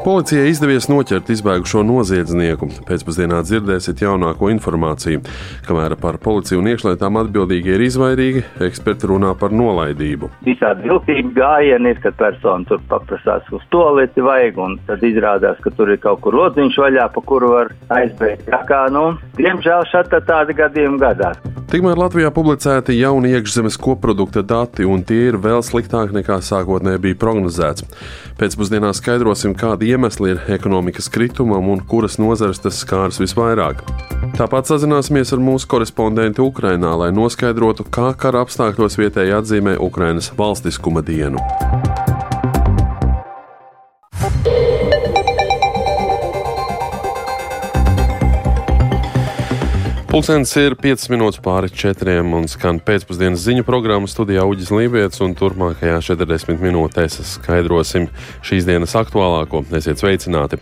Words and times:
Policijai 0.00 0.48
izdevies 0.48 0.86
noķert 0.88 1.28
izbēgušo 1.34 1.82
noziedznieku. 1.84 2.70
Pēcpusdienā 2.88 3.42
dzirdēsiet 3.44 4.00
jaunāko 4.00 4.48
informāciju. 4.48 5.20
Kamēr 5.66 5.92
par 6.00 6.16
policiju 6.24 6.62
un 6.62 6.70
iekšlietām 6.72 7.18
atbildīgie 7.20 7.74
ir 7.76 7.84
izvairīgi, 7.84 8.44
eksperti 8.64 9.10
runā 9.12 9.34
par 9.36 9.52
nolaidību. 9.52 10.32
Visādi 10.48 10.88
viltīgi 10.88 11.34
gājieni 11.36 11.92
ir, 11.92 12.00
kad 12.00 12.16
persona 12.16 12.64
tur 12.70 12.80
paprasās 12.88 13.52
uz 13.52 13.68
toleti 13.74 14.24
vajag, 14.24 14.64
un 14.64 14.80
tad 14.88 15.04
izrādās, 15.04 15.60
ka 15.60 15.74
tur 15.76 15.92
ir 15.92 16.00
kaut 16.00 16.24
kur 16.24 16.38
lodziņš 16.40 16.80
vaļā, 16.80 17.10
pa 17.12 17.26
kuru 17.28 17.54
var 17.58 17.74
aizbēgt. 18.00 18.48
Tā 18.48 18.64
kā, 18.72 18.86
nu, 18.96 19.10
diemžēl 19.36 19.84
šeit 19.92 20.16
tādi 20.24 20.56
gadījumi 20.56 21.04
gadās. 21.04 21.44
Tikmēr 21.70 22.00
Latvijā 22.00 22.32
publicēti 22.34 22.96
jauni 22.98 23.28
iekšzemes 23.36 23.76
koprodukta 23.78 24.42
dati, 24.42 24.82
un 24.82 25.04
tie 25.06 25.28
ir 25.28 25.36
vēl 25.38 25.60
sliktāki 25.62 26.16
nekā 26.16 26.40
sākotnēji 26.42 26.98
bija 27.04 27.18
prognozēts. 27.20 27.84
Pēcpusdienā 28.40 28.90
skaidrosim, 28.98 29.54
kādi 29.54 29.89
iemesli 29.90 30.34
ir 30.34 30.42
ekonomikas 30.56 31.10
kritumam 31.12 31.68
un 31.72 31.82
kuras 31.90 32.18
nozares 32.22 32.62
tas 32.62 32.78
skārs 32.84 33.20
visvairāk. 33.22 33.82
Tāpat 34.38 34.70
sazināsimies 34.70 35.34
ar 35.34 35.42
mūsu 35.42 35.68
korespondentu 35.70 36.46
Ukrainā, 36.48 36.94
lai 37.02 37.10
noskaidrotu, 37.14 37.88
kā 37.92 38.12
kara 38.18 38.44
apstākļos 38.46 39.00
vietēji 39.00 39.36
atzīmē 39.40 39.78
Ukrainas 39.90 40.32
valstiskuma 40.38 41.04
dienu. 41.04 41.42
Pulkstenis 50.10 50.50
ir 50.58 50.74
5 50.74 51.04
minūtes 51.12 51.38
pāri 51.38 51.68
4 51.70 52.16
un 52.34 52.48
skan 52.50 52.80
pēcpusdienas 52.82 53.44
ziņu 53.44 53.62
programma 53.62 54.10
studijā 54.10 54.42
Uģis 54.42 54.72
Lībijams. 54.74 55.20
Turpmākajā 55.38 56.00
40 56.02 56.58
minūtēs 56.58 57.20
skaidrosim 57.36 58.08
šīs 58.42 58.66
dienas 58.66 58.96
aktuālāko. 58.98 59.62
Esiet 59.78 60.02
sveicināti! 60.02 60.58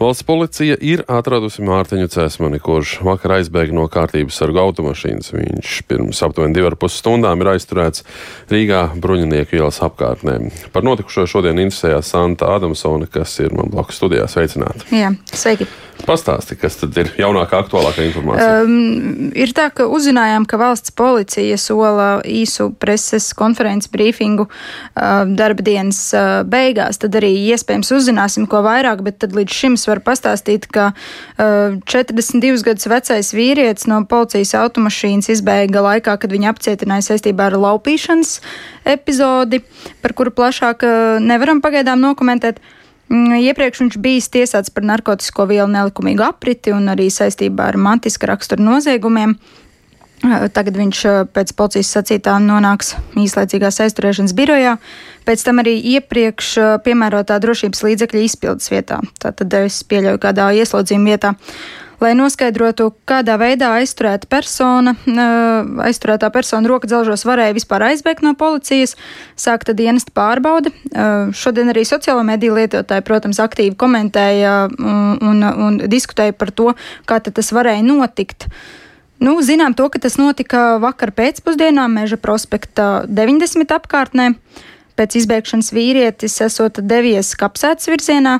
Valsts 0.00 0.26
policija 0.26 0.74
ir 0.82 1.04
atradusi 1.06 1.62
Mārtiņu 1.62 2.10
Cēsmani, 2.10 2.58
kurš 2.58 2.96
vakar 3.06 3.36
aizbēga 3.36 3.76
no 3.78 3.86
kārtības 3.86 4.40
sargu 4.42 4.58
automašīnas. 4.64 5.30
Viņš 5.36 5.76
pirms 5.86 6.24
aptuveni 6.26 6.58
divām 6.58 6.74
pus 6.74 6.98
stundām 6.98 7.46
ir 7.46 7.52
aizturēts 7.54 8.02
Rīgā 8.50 8.88
Bruņinieku 8.98 9.60
ielas 9.60 9.78
apkārtnē. 9.86 10.40
Par 10.74 10.82
notikušo 10.82 11.28
šodien 11.30 11.62
interesējās 11.62 12.10
Santa 12.10 12.50
Adamsone, 12.58 13.06
kas 13.06 13.38
ir 13.38 13.54
man 13.54 13.70
blakus 13.70 14.02
studijā. 14.02 14.26
Sveicināti! 14.34 14.90
Jā, 14.98 15.14
sveiki! 15.30 15.70
Pastāsti, 16.04 16.56
kas 16.58 16.74
tad 16.80 16.96
ir 17.00 17.08
jaunākā, 17.16 17.62
aktuālākā 17.62 18.02
informācija? 18.08 18.64
Um, 18.66 19.30
ir 19.38 19.54
tā, 19.56 19.68
ka 19.72 19.86
uzzinājām, 19.88 20.44
ka 20.50 20.58
valsts 20.60 20.92
policija 20.92 21.56
sola 21.60 22.08
īsu 22.28 22.66
preses 22.82 23.30
konferences 23.38 23.88
brīfingu 23.92 24.44
uh, 24.48 25.22
darba 25.38 25.64
dienas 25.64 26.02
uh, 26.12 26.42
beigās. 26.44 27.00
Tad 27.00 27.16
arī 27.20 27.32
iespējams 27.54 27.94
uzzināsim 27.96 28.48
ko 28.50 28.60
vairāk, 28.66 29.00
bet 29.06 29.22
tad 29.24 29.38
līdz 29.38 29.56
šim 29.62 29.78
es 29.78 29.86
varu 29.88 30.04
pastāstīt, 30.04 30.68
ka 30.74 30.90
uh, 30.92 31.80
42 31.88 32.66
gadus 32.68 32.90
vecais 32.90 33.32
vīrietis 33.32 33.88
no 33.88 34.02
policijas 34.10 34.56
automašīnas 34.60 35.32
izbēga 35.38 35.86
laikā, 35.88 36.18
kad 36.20 36.36
viņu 36.36 36.52
apcietināja 36.52 37.08
saistībā 37.12 37.48
ar 37.48 37.60
laupīšanas 37.64 38.40
epizodi, 38.92 39.64
par 40.04 40.18
kuru 40.18 40.34
plašāk 40.36 40.84
uh, 40.84 41.20
nevaram 41.22 41.64
pagaidām 41.64 42.02
nokomentēt. 42.04 42.60
Mm, 42.60 42.83
iepriekš 43.10 43.82
viņš 43.82 43.98
bijis 44.00 44.30
tiesāts 44.32 44.72
par 44.72 44.86
narkotiku 44.86 45.46
vielu 45.50 45.68
nelikumīgu 45.70 46.24
apriti 46.24 46.72
un 46.74 46.88
arī 46.92 47.10
saistībā 47.12 47.68
ar 47.72 47.76
mantiska 47.76 48.30
rakstura 48.30 48.64
noziegumiem. 48.64 49.36
Tagad 50.24 50.78
viņš 50.78 51.00
pēc 51.36 51.50
policijas 51.52 51.90
sacītā 51.98 52.38
nonāks 52.40 52.94
īslaicīgās 53.20 53.82
aizturēšanas 53.84 54.32
birojā, 54.32 54.78
pēc 55.28 55.42
tam 55.44 55.60
arī 55.60 55.74
iepriekš 55.98 56.54
piemērotā 56.86 57.36
drošības 57.44 57.84
līdzekļa 57.84 58.22
izpildes 58.24 58.70
vietā. 58.72 59.02
Tātad 59.20 59.52
es 59.60 59.82
pieļauju 59.84 60.22
kādā 60.22 60.48
ieslodzījuma 60.62 61.12
vietā 61.12 61.34
lai 62.02 62.12
noskaidrotu, 62.18 62.90
kādā 63.08 63.36
veidā 63.40 63.70
aizturēta 63.78 64.28
persona, 64.30 64.94
aizturētā 65.86 66.30
persona 66.34 66.70
roka 66.70 66.88
dzelžos 66.90 67.26
varēja 67.28 67.56
vispār 67.56 67.86
aizbēgt 67.90 68.24
no 68.26 68.34
policijas, 68.38 68.96
sākta 69.40 69.74
dienesta 69.76 70.14
pārbaude. 70.14 70.72
Šodien 71.36 71.72
arī 71.72 71.84
sociālo 71.88 72.24
mediju 72.26 72.56
lietotāji, 72.58 73.06
protams, 73.06 73.42
aktīvi 73.42 73.76
komentēja 73.80 74.54
un, 74.70 75.18
un, 75.22 75.44
un 75.68 75.82
diskutēja 75.90 76.36
par 76.38 76.54
to, 76.54 76.72
kā 77.08 77.20
tas 77.24 77.52
varēja 77.54 77.84
notikt. 77.86 78.48
Nu, 79.24 79.38
zinām 79.40 79.76
to, 79.78 79.86
ka 79.88 80.00
tas 80.02 80.18
notika 80.20 80.76
vakar 80.82 81.14
pēcpusdienā 81.14 81.86
Meža 81.88 82.18
prospekta 82.20 83.04
90 83.08 83.72
apkārtnē. 83.78 84.34
Pēc 84.94 85.16
izbēgšanas 85.18 85.72
vīrietis 85.74 86.36
esot 86.44 86.78
devies 86.86 87.32
kapsētas 87.38 87.88
virzienā, 87.90 88.36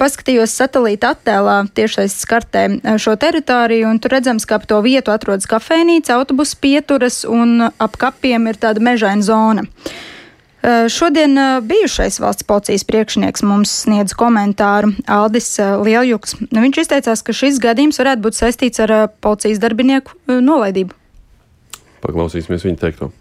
paskatījos 0.00 0.54
satelīta 0.56 1.12
attēlā 1.14 1.56
tiešais 1.76 2.14
kartē 2.28 2.64
eh, 2.68 2.96
šo 3.02 3.16
teritoriju, 3.20 3.88
un 3.90 4.00
tur 4.02 4.16
redzams, 4.16 4.46
ka 4.48 4.60
ap 4.60 4.68
to 4.70 4.80
vietu 4.84 5.14
atrodas 5.14 5.48
kafejnīca, 5.50 6.16
autobusu 6.16 6.58
pieturas, 6.62 7.22
un 7.28 7.68
ap 7.68 8.00
kapiem 8.00 8.48
ir 8.50 8.60
tāda 8.62 8.82
mežaina 8.84 9.24
zona. 9.26 9.66
Eh, 10.62 10.88
šodien 10.92 11.38
eh, 11.38 11.60
bijušais 11.66 12.20
valsts 12.22 12.46
policijas 12.48 12.86
priekšnieks 12.88 13.46
mums 13.46 13.72
sniedz 13.84 14.14
komentāru 14.18 14.94
Aldis 15.06 15.54
Lieljuks. 15.58 16.36
Viņš 16.50 16.84
izteicās, 16.84 17.24
ka 17.26 17.36
šis 17.36 17.62
gadījums 17.62 18.00
varētu 18.02 18.26
būt 18.26 18.38
saistīts 18.38 18.82
ar 18.84 19.10
policijas 19.24 19.62
darbinieku 19.62 20.18
nolaidību. 20.28 20.94
Paklausīsimies 22.02 22.64
viņa 22.66 22.80
teikto. 22.82 23.12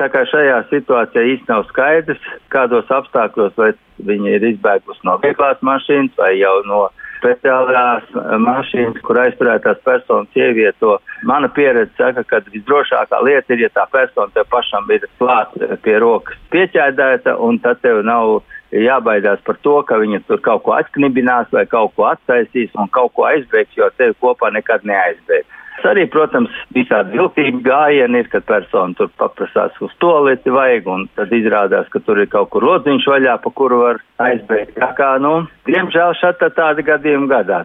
Tā 0.00 0.06
kā 0.08 0.22
šajā 0.24 0.62
situācijā 0.70 1.22
īsti 1.34 1.50
nav 1.50 1.66
skaidrs, 1.68 2.20
kādos 2.52 2.88
apstākļos 2.94 3.56
vai 3.60 3.74
viņi 4.06 4.34
ir 4.36 4.48
izbēgusi 4.54 5.06
no 5.08 5.18
vieglās 5.22 5.60
mašīnas 5.66 6.16
vai 6.18 6.34
jau 6.38 6.56
no 6.68 6.86
speciālās 7.20 8.06
mašīnas, 8.40 9.00
kur 9.04 9.20
aizturētās 9.20 9.82
personas 9.84 10.38
ievieto. 10.38 10.96
Mana 11.28 11.50
pieredze 11.52 11.92
saka, 11.98 12.24
ka 12.24 12.40
visdrošākā 12.48 13.20
lieta 13.26 13.54
ir, 13.54 13.66
ja 13.66 13.72
tā 13.76 13.84
persona 13.92 14.32
tev 14.34 14.48
pašam 14.52 14.88
ir 14.94 15.04
klāt 15.20 15.52
pie 15.84 15.98
rokas 16.00 16.40
pieķēdēta, 16.54 17.36
un 17.36 17.60
tad 17.60 17.82
tev 17.84 18.00
nav 18.08 18.40
jābaidās 18.72 19.40
par 19.46 19.58
to, 19.64 19.78
ka 19.86 19.98
viņa 20.00 20.22
tur 20.28 20.42
kaut 20.44 20.64
ko 20.66 20.74
atknibinās 20.78 21.50
vai 21.54 21.66
kaut 21.70 21.94
ko 21.96 22.10
attaisīs 22.10 22.74
un 22.78 22.90
kaut 22.94 23.14
ko 23.16 23.26
aizbēgs, 23.30 23.76
jo 23.78 23.90
tevi 23.98 24.16
kopā 24.22 24.52
nekad 24.54 24.86
neaizbēgs. 24.86 25.56
Arī, 25.88 26.04
protams, 26.12 26.52
visādi 26.76 27.16
viltīgi 27.16 27.62
gājieni 27.64 28.20
ir, 28.20 28.28
kad 28.28 28.44
persona 28.44 28.92
tur 28.98 29.08
paprasās 29.16 29.78
uz 29.80 29.94
toleti 30.02 30.52
vajag, 30.52 30.88
un 30.92 31.06
tad 31.16 31.32
izrādās, 31.32 31.88
ka 31.88 32.02
tur 32.04 32.20
ir 32.20 32.28
kaut 32.28 32.50
kur 32.52 32.66
lodziņš 32.68 33.08
vaļā, 33.08 33.38
pa 33.40 33.52
kuru 33.56 33.80
var 33.86 34.02
aizbēgt. 34.20 34.76
Tā 34.76 34.90
kā, 34.98 35.14
nu, 35.24 35.46
diemžēl 35.70 36.12
šeit 36.20 36.44
tādi 36.58 36.84
gadījumi 36.84 37.30
gadās. 37.32 37.64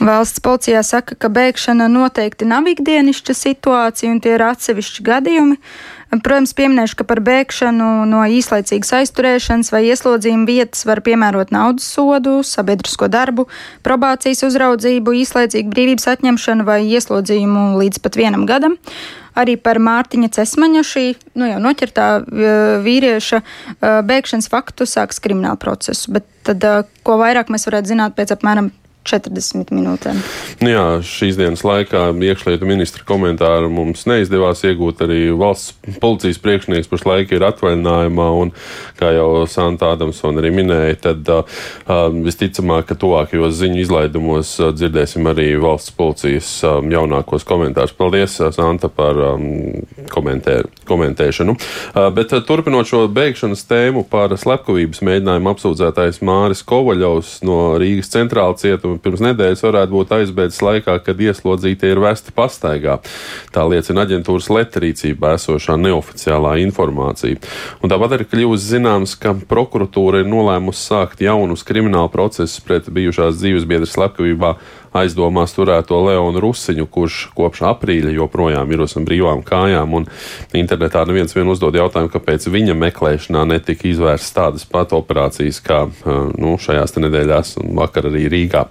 Valsts 0.00 0.40
policijā 0.40 0.80
saka, 0.86 1.16
ka 1.18 1.28
bēgšana 1.28 1.88
noteikti 1.92 2.46
nav 2.48 2.68
ikdienišķa 2.70 3.34
situācija 3.36 4.12
un 4.12 4.22
tie 4.24 4.36
ir 4.38 4.44
atsevišķi 4.46 5.04
gadījumi. 5.04 5.58
Protams, 6.12 6.52
pieminēšu, 6.56 6.98
ka 7.00 7.06
par 7.08 7.22
bēgšanu 7.24 7.86
no 8.08 8.20
īslaicīgas 8.28 8.92
aizturēšanas 8.98 9.72
vai 9.72 9.86
ieslodzījuma 9.88 10.44
vietas 10.48 10.84
var 10.88 11.00
piemērot 11.04 11.54
naudas 11.54 11.86
sodu, 11.88 12.42
sabiedrisko 12.44 13.08
darbu, 13.12 13.46
probācijas 13.84 14.44
uzraudzību, 14.48 15.14
īslaicīgu 15.22 15.72
brīvības 15.72 16.10
atņemšanu 16.12 16.68
vai 16.68 16.82
ieslodzījumu 16.84 17.80
līdz 17.80 18.02
pat 18.04 18.20
vienam 18.20 18.44
gadam. 18.48 18.76
Arī 19.32 19.56
par 19.56 19.80
Mārtiņa 19.80 20.28
Cesmaņa 20.36 20.84
šī 20.84 21.06
nu, 21.40 21.46
jau 21.48 21.56
noķertā 21.64 22.08
vīrieša 22.84 23.40
bēgšanas 24.04 24.50
faktu 24.52 24.84
sāks 24.84 25.22
kriminālu 25.24 25.56
procesu. 25.56 26.12
Bet 26.18 26.28
tad, 26.44 26.66
ko 27.00 27.16
vairāk 27.22 27.48
mēs 27.48 27.64
varētu 27.70 27.94
zināt 27.94 28.18
pēc 28.18 28.36
apmēram 28.36 28.68
40 29.02 29.72
minūtēm. 29.74 30.18
Nu 30.62 30.70
jā, 30.70 30.84
šīs 31.06 31.38
dienas 31.38 31.64
laikā 31.66 32.04
iekšlietu 32.14 32.66
ministra 32.68 33.02
komentāru 33.06 33.70
mums 33.72 34.04
neizdevās 34.06 34.62
iegūt. 34.68 35.02
Arī 35.06 35.20
valsts 35.34 35.74
policijas 36.02 36.38
priekšnieks 36.42 36.90
pašlaik 36.90 37.34
ir 37.34 37.44
atvaļinājumā, 37.48 38.28
un, 38.38 38.52
kā 39.00 39.10
jau 39.16 39.42
Santa 39.50 39.90
Adamsona 39.96 40.42
arī 40.42 40.52
minēja, 40.54 40.98
tad 41.08 41.32
uh, 41.34 41.64
visticamāk, 42.14 42.86
ka 42.92 42.98
tuvākajos 43.02 43.58
ziņu 43.58 43.82
izlaidumos 43.82 44.54
dzirdēsim 44.78 45.26
arī 45.32 45.48
valsts 45.62 45.94
policijas 45.98 46.52
um, 46.68 46.90
jaunākos 46.92 47.46
komentārus. 47.48 47.96
Paldies, 47.98 48.38
Santa, 48.54 48.90
par 48.92 49.18
um, 49.32 49.82
komentē, 50.14 50.60
komentēšanu. 50.88 51.56
Uh, 51.58 52.06
bet 52.14 52.36
uh, 52.36 52.44
turpinot 52.46 52.86
šo 52.88 53.04
beigšanas 53.12 53.66
tēmu 53.66 54.06
par 54.10 54.36
slepkavības 54.38 55.02
mēģinājumu 55.02 55.52
apsūdzētais 55.56 56.22
Māris 56.26 56.62
Kovaļovs 56.66 57.40
no 57.46 57.60
Rīgas 57.82 58.12
centrāla 58.14 58.54
cietuma 58.60 58.91
pirms 59.02 59.22
nedēļas 59.24 59.64
varētu 59.64 59.94
būt 59.94 60.14
aizbēdzis 60.18 60.62
laikā, 60.66 60.98
kad 61.06 61.22
ieslodzītie 61.22 61.92
ir 61.92 62.02
vesti 62.02 62.34
pastaigā. 62.36 62.98
Tā 63.54 63.64
liecina 63.68 64.04
aģentūras 64.06 64.50
letarīcībā 64.52 65.36
esošā 65.38 65.78
neoficiālā 65.80 66.58
informācija. 66.66 67.40
Un 67.82 67.92
tāpat 67.92 68.18
arī 68.18 68.28
kļūst 68.28 68.68
zināms, 68.74 69.16
ka 69.20 69.34
prokuratūra 69.48 70.22
ir 70.22 70.30
nolēmusi 70.30 70.86
sākt 70.90 71.24
jaunus 71.24 71.64
kriminālu 71.66 72.12
procesus 72.12 72.60
pret 72.64 72.90
bijušās 72.92 73.40
dzīvesbiedras 73.40 73.96
slepkavībā 73.96 74.56
aizdomās 74.96 75.54
turēto 75.56 75.98
Leonu 76.06 76.40
Rusiņu, 76.42 76.86
kurš 76.92 77.18
kopš 77.36 77.64
aprīļa 77.70 78.12
joprojām 78.16 78.72
ir 78.72 78.84
uz 78.84 78.94
brīvām 78.98 79.42
kājām. 79.46 79.94
Internetā 80.56 81.04
neviens 81.08 81.34
vien 81.36 81.48
uzdod 81.48 81.76
jautājumu, 81.76 82.10
kāpēc 82.12 82.46
viņa 82.52 82.76
meklēšanā 82.78 83.44
netika 83.54 83.88
izvērstas 83.90 84.36
tādas 84.36 84.66
pat 84.68 84.92
operācijas 84.96 85.60
kā 85.64 85.82
nu, 86.36 86.54
šajās 86.60 86.96
nedēļās 86.98 87.56
un 87.62 87.74
vakar 87.78 88.10
arī 88.10 88.26
Rīgā. 88.32 88.66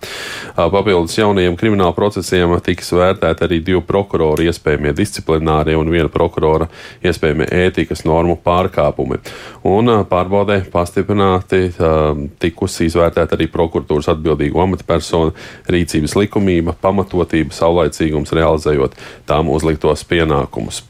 Papildus 0.56 1.18
jaunajiem 1.18 1.58
krimināla 1.60 1.96
procesiem 1.98 2.54
tiks 2.64 2.94
vērtēti 2.96 3.48
arī 3.48 3.62
divu 3.66 3.84
prokuroru 3.88 4.46
iespējamie 4.48 4.94
disciplinārie 4.98 5.76
un 5.78 5.90
viena 5.92 6.12
prokurora 6.12 6.70
iespējamie 7.04 7.50
ētikas 7.66 8.06
normu 8.06 8.38
pārkāpumi. 8.44 9.20
Un 9.68 9.92
pārbaudē 10.10 10.62
pastiprināti 10.72 11.68
tikusi 12.42 12.88
izvērtēta 12.90 13.38
arī 13.38 13.50
prokuratūras 13.52 14.12
atbildīgo 14.16 14.62
amatpersonu 14.64 15.36
rīcības 15.72 16.11
likumība, 16.20 16.76
pamatotība, 16.82 17.56
saulaicīgums 17.56 18.34
realizējot 18.36 18.98
tām 19.30 19.52
uzliktos 19.54 20.06
pienākumus. 20.10 20.84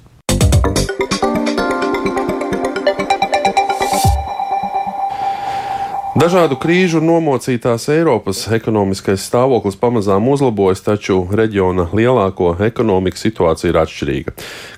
Dažādu 6.22 6.54
krīžu 6.62 7.00
nomocītās 7.02 7.88
Eiropas 7.90 8.44
ekonomiskais 8.54 9.24
stāvoklis 9.26 9.74
pamazām 9.82 10.28
uzlabojas, 10.30 10.84
taču 10.86 11.24
reģiona 11.34 11.88
lielāko 11.98 12.52
ekonomiku 12.62 13.18
situācija 13.18 13.72
ir 13.72 13.80
atšķirīga. 13.82 14.34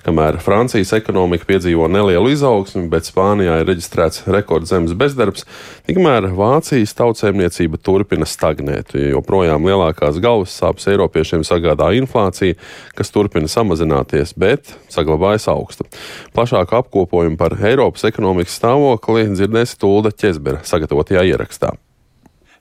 Kamēr 0.06 0.38
Francijas 0.40 0.94
ekonomika 0.96 1.44
piedzīvo 1.50 1.84
nelielu 1.92 2.30
izaugsmi, 2.32 2.86
bet 2.88 3.04
Spānijā 3.10 3.58
ir 3.60 3.68
reģistrēts 3.68 4.22
rekordzemes 4.32 4.94
bezdarbs, 4.96 5.44
tikmēr 5.84 6.30
Vācijas 6.32 6.96
tautsēmniecība 6.96 7.76
turpina 7.76 8.24
stagnēt. 8.24 8.96
Joprojām 8.96 9.68
lielākās 9.68 10.22
galvas 10.24 10.56
sāpes 10.56 10.88
Eiropiešiem 10.94 11.44
sagādā 11.44 11.90
inflācija, 12.00 12.56
kas 12.96 13.12
turpina 13.12 13.52
samazināties, 13.52 14.32
bet 14.40 14.72
saglabājas 14.88 15.50
augsta. 15.52 15.84
Plašāku 16.32 16.80
apkopojumu 16.80 17.36
par 17.36 17.58
Eiropas 17.60 18.08
ekonomikas 18.08 18.56
stāvokli 18.62 19.28
dzirdēs 19.36 19.76
Tulda 19.76 20.16
Ķezbera 20.16 20.64
sagatavotajā 20.64 21.33
ierakstā. 21.34 21.74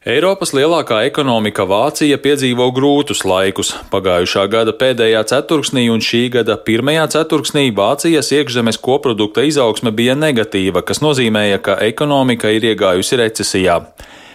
Eiropas 0.03 0.49
lielākā 0.51 0.97
ekonomika 1.07 1.63
Vācija 1.63 2.17
piedzīvo 2.19 2.65
grūtus 2.75 3.21
laikus. 3.23 3.69
Pagājušā 3.87 4.41
gada 4.51 4.73
pēdējā 4.75 5.21
ceturksnī 5.29 5.85
un 5.93 6.03
šī 6.03 6.25
gada 6.33 6.57
pirmajā 6.59 7.05
ceturksnī 7.13 7.69
Vācijas 7.77 8.33
iekšzemes 8.35 8.81
koprodukta 8.83 9.45
izaugsme 9.47 9.93
bija 9.95 10.17
negatīva, 10.19 10.83
kas 10.83 10.99
nozīmēja, 10.99 11.61
ka 11.63 11.77
ekonomika 11.87 12.51
ir 12.51 12.67
iegājusi 12.73 13.21
recesijā. 13.23 13.77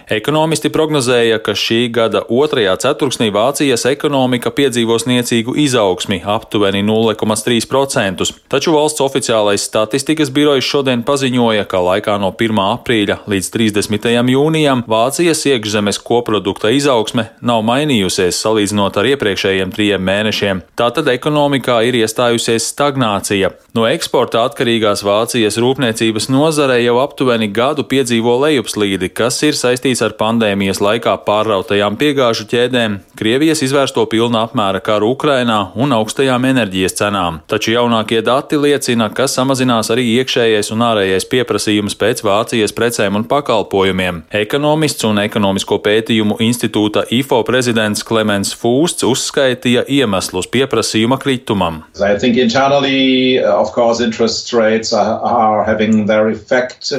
Ekonomisti 0.09 0.71
prognozēja, 0.73 1.37
ka 1.45 1.53
šī 1.53 1.83
gada 1.93 2.23
otrajā 2.33 2.71
ceturksnī 2.81 3.27
Vācijas 3.29 3.83
ekonomika 3.85 4.49
piedzīvos 4.57 5.03
niecīgu 5.05 5.53
izaugsmi 5.61 6.17
aptuveni 6.25 6.81
0,3%, 6.81 8.25
taču 8.49 8.73
valsts 8.73 9.03
oficiālais 9.05 9.67
statistikas 9.69 10.31
birojs 10.33 10.65
šodien 10.65 11.03
paziņoja, 11.05 11.67
ka 11.69 11.83
laikā 11.85 12.15
no 12.23 12.31
1. 12.33 12.61
aprīļa 12.63 13.19
līdz 13.29 13.49
30. 13.53 14.09
jūnijam 14.33 14.81
Vācijas 14.89 15.43
iekšzemes 15.51 16.01
koprodukta 16.01 16.73
izaugsme 16.73 17.27
nav 17.45 17.61
mainījusies 17.69 18.41
salīdzinot 18.41 18.97
ar 18.97 19.11
iepriekšējiem 19.11 19.75
trijiem 19.77 20.01
mēnešiem. 20.09 20.63
Tātad 20.73 21.13
ekonomikā 21.13 21.83
ir 21.85 21.99
iestājusies 22.01 22.71
stagnācija. 22.73 23.53
No 23.77 23.85
eksporta 23.85 24.41
atkarīgās 24.49 25.05
Vācijas 25.05 25.61
rūpniecības 25.61 26.31
nozare 26.33 26.81
jau 26.81 26.97
aptuveni 27.05 27.53
gadu 27.53 27.85
piedzīvo 27.85 28.39
lejupslīdi, 28.47 29.13
kas 29.13 29.37
ir 29.45 29.53
saistīts 29.53 29.98
saistīts 29.99 30.05
ar 30.05 30.15
pandēmijas 30.17 30.79
laikā 30.81 31.17
pārrautajām 31.25 31.97
piegāžu 31.99 32.47
ķēdēm, 32.49 32.99
Krievijas 33.19 33.61
izvērsto 33.61 34.05
pilna 34.07 34.45
apmēra 34.47 34.79
karu 34.79 35.11
Ukrainā 35.11 35.73
un 35.75 35.91
augstajām 35.91 36.45
enerģijas 36.47 36.95
cenām. 36.95 37.41
Taču 37.47 37.73
jaunākie 37.73 38.21
dati 38.23 38.55
liecina, 38.55 39.09
ka 39.11 39.27
samazinās 39.27 39.89
arī 39.91 40.05
iekšējais 40.19 40.71
un 40.71 40.85
ārējais 40.87 41.27
pieprasījums 41.27 41.97
pēc 41.99 42.23
Vācijas 42.23 42.71
precēm 42.71 43.19
un 43.19 43.25
pakalpojumiem. 43.27 44.23
Ekonomists 44.31 45.03
un 45.03 45.19
ekonomisko 45.19 45.81
pētījumu 45.83 46.39
institūta 46.39 47.03
IFO 47.11 47.41
prezidents 47.43 48.05
Klemens 48.07 48.53
Fūsts 48.55 49.03
uzskaitīja 49.03 49.83
iemeslus 49.89 50.47
pieprasījuma 50.47 51.19
kritumam. 51.19 51.83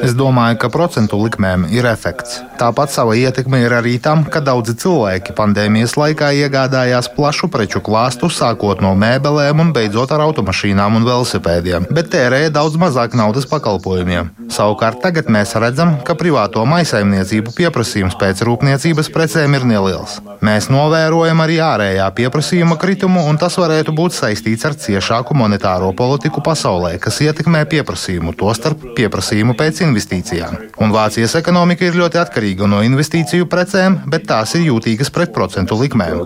Es 0.05 0.17
domāju, 0.19 0.61
ka 0.61 0.69
procentu 0.73 1.20
likmēm 1.25 1.70
ir 1.73 1.88
efekts. 1.88 2.41
Tāpat 2.61 2.89
Tāpat 2.90 3.04
sava 3.06 3.14
ietekme 3.14 3.58
ir 3.62 3.70
arī 3.70 3.92
tam, 4.02 4.25
ka 4.26 4.40
daudzi 4.42 4.72
cilvēki 4.82 5.37
pandēmijas 5.38 5.92
laikā 5.94 6.32
iegādājās 6.40 7.06
plašu 7.14 7.46
preču 7.46 7.78
klāstu, 7.87 8.26
sākot 8.26 8.82
no 8.82 8.96
mēbelēm 8.98 9.62
un 9.62 9.70
beidzot 9.70 10.10
ar 10.10 10.25
automašīnām 10.25 10.98
un 10.98 11.06
velosipēdiem, 11.06 11.87
bet 11.94 12.10
tērēja 12.10 12.50
daudz 12.56 12.75
mazāk 12.82 13.14
naudas 13.14 13.46
pakalpojumiem. 13.46 14.32
Savukārt 14.50 14.98
tagad 15.04 15.31
mēs 15.31 15.54
redzam, 15.62 16.00
ka 16.02 16.16
privāto 16.19 16.64
maisaimniecību 16.66 17.54
pieprasījums 17.54 18.19
pēc 18.19 18.42
rūpniecības 18.48 19.12
precēm 19.14 19.54
ir 19.60 19.69
neliels. 19.70 20.19
Mēs 20.42 20.66
novērojam 20.75 21.44
arī 21.44 21.60
ārējā 21.62 22.10
pieprasījuma 22.19 22.75
kritumu, 22.81 23.22
un 23.31 23.38
tas 23.38 23.54
varētu 23.60 23.94
būt 23.94 24.19
saistīts 24.19 24.66
ar 24.66 24.75
ciešāku 24.75 25.38
monetāro 25.38 25.92
politiku 25.94 26.42
pasaulē, 26.42 26.96
kas 26.98 27.22
ietekmē 27.22 27.62
pieprasījumu, 27.70 28.34
tostarp 28.34 28.90
pieprasījumu 28.98 29.54
pēc 29.54 29.84
investīcijām. 29.87 30.58
Un 30.82 30.90
Vācijas 30.96 31.38
ekonomika 31.38 31.87
ir 31.87 32.00
ļoti 32.02 32.19
atkarīga 32.25 32.66
no 32.66 32.79
investīciju 32.86 33.46
precēm, 33.50 33.98
bet 34.10 34.26
tās 34.30 34.54
ir 34.58 34.66
jūtīgas 34.68 35.10
pret 35.14 35.32
procentu 35.34 35.78
likmēm. 35.80 36.22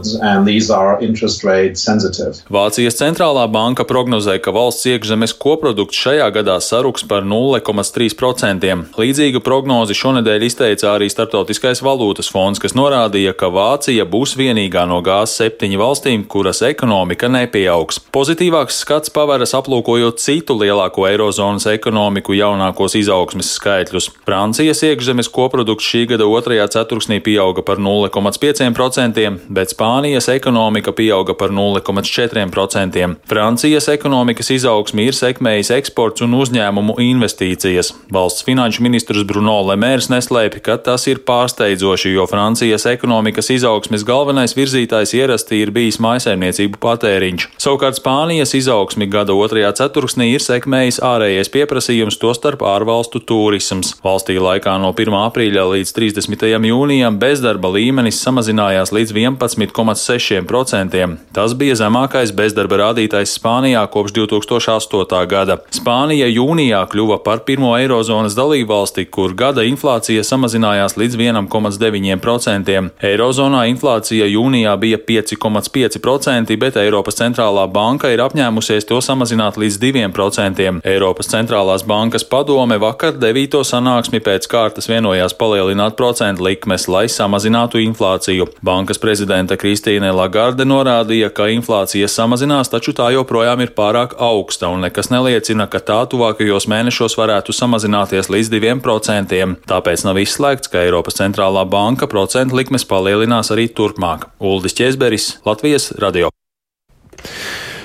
Vācijas 2.55 2.99
centrālā 3.01 3.45
banka 3.51 3.87
prognozē, 3.89 4.37
ka 4.43 4.55
valsts 4.55 4.89
iekšzemes 4.93 5.35
koprodukts 5.41 5.99
šajā 6.05 6.29
gadā 6.35 6.59
saruks 6.65 7.07
par 7.09 7.25
0,3%. 7.27 8.73
Līdzīgu 9.01 9.43
prognozi 9.45 9.97
šonadēļ 9.99 10.47
izteica 10.49 10.95
arī 10.95 11.11
Startautiskais 11.13 11.83
valūtas 11.85 12.31
fonds, 12.33 12.63
kas 12.63 12.77
norādīja, 12.79 13.35
ka 13.39 13.51
Vācija 13.55 14.07
būs 14.09 14.37
vienīgā 14.39 14.85
no 14.91 15.01
G7 15.05 15.79
valstīm, 15.81 16.27
kuras 16.31 16.63
ekonomika 16.67 17.31
nepieaugs. 17.33 18.01
Pozitīvāks 18.15 18.81
skats 18.85 19.13
paveras 19.15 19.55
aplūkojot 19.57 20.21
citu 20.23 20.57
lielāko 20.61 21.09
eirozonas 21.09 21.67
ekonomiku 21.71 22.37
jaunākos 22.37 22.97
izaugsmes 23.01 23.55
skaitļus. 23.59 24.11
Francijas 24.25 24.83
iekšzemes 24.87 25.31
koprodukts 25.35 25.87
šī 25.89 26.05
gada 26.15 26.29
otrajā 26.45 26.67
ceturksnī 26.69 27.23
pieauga 27.25 27.65
par 27.65 27.81
0,5%, 27.81 29.39
bet 29.49 29.73
Spānijas 29.73 30.29
ekonomika 30.29 30.93
pieauga 30.93 31.35
par 31.35 31.49
0,4%. 31.49 33.15
Francijas 33.29 33.89
ekonomikas 33.89 34.51
izaugsmi 34.53 35.09
ir 35.09 35.17
sekmējis 35.17 35.73
eksports 35.79 36.25
un 36.25 36.37
uzņēmumu 36.37 36.99
investīcijas. 37.01 37.95
Valsts 38.13 38.45
finanšu 38.45 38.85
ministrs 38.85 39.25
Bruno 39.25 39.57
Lemērs 39.71 40.11
neslēpj, 40.13 40.61
ka 40.67 40.77
tas 40.85 41.07
ir 41.09 41.23
pārsteidzoši, 41.25 42.13
jo 42.19 42.27
Francijas 42.29 42.85
ekonomikas 42.91 43.49
izaugsmes 43.55 44.05
galvenais 44.05 44.57
virzītājs 44.59 45.15
ierasti 45.17 45.63
ir 45.65 45.73
bijis 45.73 46.01
maisaimniecību 46.05 46.81
patēriņš. 46.85 47.49
Savukārt 47.57 48.01
Spānijas 48.03 48.53
izaugsmi 48.59 49.09
gada 49.09 49.33
otrajā 49.33 49.73
ceturksnī 49.81 50.35
ir 50.35 50.45
sekmējis 50.45 51.01
ārējais 51.05 51.53
pieprasījums, 51.55 52.21
tostarp 52.21 52.67
ārvalstu 52.69 53.23
turisms. 53.25 53.95
Valstī 54.05 54.37
laikā 54.37 54.77
no 54.83 54.93
1. 54.93 55.17
aprīļa 55.25 55.69
līdz 55.73 55.95
30. 55.97 56.24
30. 56.25 56.65
jūnijam 56.65 57.19
bezdarba 57.21 57.69
līmenis 57.75 58.17
samazinājās 58.25 58.93
līdz 58.95 59.13
11,6%. 59.13 61.17
Tas 61.37 61.55
bija 61.59 61.75
zemākais 61.77 62.33
bezdarba 62.33 62.79
rādītājs 62.81 63.35
Spānijā 63.37 63.83
kopš 63.93 64.15
2008. 64.17 65.27
gada. 65.29 65.59
Spānija 65.75 66.29
jūnijā 66.31 66.81
kļuva 66.89 67.19
par 67.25 67.43
pirmo 67.45 67.75
eirozonas 67.77 68.37
dalību 68.39 68.73
valsti, 68.73 69.05
kur 69.05 69.35
gada 69.37 69.67
inflācija 69.69 70.25
samazinājās 70.25 70.97
līdz 70.97 71.19
1,9%. 71.21 72.89
Eirozonā 73.05 73.67
inflācija 73.73 74.25
jūnijā 74.31 74.73
bija 74.81 74.99
5,5%, 75.05 76.57
bet 76.57 76.81
Eiropas 76.81 77.21
centrālā 77.21 77.67
banka 77.69 78.09
ir 78.15 78.25
apņēmusies 78.25 78.89
to 78.89 79.03
samazināt 79.05 79.61
līdz 79.61 79.77
2%. 79.85 80.81
Eiropas 80.89 81.29
centrālās 81.29 81.85
bankas 81.85 82.25
padome 82.25 82.81
vakar 82.81 83.13
9. 83.21 83.61
sanāksmi 83.69 84.25
pēc 84.25 84.49
kārtas 84.49 84.89
vienojās 84.89 85.37
palielināt 85.37 85.99
procentu 85.99 86.14
procentu 86.15 86.45
likmes, 86.47 86.87
lai 86.87 87.09
samazinātu 87.11 87.81
inflāciju. 87.83 88.47
Bankas 88.63 89.01
prezidenta 89.03 89.57
Kristīne 89.59 90.13
Lagarde 90.15 90.63
norādīja, 90.63 91.33
ka 91.35 91.49
inflācija 91.51 92.07
samazinās, 92.07 92.71
taču 92.71 92.95
tā 92.95 93.09
joprojām 93.17 93.65
ir 93.65 93.73
pārāk 93.75 94.15
augsta 94.23 94.71
un 94.71 94.87
nekas 94.87 95.11
neliecina, 95.11 95.67
ka 95.67 95.83
tā 95.83 95.99
tuvākajos 96.07 96.69
mēnešos 96.71 97.19
varētu 97.19 97.51
samazināties 97.51 98.31
līdz 98.31 98.53
2%. 98.55 99.43
Tāpēc 99.67 100.07
nav 100.07 100.23
izslēgts, 100.23 100.71
ka 100.71 100.87
Eiropas 100.87 101.19
centrālā 101.19 101.67
banka 101.67 102.07
procentu 102.07 102.63
likmes 102.63 102.87
palielinās 102.87 103.51
arī 103.51 103.67
turpmāk. 103.67 104.31
Uldis 104.39 104.79
Česberis, 104.79 105.33
Latvijas 105.43 105.91
radio. 105.99 106.31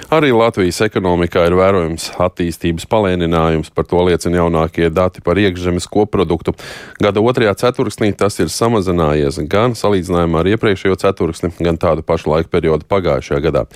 Arī 0.09 0.31
Latvijas 0.33 0.79
ekonomikā 0.81 1.43
ir 1.45 1.53
vērojams 1.53 2.07
attīstības 2.17 2.87
palēninājums, 2.89 3.67
par 3.69 3.85
to 3.85 4.01
liecina 4.07 4.39
jaunākie 4.39 4.87
dati 4.89 5.21
par 5.21 5.37
iekšzemes 5.37 5.85
koproduktu. 5.85 6.55
Gada 6.97 7.21
otrajā 7.21 7.51
ceturksnī 7.61 8.09
tas 8.17 8.39
ir 8.41 8.49
samazinājies 8.49 9.37
gan 9.51 9.75
salīdzinājumā 9.77 10.41
ar 10.41 10.49
iepriekšējo 10.55 10.97
ceturksni, 11.03 11.51
gan 11.61 11.77
tādu 11.77 12.01
pašu 12.07 12.31
laika 12.33 12.49
periodu 12.55 12.89
pagājušajā 12.89 13.43
gadā. 13.45 13.67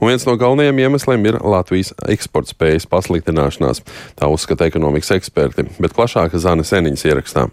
Un 0.00 0.10
viens 0.10 0.26
no 0.26 0.34
galvenajiem 0.40 0.80
iemesliem 0.88 1.28
ir 1.30 1.38
Latvijas 1.38 1.92
eksporta 2.10 2.50
spējas 2.50 2.88
pasliktināšanās, 2.90 3.84
tā 4.18 4.26
uzskata 4.26 4.66
ekonomikas 4.66 5.14
eksperti, 5.20 5.68
bet 5.78 5.94
plašāk 5.94 6.34
Zana 6.34 6.66
Seniņas 6.66 7.06
ierakstā. 7.12 7.46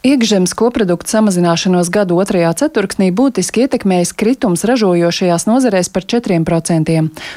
Iekšzemes 0.00 0.54
koprodukta 0.56 1.12
samazināšanos 1.12 1.90
gadu 1.92 2.16
otrajā 2.22 2.54
ceturksnī 2.56 3.10
būtiski 3.12 3.66
ietekmējis 3.66 4.14
kritums 4.16 4.62
ražojošajās 4.64 5.44
nozarēs 5.44 5.90
par 5.92 6.06
4%, 6.08 6.94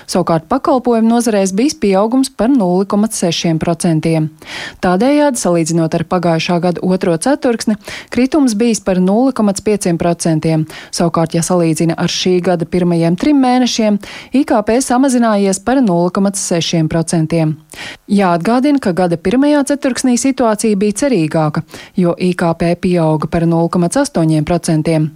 savukārt 0.07 0.45
pakalpojumu 0.47 1.11
nozarēs 1.11 1.51
bijis 1.51 1.75
pieaugums 1.75 2.31
par 2.31 2.47
0,6%. 2.53 4.13
Tādējādi, 4.79 5.41
salīdzinot 5.41 5.97
ar 5.99 6.05
pagājušā 6.07 6.61
gada 6.63 6.85
otro 6.87 7.17
ceturksni, 7.25 7.75
kritums 8.15 8.55
bijis 8.55 8.79
par 8.79 9.03
0,5%, 9.03 10.55
savukārt, 10.95 11.35
ja 11.35 11.43
salīdzina 11.43 11.99
ar 11.99 12.15
šī 12.15 12.37
gada 12.47 12.63
pirmajiem 12.63 13.19
trim 13.19 13.43
mēnešiem, 13.43 13.99
IKP 14.39 14.77
samazinājies 14.87 15.59
par 15.67 15.83
0,6%. 15.83 17.43
Jāatgādina, 18.07 18.79
ka 18.79 18.95
gada 18.95 19.19
pirmajā 19.19 19.67
ceturksnī 19.73 20.15
situācija 20.21 20.79
bija 20.79 21.01
cerīgāka, 21.03 21.67
jo 21.99 22.15
IKP 22.15 22.52
IKP 22.53 22.81
pieauga 22.81 23.27
par 23.27 23.41
0,8%. 23.41 25.09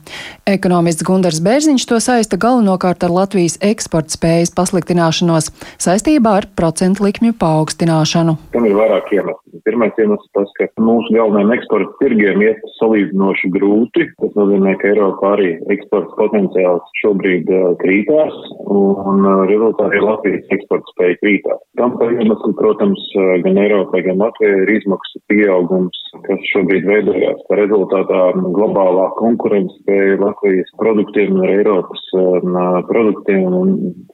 Ekonomists 0.47 1.05
Gundars 1.05 1.39
Bērziņš 1.43 1.85
to 1.89 1.99
saista 2.01 2.37
galvenokārt 2.37 3.03
ar 3.05 3.13
Latvijas 3.13 3.57
eksporta 3.61 4.15
spējas 4.15 4.53
pasliktināšanos 4.57 5.51
saistībā 5.81 6.37
ar 6.41 6.47
procentu 6.57 7.05
likmju 7.05 7.35
paaugstināšanu. 7.39 8.37
Tam 8.53 8.65
ir 8.65 8.77
vairāk 8.77 9.11
iemeslu. 9.13 9.61
Pirmais 9.67 9.95
iemesls 9.99 10.29
tas, 10.37 10.51
ka 10.57 10.67
mūsu 10.81 11.13
galvenajiem 11.15 11.53
eksporta 11.57 11.97
tirgiem 12.01 12.43
iet 12.45 12.61
salīdzinoši 12.77 13.51
grūti. 13.55 14.07
Tas 14.21 14.35
nozīmē, 14.37 14.75
ka 14.81 14.91
Eiropā 14.91 15.33
arī 15.37 15.53
eksporta 15.73 16.13
potenciāls 16.19 16.97
šobrīd 17.01 17.49
uh, 17.51 17.73
krītās 17.81 18.37
un 18.67 19.25
uh, 19.25 19.43
rezultātā 19.49 20.01
Latvijas 20.03 20.45
eksporta 20.55 20.93
spēja 20.95 21.19
krītās. 21.23 21.61
Tam 21.79 21.97
par 21.99 22.13
iemeslu, 22.15 22.53
protams, 22.59 23.01
uh, 23.17 23.35
gan 23.45 23.59
Eiropai, 23.61 24.03
gan 24.07 24.21
Latvijai 24.23 24.63
ir 24.63 24.73
izmaksu 24.77 25.21
pieaugums, 25.31 26.06
kas 26.25 26.43
šobrīd 26.51 26.85
veidojas. 26.87 27.41
Tā 27.49 27.57
rezultātā 27.59 28.21
globālā 28.57 29.07
konkurence 29.19 29.97
Latvijas 30.21 30.69
produktiem 30.81 31.37
un 31.37 31.47
Eiropas 31.49 32.03
um, 32.17 32.59
produktiem 32.89 33.47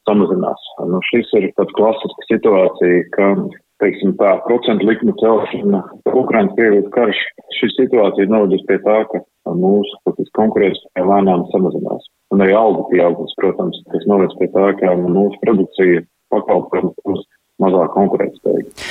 samazinās. 0.08 0.70
Nu, 0.90 1.02
šis 1.12 1.32
ir 1.40 1.52
tāds 1.58 1.76
klasisks 1.78 2.32
situācija, 2.32 3.06
ka 3.18 3.30
teiksim 3.84 4.16
tā, 4.20 4.38
procentu 4.48 4.88
likuma 4.88 5.16
celšana, 5.20 5.84
Ukrainas 6.14 6.56
Krievijas 6.58 6.90
karš, 6.96 7.22
šī 7.60 7.70
situācija 7.76 8.32
novedus 8.32 8.64
pie 8.70 8.80
tā, 8.86 9.02
ka 9.12 9.24
mūsu 9.58 10.16
konkurētspēja 10.38 11.08
lēnām 11.10 11.48
samazinās. 11.52 12.08
Un 12.34 12.44
arī 12.46 12.56
algu 12.58 12.88
pieaugums, 12.92 13.36
protams, 13.42 13.82
kas 13.92 14.08
noved 14.10 14.34
pie 14.40 14.50
tā, 14.56 14.72
ka 14.80 14.96
mūsu 15.04 15.40
produkcija 15.44 16.06
pakalpojums 16.34 17.28
mazāk 17.62 17.94
konkurētspējīga. 17.98 18.88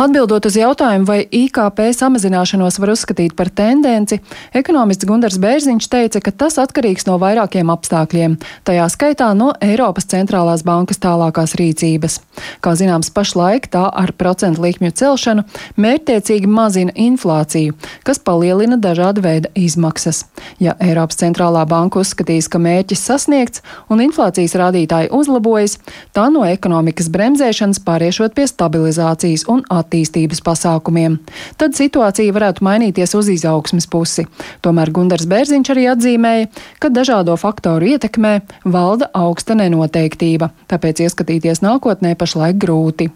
Atbildot 0.00 0.46
uz 0.48 0.56
jautājumu, 0.56 1.04
vai 1.04 1.20
IKP 1.28 1.82
samazināšanos 1.92 2.78
var 2.80 2.90
uzskatīt 2.94 3.34
par 3.36 3.50
tendenci, 3.52 4.22
ekonomists 4.56 5.04
Gundars 5.06 5.36
Bērziņš 5.38 5.88
teica, 5.92 6.22
ka 6.24 6.32
tas 6.32 6.56
atkarīgs 6.58 7.04
no 7.06 7.18
vairākiem 7.20 7.68
apstākļiem, 7.70 8.38
tajā 8.64 8.86
skaitā 8.90 9.28
no 9.36 9.50
Eiropas 9.62 10.08
centrālās 10.08 10.64
bankas 10.64 10.98
tālākās 11.02 11.52
rīcības. 11.60 12.16
Kā 12.64 12.72
zināms, 12.78 13.12
pašlaik 13.12 13.68
tā 13.74 13.84
ar 13.92 14.14
procentu 14.16 14.64
likmju 14.64 14.94
celšanu 14.96 15.44
mērķtiecīgi 15.76 16.48
mazina 16.48 16.96
inflāciju, 16.96 17.76
kas 18.02 18.22
palielina 18.24 18.80
dažāda 18.80 19.22
veida 19.22 19.52
izmaksas. 19.54 20.24
Ja 20.58 20.72
Eiropas 20.80 21.20
centrālā 21.20 21.66
banka 21.68 22.00
uzskatīs, 22.00 22.48
ka 22.48 22.58
mērķis 22.58 23.04
sasniegts 23.10 23.62
un 23.92 24.00
inflācijas 24.02 24.56
rādītāji 24.56 25.12
uzlabojas, 25.12 25.76
tā 26.16 26.26
no 26.32 26.48
ekonomikas 26.48 27.12
bremzēšanas 27.12 27.81
pāriešot 27.86 28.34
pie 28.36 28.46
stabilizācijas 28.50 29.46
un 29.52 29.62
attīstības 29.72 30.42
pasākumiem. 30.46 31.18
Tad 31.60 31.78
situācija 31.78 32.34
varētu 32.34 32.66
mainīties 32.66 33.14
uz 33.18 33.30
izaugsmes 33.32 33.88
pusi. 33.90 34.26
Tomēr 34.64 34.92
Gundars 34.94 35.28
Bērziņš 35.30 35.72
arī 35.74 35.88
atzīmēja, 35.94 36.50
ka 36.82 36.92
dažādo 36.92 37.38
faktoru 37.40 37.94
ietekmē 37.94 38.38
valda 38.64 39.10
augsta 39.14 39.58
nenoteiktība, 39.58 40.52
tāpēc 40.72 41.06
ieskatīties 41.06 41.64
nākotnē 41.64 42.16
pašlaik 42.18 42.58
grūti. 42.62 43.12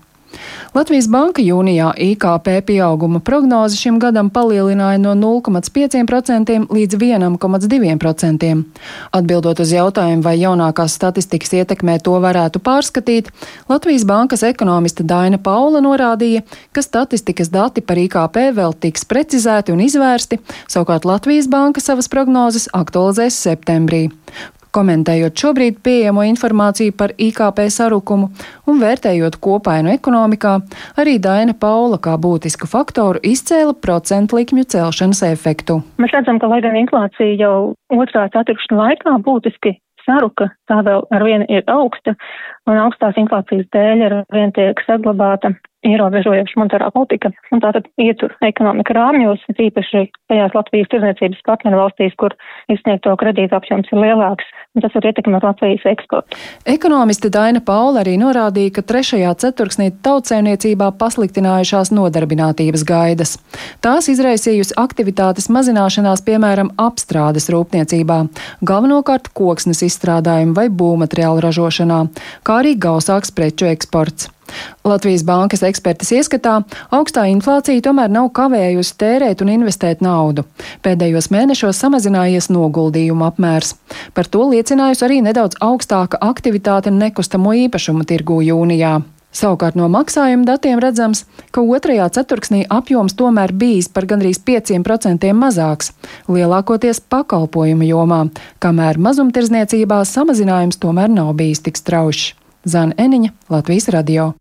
Latvijas 0.77 1.07
Banka 1.09 1.43
jūnijā 1.43 1.93
IKP 1.97 2.51
pieauguma 2.69 3.21
prognozi 3.25 3.79
šim 3.81 4.01
gadam 4.03 4.29
palielināja 4.31 5.01
no 5.01 5.15
0,5% 5.17 6.67
līdz 6.73 6.99
1,2%. 7.01 8.51
Atbildot 9.17 9.63
uz 9.65 9.73
jautājumu, 9.73 10.25
vai 10.27 10.37
jaunākās 10.41 10.97
statistikas 10.99 11.55
ietekmē 11.57 11.99
to 12.05 12.19
varētu 12.23 12.61
pārskatīt, 12.61 13.31
Latvijas 13.71 14.05
Bankas 14.09 14.45
ekonomiste 14.47 15.07
Daina 15.07 15.39
Paula 15.39 15.81
norādīja, 15.85 16.45
ka 16.73 16.85
statistikas 16.85 17.53
dati 17.55 17.81
par 17.81 18.01
IKP 18.03 18.51
vēl 18.57 18.77
tiks 18.81 19.07
precizēti 19.09 19.73
un 19.73 19.83
izvērsti, 19.87 20.41
savukārt 20.69 21.09
Latvijas 21.09 21.49
Banka 21.49 21.81
savas 21.81 22.11
prognozes 22.13 22.69
aktualizēs 22.77 23.41
septembrī 23.49 24.07
komentējot 24.77 25.43
šobrīd 25.43 25.81
pieejamo 25.85 26.25
informāciju 26.29 26.95
par 27.01 27.15
IKP 27.17 27.65
sarukumu 27.73 28.29
un 28.69 28.83
vērtējot 28.83 29.41
kopainu 29.43 29.95
ekonomikā, 29.95 30.59
arī 31.01 31.17
Daina 31.23 31.57
Paula 31.57 31.99
kā 32.03 32.17
būtisku 32.21 32.69
faktoru 32.71 33.23
izcēla 33.25 33.77
procentu 33.81 34.41
likmju 34.41 34.69
celšanas 34.77 35.25
efektu. 35.31 35.81
Mēs 36.03 36.15
redzam, 36.17 36.41
ka 36.43 36.51
lai 36.53 36.61
gan 36.65 36.79
inflācija 36.83 37.41
jau 37.41 37.57
otrā 37.97 38.29
ceturkšņa 38.35 38.81
laikā 38.83 39.17
būtiski 39.27 39.77
saruka, 40.07 40.51
tā 40.71 40.81
vēl 40.87 41.05
ar 41.15 41.25
vienu 41.27 41.47
ir 41.51 41.67
augsta, 41.71 42.15
un 42.67 42.83
augstās 42.83 43.19
inflācijas 43.21 43.71
dēļ 43.75 44.05
ar 44.09 44.19
vienu 44.35 44.55
tiek 44.57 44.83
saglabāta 44.87 45.55
ierobežojoša 45.87 46.59
monetārā 46.59 46.89
politika, 46.95 47.31
un 47.55 47.63
tātad 47.63 47.87
ietur 48.01 48.35
ekonomika 48.45 48.95
rāmjos, 48.97 49.43
īpaši 49.53 50.07
tajās 50.31 50.55
Latvijas 50.57 50.91
tirdzniecības 50.93 51.43
partneru 51.47 51.81
valstīs, 51.85 52.15
kur 52.21 52.35
izsniegto 52.73 53.15
kredītu 53.21 53.57
apjoms 53.57 53.91
ir 53.93 54.01
lielāks, 54.03 54.49
un 54.75 54.85
tas 54.85 54.95
var 54.97 55.09
ietekmēt 55.11 55.47
Latvijas 55.47 55.87
eksportu. 55.93 56.39
Ekonomiste 56.69 57.31
Daina 57.33 57.63
Paula 57.65 58.03
arī 58.03 58.17
norādīja, 58.21 58.75
ka 58.79 58.87
trešajā 58.91 59.35
ceturksnī 59.45 59.91
tautsēmniecībā 60.07 60.91
pasliktinājušās 61.01 61.93
nodarbinātības 61.95 62.87
gaidas. 62.89 63.37
Tās 63.85 64.11
izraisījusi 64.13 64.77
aktivitātes 64.81 65.51
mazināšanās, 65.53 66.25
piemēram, 66.27 66.73
apstrādes 66.83 67.51
rūpniecībā, 67.53 68.19
galvenokārt 68.67 69.31
koksnes 69.37 69.85
izstrādājumu 69.87 70.57
vai 70.57 70.67
būvmateriālu 70.73 71.45
ražošanā, 71.47 72.03
kā 72.47 72.56
arī 72.59 72.75
gausāks 72.81 73.33
preču 73.35 73.69
eksports. 73.71 74.31
Latvijas 74.87 75.25
bankas 75.27 75.65
ekspertas 75.67 76.13
ieskatā 76.15 76.61
augstā 76.95 77.27
inflācija 77.31 77.83
tomēr 77.83 78.13
nav 78.13 78.31
kavējusi 78.37 78.95
tērēt 79.01 79.43
un 79.43 79.51
investēt 79.57 80.05
naudu. 80.05 80.47
Pēdējos 80.87 81.31
mēnešos 81.35 81.81
samazinājies 81.83 82.49
noguldījumu 82.55 83.27
apmērs. 83.27 83.75
Par 84.15 84.31
to 84.31 84.47
liecinājusi 84.53 85.05
arī 85.09 85.19
nedaudz 85.27 85.59
augstāka 85.61 86.21
aktivitāte 86.23 86.95
nekustamo 86.95 87.57
īpašumu 87.67 88.07
tirgū 88.07 88.41
jūnijā. 88.47 89.01
Savukārt 89.37 89.77
no 89.77 89.91
maksājuma 89.93 90.47
datiem 90.49 90.79
redzams, 90.81 91.27
ka 91.53 91.61
otrajā 91.61 92.07
ceturksnī 92.17 92.63
apjoms 92.73 93.13
tomēr 93.19 93.53
bijis 93.53 93.91
par 93.93 94.07
gandrīz 94.09 94.41
5% 94.47 95.29
mazāks, 95.37 95.93
lielākoties 96.31 97.03
pakalpojumu 97.13 97.91
jomā, 97.91 98.23
kamēr 98.65 99.03
mazumtirdzniecībā 99.09 100.01
samazinājums 100.09 100.81
tomēr 100.81 101.13
nav 101.13 101.35
bijis 101.37 101.67
tik 101.69 101.77
straušs. 101.83 102.33
Zana 102.67 102.97
Eniņa, 102.99 103.31
Latvijas 103.49 103.87
radio. 103.95 104.33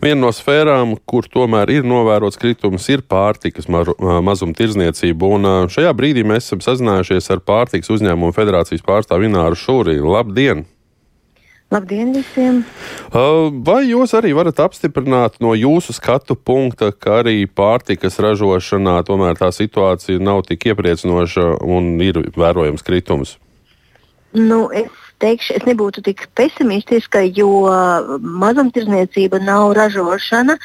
Viena 0.00 0.20
no 0.22 0.30
sfērām, 0.32 0.94
kur 1.08 1.26
tomēr 1.28 1.68
ir 1.74 1.84
novērots 1.88 2.38
kritums, 2.40 2.86
ir 2.92 3.02
pārtikas 3.04 3.68
mazumtirdzniecība. 3.68 5.28
Un 5.36 5.68
šajā 5.72 5.92
brīdī 5.96 6.24
mēs 6.24 6.48
esam 6.48 6.62
sazinājušies 6.64 7.28
ar 7.34 7.42
pārtikas 7.44 7.92
uzņēmumu 7.92 8.32
federācijas 8.36 8.84
pārstāvu 8.86 9.28
Ināru 9.28 9.58
Šūrī. 9.60 9.98
Labdien! 10.00 10.64
Labdien 11.74 12.12
visiem! 12.14 12.62
Vai 13.66 13.80
jūs 13.90 14.16
arī 14.16 14.32
varat 14.36 14.60
apstiprināt 14.64 15.40
no 15.44 15.52
jūsu 15.58 15.92
skatu 15.96 16.38
punkta, 16.38 16.92
ka 16.92 17.20
arī 17.24 17.42
pārtikas 17.44 18.16
ražošanā 18.22 19.00
tomēr 19.08 19.36
tā 19.40 19.52
situācija 19.52 20.22
nav 20.24 20.46
tik 20.48 20.70
iepriecinoša 20.70 21.56
un 21.66 21.96
ir 22.00 22.22
vērojams 22.36 22.86
kritums? 22.86 23.36
Nu, 24.36 24.68
es 24.70 25.05
teikšu, 25.22 25.56
es 25.58 25.66
nebūtu 25.68 26.02
tik 26.06 26.26
pesimistiska, 26.38 27.22
jo 27.36 27.66
mazumtirdzniecība 28.42 29.40
nav 29.44 29.72
ražošana, 29.78 30.56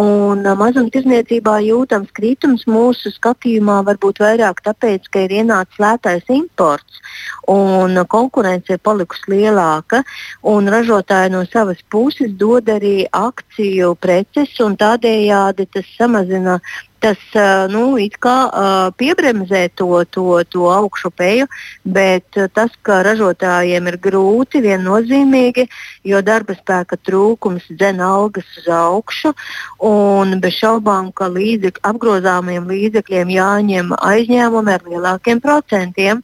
un 0.00 0.44
mazumtirdzniecībā 0.62 1.58
jūtams 1.66 2.12
kritums 2.16 2.66
mūsu 2.70 3.12
skatījumā 3.14 3.80
varbūt 3.88 4.22
vairāk 4.24 4.62
tāpēc, 4.66 5.10
ka 5.12 5.26
ir 5.26 5.36
ienācis 5.42 5.82
lētais 5.82 6.28
imports 6.32 7.02
un 7.48 7.96
konkurence 8.08 8.74
ir 8.74 8.80
palikusi 8.84 9.32
lielāka, 9.32 10.02
un 10.52 10.68
ražotāji 10.68 11.32
no 11.32 11.44
savas 11.48 11.80
puses 11.90 12.34
dod 12.36 12.68
arī 12.68 13.06
akciju 13.12 13.94
preces, 14.00 14.52
un 14.64 14.76
tādējādi 14.76 15.68
tas 15.72 15.88
samazina 15.96 16.58
tas 17.00 17.20
nu, 17.72 17.96
kā, 18.18 18.36
piebremzē 18.98 19.68
to, 19.78 20.04
to, 20.10 20.42
to 20.50 20.68
augšupeju, 20.72 21.46
bet 21.84 22.38
tas, 22.54 22.72
ka 22.82 23.00
ražotājiem 23.06 23.88
ir 23.90 23.98
grūti, 24.02 24.62
viennozīmīgi, 24.64 25.68
jo 26.08 26.22
darba 26.24 26.56
spēka 26.58 26.98
trūkums 27.06 27.68
dzen 27.70 28.02
algas 28.04 28.48
uz 28.60 28.68
augšu, 28.72 29.34
bez 30.42 30.58
šaubām, 30.58 31.12
ka 31.12 31.28
līdzek, 31.32 31.80
apgrozāmiem 31.86 32.68
līdzekļiem 32.68 33.34
jāņem 33.36 33.94
aizņēmumi 33.98 34.74
ar 34.74 34.86
lielākiem 34.88 35.42
procentiem. 35.44 36.22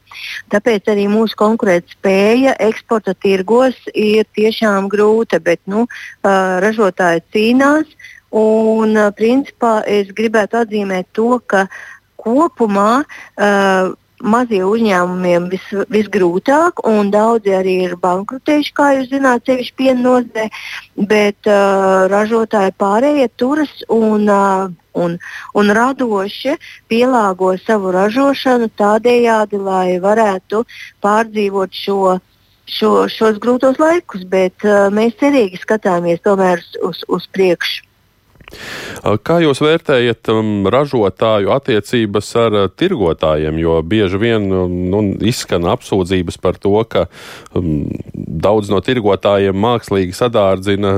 Tāpēc 0.53 0.91
arī 0.91 1.07
mūsu 1.11 1.37
konkurētspēja 1.39 2.57
eksporta 2.67 3.15
tirgos 3.15 3.77
ir 3.93 4.25
tiešām 4.35 4.89
grūta, 4.91 5.39
bet 5.43 5.61
nu, 5.69 5.87
ražotāji 6.23 7.25
cīnās. 7.33 8.11
Un, 8.35 8.97
principā, 9.15 9.77
es 9.87 10.09
gribētu 10.15 10.59
atzīmēt 10.59 11.13
to, 11.15 11.37
ka 11.47 11.67
kopumā 12.19 12.89
uh, 13.05 13.93
mazie 14.23 14.61
uzņēmumiem 14.65 15.49
vis, 15.51 15.65
visgrūtāk, 15.91 16.81
un 16.87 17.11
daudzi 17.13 17.53
arī 17.55 17.75
ir 17.85 17.95
bankrotējuši, 18.01 18.73
kā 18.75 18.91
jūs 18.97 19.09
zināt, 19.11 19.45
sevišķi 19.47 19.75
piena 19.79 20.01
nozarē, 20.01 20.47
bet 21.11 21.49
uh, 21.49 22.05
ražotāji 22.11 22.75
pārējie 22.81 23.29
turas 23.39 23.73
un, 23.91 24.27
uh, 24.29 24.67
un, 24.95 25.17
un 25.55 25.73
radoši 25.79 26.55
pielāgo 26.91 27.55
savu 27.63 27.91
ražošanu 27.95 28.71
tādējādi, 28.79 29.59
lai 29.59 29.97
varētu 30.03 30.65
pārdzīvot 31.05 31.83
šo. 31.85 32.17
Šo, 32.65 33.03
šos 33.13 33.35
grūtos 33.37 33.75
laikus, 33.77 34.23
bet 34.25 34.63
uh, 34.65 34.87
mēs 34.89 35.13
cerīgi 35.19 35.59
skatāmies 35.61 36.23
tomēr 36.25 36.63
uz, 36.81 37.03
uz 37.05 37.27
priekšu. 37.29 37.83
Kā 39.25 39.37
jūs 39.43 39.59
vērtējat 39.61 40.29
um, 40.33 40.67
ražotāju 40.71 41.51
attiecības 41.55 42.29
ar 42.41 42.57
tirgotājiem? 42.77 43.57
Jo 43.61 43.79
bieži 43.85 44.21
vien 44.21 44.47
um, 44.53 44.75
nu, 44.91 45.01
izskan 45.25 45.67
apsūdzības 45.69 46.39
par 46.41 46.59
to, 46.61 46.75
ka 46.89 47.07
um, 47.57 47.85
daudz 48.13 48.71
no 48.73 48.81
tirgotājiem 48.85 49.57
mākslīgi 49.65 50.15
sadārdzina 50.17 50.97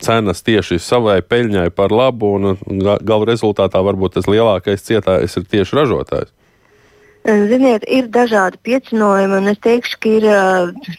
cenas 0.00 0.42
tieši 0.44 0.80
savai 0.82 1.20
peļņai 1.22 1.68
par 1.76 1.92
labu, 1.94 2.34
un 2.38 2.80
gala 2.80 3.28
rezultātā 3.28 3.82
varbūt 3.84 4.18
tas 4.18 4.30
lielākais 4.30 4.84
cietājs 4.86 5.38
ir 5.38 5.46
tieši 5.50 5.78
ražotājs. 5.80 6.32
Ziniet, 7.24 7.86
ir 7.88 8.10
dažādi 8.12 8.58
piecinojumi, 8.68 9.38
un 9.38 9.48
es 9.48 9.60
teikšu, 9.64 9.96
ka 10.02 10.10
ir 10.12 10.26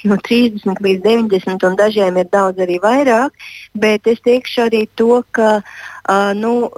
no 0.09 0.15
30 0.25 0.79
līdz 0.81 1.03
90, 1.05 1.65
un 1.67 1.75
dažiem 1.77 2.17
ir 2.17 2.31
daudz 2.33 2.63
arī 2.65 2.79
vairāk. 2.81 3.35
Bet 3.77 4.09
es 4.09 4.23
teikšu 4.25 4.63
arī 4.65 4.87
to, 4.97 5.21
ka 5.37 5.51
uh, 5.59 5.85
nu, 6.37 6.69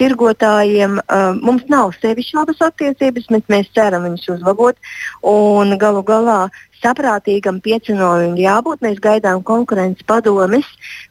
tirgotājiem 0.00 0.98
uh, 1.02 1.32
mums 1.36 1.64
nav 1.68 1.92
sevišķi 2.00 2.36
labas 2.38 2.62
attiecības, 2.64 3.28
bet 3.28 3.50
mēs 3.52 3.72
ceram 3.76 4.06
viņus 4.08 4.30
uzlabot. 4.38 4.78
Galu 5.82 6.02
galā 6.06 6.38
saprātīgam 6.82 7.60
piecinojumam 7.62 8.38
jābūt. 8.40 8.82
Mēs 8.82 8.98
gaidām 9.02 9.42
konkurences 9.46 10.06
padomes, 10.08 10.66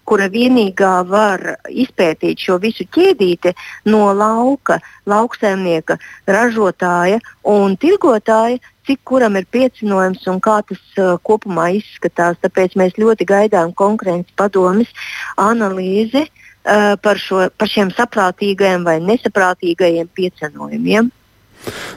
kura 0.06 0.28
vienīgā 0.32 0.94
var 1.08 1.58
izpētīt 1.70 2.42
šo 2.42 2.58
visu 2.64 2.88
ķēdīti 2.92 3.54
no 3.92 4.10
lauka, 4.18 4.80
lauksaimnieka, 5.06 6.00
ražotāja 6.28 7.22
un 7.48 7.78
tirgotāja, 7.78 8.60
cik 8.88 9.04
kuram 9.06 9.38
ir 9.38 9.46
piecinojums 9.54 10.26
un 10.32 10.42
kā 10.42 10.60
tas 10.68 10.82
uh, 10.98 11.16
kopumā 11.22 11.70
izskatās. 11.78 12.42
Tāpēc 12.42 12.76
mēs 12.80 12.98
ļoti 12.98 13.28
gaidām 13.30 13.76
konkurences 13.78 14.34
padomes 14.40 14.90
analīzi 15.38 16.26
uh, 16.26 16.41
par, 16.64 17.20
šo, 17.22 17.48
par 17.58 17.70
šiem 17.72 17.90
saprātīgajiem 17.96 18.86
vai 18.86 19.00
nesaprātīgajiem 19.04 20.10
piecinojumiem. 20.14 21.10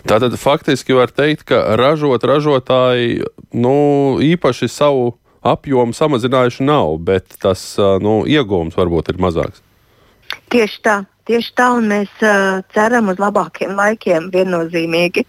Tātad 0.04 0.36
faktiski 0.36 0.96
var 0.96 1.12
teikt, 1.12 1.46
ka 1.48 1.60
ražot 1.80 2.24
ražotāji 2.28 3.24
nu, 3.56 3.76
īpaši 4.20 4.68
savu 4.68 5.14
apjomu 5.44 5.96
samazinājuši 5.96 6.64
nav, 6.64 6.96
bet 7.04 7.36
tas 7.40 7.74
nu, 8.04 8.22
iegūms 8.28 8.76
varbūt 8.76 9.12
ir 9.12 9.20
mazāks. 9.20 9.62
Tieši 10.52 10.80
tā, 10.84 10.96
tieši 11.28 11.52
tā, 11.56 11.70
un 11.78 11.88
mēs 11.92 12.12
uh, 12.24 12.60
ceram 12.74 13.10
uz 13.12 13.20
labākiem 13.20 13.74
laikiem 13.76 14.30
viennozīmīgi. 14.34 15.24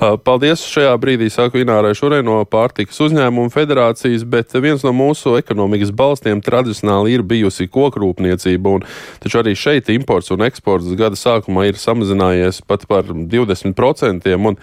Paldies 0.00 0.62
šajā 0.64 0.94
brīdī, 0.96 1.26
saka 1.28 1.58
Inārai 1.60 1.90
Šurai 1.92 2.22
no 2.24 2.38
Pārtikas 2.48 2.96
uzņēmuma 3.04 3.52
federācijas, 3.52 4.22
bet 4.24 4.54
viens 4.56 4.80
no 4.86 4.94
mūsu 4.96 5.34
ekonomikas 5.36 5.90
balstiem 5.92 6.40
tradicionāli 6.40 7.18
ir 7.18 7.24
bijusi 7.28 7.68
kokrūpniecība, 7.68 8.72
un 8.78 8.86
taču 9.20 9.42
arī 9.42 9.52
šeit 9.52 9.90
imports 9.92 10.32
un 10.32 10.46
eksports 10.46 10.88
gada 10.96 11.20
sākumā 11.20 11.66
ir 11.68 11.76
samazinājies 11.76 12.62
pat 12.64 12.88
par 12.88 13.12
20%, 13.12 14.32
un 14.40 14.56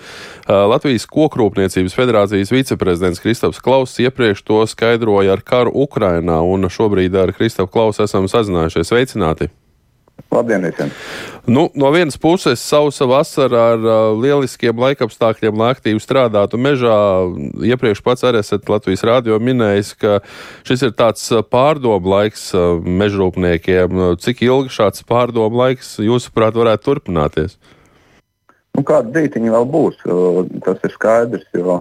Latvijas 0.74 1.06
kokrūpniecības 1.14 2.00
federācijas 2.00 2.56
viceprezidents 2.56 3.22
Kristofs 3.22 3.62
Klauss 3.62 4.02
iepriekš 4.02 4.42
to 4.42 4.64
skaidroja 4.66 5.38
ar 5.38 5.46
karu 5.46 5.76
Ukrainā, 5.86 6.42
un 6.42 6.66
šobrīd 6.66 7.14
ar 7.14 7.38
Kristofu 7.38 7.78
Klausu 7.78 8.08
esam 8.10 8.26
sazinājušies. 8.26 8.90
Sveicināti! 8.90 9.54
Labdien 10.32 10.66
visiem! 10.68 10.92
Nu, 11.48 11.70
no 11.80 11.92
vienas 11.92 12.18
puses, 12.20 12.60
sausa 12.60 13.06
vasara 13.08 13.62
ar 13.74 13.86
uh, 13.86 13.94
lieliskiem 14.20 14.76
laikapstākļiem, 14.84 15.56
lai 15.56 15.70
aktīvi 15.72 16.04
strādātu 16.04 16.60
mežā. 16.60 16.98
Iepriekš 17.64 18.04
pats 18.04 18.26
arī 18.28 18.42
esat 18.44 18.68
Latvijas 18.68 19.06
rādio 19.08 19.40
minējis, 19.40 19.94
ka 20.02 20.18
šis 20.68 20.84
ir 20.90 20.94
tāds 21.00 21.24
pārdomu 21.48 22.12
laiks 22.12 22.50
uh, 22.52 22.76
mežrūpniekiem. 22.84 24.04
Cik 24.20 24.44
ilgi 24.50 24.76
šāds 24.82 25.08
pārdomu 25.08 25.64
laiks, 25.64 25.96
jūsuprāt, 26.04 26.60
varētu 26.60 26.90
turpināties? 26.90 27.56
Nu, 28.78 28.84
kāda 28.86 29.10
dītiņa 29.16 29.56
vēl 29.56 29.72
būs, 29.74 30.04
tas 30.68 30.84
ir 30.86 30.92
skaidrs. 30.94 31.48
Jo, 31.56 31.80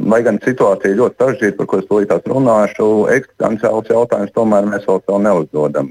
lai 0.00 0.22
gan 0.24 0.38
situācija 0.40 0.96
ļoti 0.96 1.18
sarežģīta, 1.20 1.58
par 1.58 1.68
ko 1.68 1.80
es 1.82 1.90
tūlīt 1.90 2.30
runāšu, 2.30 2.86
eksistenciāls 3.18 3.90
jautājums 3.92 4.32
tomēr 4.32 4.70
mēs 4.70 4.86
vēl 4.88 5.24
neuzdodam. 5.26 5.90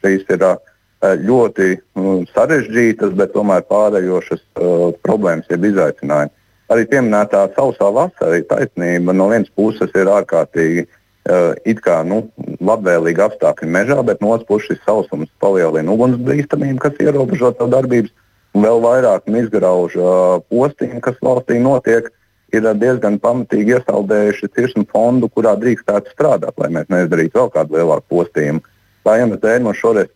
Šīs 0.00 0.24
ir 0.32 0.46
uh, 0.46 0.56
ļoti 1.00 1.78
mm, 1.96 2.28
sarežģītas, 2.34 3.14
bet 3.16 3.32
tomēr 3.32 3.64
pārējošas 3.70 4.42
uh, 4.60 4.92
problēmas, 5.04 5.48
jeb 5.50 5.64
izaicinājumi. 5.64 6.32
Arī 6.70 6.86
pieminētā 6.86 7.48
sausā 7.56 7.88
vasara 7.90 8.38
ir 8.38 8.46
taisnība. 8.50 9.14
No 9.16 9.30
vienas 9.32 9.50
puses 9.56 9.90
ir 9.96 10.10
ārkārtīgi 10.12 10.84
uh, 10.84 11.56
kā, 11.80 12.02
nu, 12.04 12.28
labvēlīgi 12.60 13.24
apstākļi 13.26 13.70
mežā, 13.72 13.98
bet 14.04 14.20
no 14.20 14.34
otras 14.36 14.46
puses 14.46 14.74
šis 14.74 14.84
sausums 14.84 15.32
palielina 15.40 15.96
ugunsbīstamību, 15.96 16.78
kas 16.84 17.00
ierobežo 17.00 17.54
to 17.56 17.70
darbības, 17.72 18.12
un 18.54 18.66
vēl 18.66 18.84
vairāk 18.84 19.28
izgrauž 19.40 19.96
postiņu, 20.52 21.00
kas 21.00 21.20
valstī 21.24 21.60
notiek. 21.62 22.12
Ir 22.50 22.64
diezgan 22.74 23.20
pamatīgi 23.22 23.76
iesaldējuši 23.76 24.48
cirsmu 24.56 24.82
fondu, 24.90 25.28
kurā 25.30 25.52
drīkstētu 25.54 26.10
strādāt, 26.10 26.56
lai 26.58 26.66
mēs 26.74 26.88
neizdarītu 26.90 27.38
vēl 27.38 27.52
kādu 27.54 27.76
lielāku 27.78 28.08
postījumu. 28.10 28.64
Tā 29.06 29.20
iemesla 29.20 29.38
dēļ 29.44 29.62
mums 29.68 29.78
šoreiz 29.78 30.10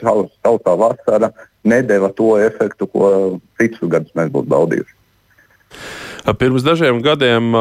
sausā 0.00 0.74
vasara 0.78 1.32
nedēva 1.66 2.12
to 2.16 2.36
efektu, 2.40 2.86
ko 2.86 3.10
citus 3.60 3.90
gadus 3.90 4.14
mēs 4.18 4.32
būtu 4.34 4.52
baudījuši. 4.52 4.94
Pirms 6.26 6.64
dažiem 6.66 6.96
gadiem, 7.04 7.52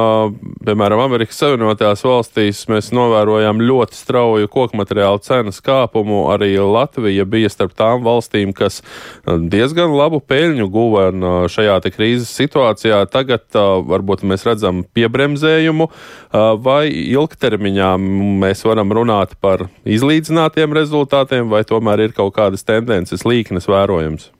piemēram, 0.65 1.03
Amerikas 1.03 1.37
Savienotajās 1.37 2.01
valstīs, 2.01 2.63
mēs 2.65 2.87
novērojām 2.97 3.59
ļoti 3.61 3.93
strauju 3.93 4.49
koku 4.49 4.79
materiālu 4.79 5.21
cenas 5.21 5.61
kāpumu. 5.61 6.23
Arī 6.33 6.55
Latvija 6.57 7.27
bija 7.29 7.51
starp 7.53 7.75
tām 7.77 8.01
valstīm, 8.07 8.55
kas 8.57 8.79
diezgan 9.25 9.93
labu 9.93 10.17
peļņu 10.17 10.65
guva 10.73 11.05
šajā 11.51 11.77
krīzes 11.93 12.33
situācijā. 12.33 13.03
Tagad 13.13 13.45
varbūt 13.53 14.25
mēs 14.25 14.47
redzam 14.49 14.81
piebremzējumu, 14.97 15.91
vai 16.65 16.89
ilgtermiņā 16.89 17.91
mēs 18.41 18.65
varam 18.65 18.89
runāt 18.97 19.37
par 19.45 19.67
izlīdzinātiem 19.85 20.73
rezultātiem, 20.73 21.53
vai 21.53 21.61
tomēr 21.69 22.07
ir 22.07 22.17
kaut 22.17 22.33
kādas 22.39 22.65
tendences 22.65 23.29
līknes 23.29 23.69
vērojams. 23.69 24.31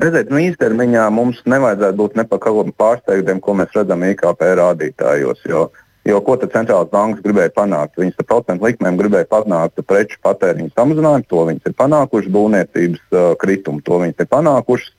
Redziet, 0.00 0.30
nu 0.32 0.40
īstermiņā 0.40 1.04
mums 1.14 1.42
nevajadzētu 1.44 1.98
būt 1.98 2.14
nepakaļam 2.22 2.72
pārsteigtiem, 2.80 3.40
ko 3.44 3.54
mēs 3.58 3.74
redzam 3.76 4.02
IKP 4.06 4.40
rādītājos. 4.58 5.44
Jo, 5.46 5.66
jo 6.08 6.22
ko 6.24 6.38
tad 6.40 6.54
centrālās 6.54 6.90
bankas 6.90 7.22
gribēja 7.26 7.52
panākt? 7.54 8.00
Viņas 8.00 8.18
ar 8.22 8.28
procentu 8.30 8.66
likmēm 8.66 8.98
gribēja 8.98 9.28
panākt 9.30 9.84
preču 9.86 10.18
patēriņu 10.24 10.72
samazinājumu, 10.72 11.28
to 11.28 11.44
viņas 11.50 11.70
ir 11.70 11.76
panākušas, 11.84 12.34
būvniecības 12.38 13.04
uh, 13.12 13.28
kritumu, 13.38 13.84
to 13.84 14.00
viņas 14.02 14.24
ir 14.24 14.30
panākušas. 14.32 14.90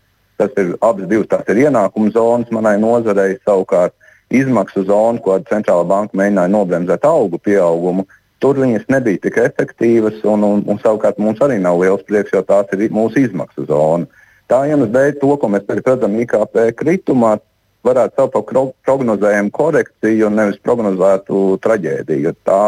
Tas 0.42 0.56
ir 0.58 0.74
abas 0.82 1.10
divas 1.10 1.30
tās 1.30 1.52
ir 1.54 1.66
ienākuma 1.68 2.14
zonas 2.14 2.50
manai 2.54 2.78
nozarei 2.82 3.38
savukārt. 3.44 3.94
izmaksu 4.34 4.82
zonu, 4.88 5.20
ko 5.22 5.36
centrālā 5.46 5.84
banka 5.86 6.18
mēģināja 6.18 6.50
nobremzēt 6.50 7.04
augu 7.06 7.38
pieaugumu, 7.38 8.08
tur 8.42 8.58
viņas 8.58 8.88
nebija 8.90 9.20
tik 9.22 9.38
efektīvas, 9.38 10.24
un, 10.26 10.44
un, 10.44 10.64
un 10.66 10.80
savukārt 10.82 11.20
mums 11.22 11.44
arī 11.46 11.60
nav 11.62 11.78
liels 11.84 12.02
prieks, 12.08 12.34
jo 12.34 12.42
tās 12.42 12.72
ir 12.74 12.90
mūsu 12.90 13.22
izmaksu 13.28 13.68
zona. 13.70 14.08
Tā 14.54 14.60
iemesla 14.70 14.92
dēļ 14.94 15.16
to, 15.18 15.34
ko 15.42 15.48
mēs 15.50 15.64
redzam 15.80 16.14
IKP 16.22 16.60
kritumā, 16.78 17.40
varētu 17.88 18.20
saukt 18.20 18.36
par 18.36 18.68
prognozējumu 18.86 19.50
korekciju 19.56 20.28
un 20.28 20.38
nevis 20.38 20.60
prognozētu 20.62 21.40
traģēdiju. 21.64 22.36
Tā 22.46 22.60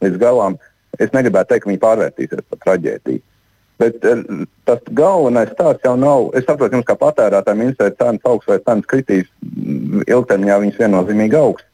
līdz 0.00 0.16
galam 0.22 0.56
es 0.96 1.12
negribētu 1.12 1.52
teikt, 1.52 1.66
ka 1.66 1.70
viņi 1.70 1.82
pārvērtīsies 1.82 2.48
par 2.48 2.62
traģēdiju. 2.64 3.20
Bet 3.82 4.08
eh, 4.08 4.24
tas 4.64 4.80
galvenais 4.96 5.52
stāsts 5.52 5.84
jau 5.84 5.94
nav. 6.00 6.30
Es 6.38 6.48
saprotu, 6.48 6.78
jums 6.78 6.88
kā 6.88 6.96
patērētājiem 7.04 7.66
interesē 7.66 7.92
cenas 8.00 8.32
augsts 8.32 8.48
vai 8.54 8.58
cenas 8.64 8.88
kritīs. 8.88 9.30
Ilgtermiņā 10.08 10.58
viņas 10.64 10.80
viennozīmīgi 10.80 11.40
augsts. 11.42 11.68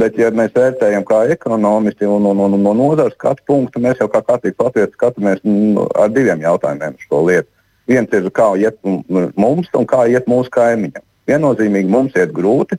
Bet, 0.00 0.16
ja 0.16 0.32
mēs 0.32 0.56
vērtējam 0.56 1.04
kā 1.04 1.26
ekonomisti 1.34 2.08
un, 2.08 2.24
un, 2.30 2.40
un, 2.40 2.56
un 2.56 2.62
no 2.64 2.72
nozares 2.78 3.18
skatu 3.18 3.44
punktu, 3.50 3.84
mēs 3.84 4.00
jau 4.00 4.08
kā 4.08 4.24
kārtīgi 4.24 4.56
latvieši 4.56 4.94
skatāmies 4.96 5.42
nu, 5.44 5.90
ar 5.92 6.08
diviem 6.14 6.40
jautājumiem 6.40 6.96
šo 7.04 7.26
lietu. 7.28 7.50
Viens 7.90 8.12
ir, 8.14 8.28
kā 8.30 8.52
iet 8.60 8.78
mums 8.86 9.70
un 9.74 9.86
kā 9.90 10.04
iet 10.10 10.28
mūsu 10.30 10.52
kaimiņam. 10.54 11.02
Viennozīmīgi 11.30 11.90
mums 11.90 12.14
iet 12.18 12.30
grūti, 12.34 12.78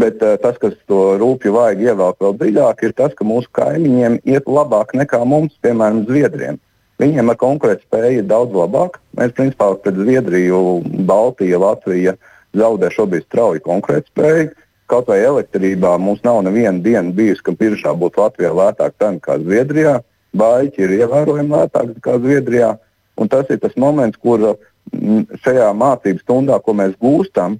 bet 0.00 0.22
uh, 0.24 0.36
tas, 0.40 0.56
kas 0.60 0.76
to 0.88 1.16
rūpju 1.20 1.52
vajag 1.52 1.82
ievelkt 1.84 2.24
vēl 2.24 2.38
dziļāk, 2.40 2.84
ir 2.88 2.94
tas, 2.96 3.12
ka 3.16 3.24
mūsu 3.28 3.52
kaimiņiem 3.56 4.20
iet 4.24 4.48
labāk 4.48 4.94
nekā 4.96 5.20
mums, 5.28 5.56
piemēram, 5.64 6.06
Zviedriem. 6.08 6.60
Viņiem 7.00 7.28
ar 7.28 7.36
konkurētspēju 7.40 8.22
ir 8.22 8.28
daudz 8.28 8.56
labāk. 8.56 8.96
Mēs, 9.18 9.34
principā, 9.36 9.74
pret 9.84 9.98
Zviedriju, 10.00 10.60
Baltiju, 11.08 11.60
Latviju 11.60 12.16
zaudē 12.56 12.88
šobrīd 12.94 13.26
strauji 13.26 13.64
konkurētspēju. 13.66 14.54
Kaut 14.88 15.10
vai 15.10 15.18
elektrībā 15.26 15.96
mums 15.98 16.22
nav 16.24 16.40
neviena 16.46 16.78
diena 16.80 17.12
bijusi, 17.12 17.42
ka 17.44 17.52
biržā 17.58 17.92
būtu 17.98 18.22
Latvijā 18.22 18.52
lētāka 18.54 18.94
cena 19.02 19.18
nekā 19.18 19.38
Zviedrijā. 19.42 19.94
Bāļķi 20.36 20.84
ir 20.84 20.94
ievērojami 21.02 21.52
lētāki 21.52 21.96
nekā 21.98 22.18
Zviedrijā. 22.22 22.70
Un 23.16 23.30
tas 23.32 23.48
ir 23.50 23.60
tas 23.62 23.76
moments, 23.80 24.18
kur 24.20 24.42
mm, 24.42 25.38
šajā 25.44 25.70
mācību 25.76 26.22
stundā, 26.24 26.58
ko 26.62 26.76
mēs 26.76 26.96
gūstam, 27.02 27.58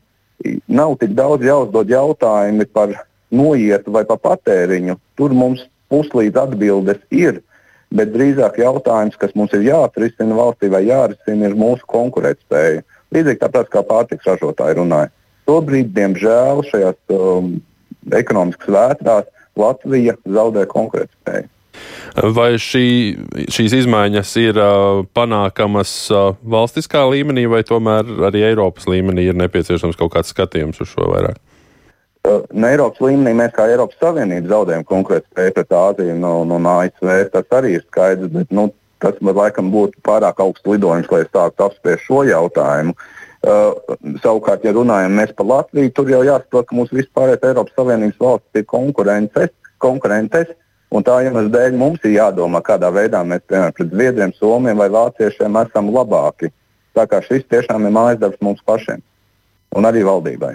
nav 0.68 0.96
tik 1.00 1.14
daudz 1.16 1.46
jāuzdod 1.46 1.90
jautājumi 1.90 2.66
par 2.72 2.92
noietu 3.32 3.92
vai 3.94 4.04
par 4.08 4.20
patēriņu. 4.22 4.98
Tur 5.16 5.34
mums 5.34 5.64
puslīdz 5.92 6.38
atbildes 6.42 7.00
ir, 7.14 7.40
bet 7.94 8.12
drīzāk 8.12 8.58
jautājums, 8.60 9.16
kas 9.16 9.34
mums 9.38 9.54
ir 9.56 9.64
jāatrisina 9.66 10.36
valstī 10.36 10.70
vai 10.72 10.84
jārisina, 10.86 11.48
ir 11.48 11.58
mūsu 11.58 11.86
konkurētspēja. 11.90 12.84
Līdzīgi 13.14 13.42
tāpat 13.42 13.70
kā 13.72 13.82
pārtiks 13.86 14.26
ražotāji 14.26 14.80
runāja. 14.80 15.12
Šobrīd, 15.46 15.92
diemžēl, 15.94 16.64
šajās 16.66 16.98
um, 17.14 17.52
ekonomiskas 18.12 18.72
vētrās 18.76 19.28
Latvija 19.56 20.16
zaudē 20.26 20.66
konkurētspēju. 20.68 21.48
Vai 22.36 22.54
šī, 22.60 22.86
šīs 23.52 23.74
izmaiņas 23.82 24.30
ir 24.40 24.60
panākamas 25.16 25.90
valstiskā 26.48 27.02
līmenī, 27.12 27.44
vai 27.52 27.60
tomēr 27.66 28.08
arī 28.30 28.46
Eiropas 28.48 28.88
līmenī 28.88 29.26
ir 29.28 29.36
nepieciešams 29.36 29.98
kaut 30.00 30.14
kāds 30.14 30.32
skatījums 30.32 30.80
uz 30.80 30.94
šo 30.94 31.10
vairāk? 31.12 31.36
No 32.26 32.70
Eiropas 32.70 33.02
līmenī 33.04 33.34
mēs 33.38 33.52
kā 33.54 33.68
Eiropas 33.70 34.00
Savienība 34.00 34.50
zaudējam 34.54 34.86
konkurētspēju 34.88 35.54
pret 35.58 35.76
Āziju 35.78 36.16
un, 36.16 36.24
un, 36.30 36.56
un 36.56 36.68
ASV. 36.72 37.12
Tas 37.34 37.54
arī 37.58 37.76
ir 37.76 37.84
skaidrs, 37.84 38.32
bet 38.32 38.54
nu, 38.54 38.70
tas 39.04 39.20
man 39.20 39.36
laikam 39.36 39.70
būtu 39.74 40.00
pārāk 40.06 40.40
augsts 40.42 40.66
lidojums, 40.66 41.10
lai 41.12 41.22
sāktu 41.28 41.68
apspriest 41.68 42.06
šo 42.08 42.24
jautājumu. 42.26 42.96
Uh, 43.46 43.76
savukārt, 44.24 44.64
ja 44.66 44.72
runājam 44.74 45.20
par 45.36 45.46
Latviju, 45.46 45.92
tur 45.94 46.10
jau 46.10 46.24
jāsaprot, 46.26 46.66
ka 46.66 46.78
mūsu 46.78 46.96
vispārējais 46.98 47.44
Eiropas 47.46 47.76
Savienības 47.78 48.22
valsts 48.24 48.58
ir 48.58 48.64
konkurences, 48.72 49.52
konkurences 49.84 50.56
un 50.96 51.04
tā 51.06 51.18
iemesla 51.26 51.52
dēļ 51.52 51.78
mums 51.78 52.04
ir 52.06 52.16
jādomā, 52.16 52.62
kādā 52.64 52.90
veidā 52.94 53.22
mēs, 53.26 53.44
piemēram, 53.48 53.74
pret 53.76 53.92
Zviedriem, 53.92 54.36
Somiem 54.38 54.80
vai 54.80 54.88
Vāciešiem 54.92 55.58
esam 55.62 55.90
labāki. 55.94 56.52
Tā 56.96 57.04
kā 57.10 57.20
šis 57.24 57.44
tiešām 57.52 57.84
ir 57.84 57.92
mājas 57.92 58.22
darbs 58.22 58.40
mums 58.44 58.62
pašiem 58.66 59.02
un 59.76 59.88
arī 59.88 60.04
valdībai. 60.06 60.54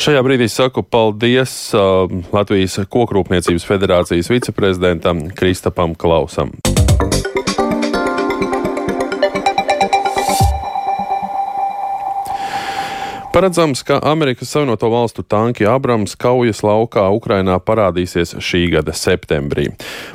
Šajā 0.00 0.22
brīdī 0.24 0.46
saku 0.48 0.82
paldies 0.82 1.52
uh, 1.76 2.08
Latvijas 2.32 2.78
Kokrūpniecības 2.88 3.66
federācijas 3.68 4.32
viceprezidentam 4.32 5.26
Kristapam 5.36 5.92
Klausam. 5.94 6.56
Paredzams, 13.32 13.82
ka 13.82 14.00
Amerikas 14.02 14.50
Savienoto 14.50 14.88
Valstu 14.90 15.22
tanki 15.22 15.66
Abrams 15.66 16.16
kaujas 16.18 16.64
laukā 16.66 17.04
Ukrainā 17.14 17.60
parādīsies 17.62 18.34
šī 18.42 18.64
gada 18.72 18.90
septembrī. 18.90 19.68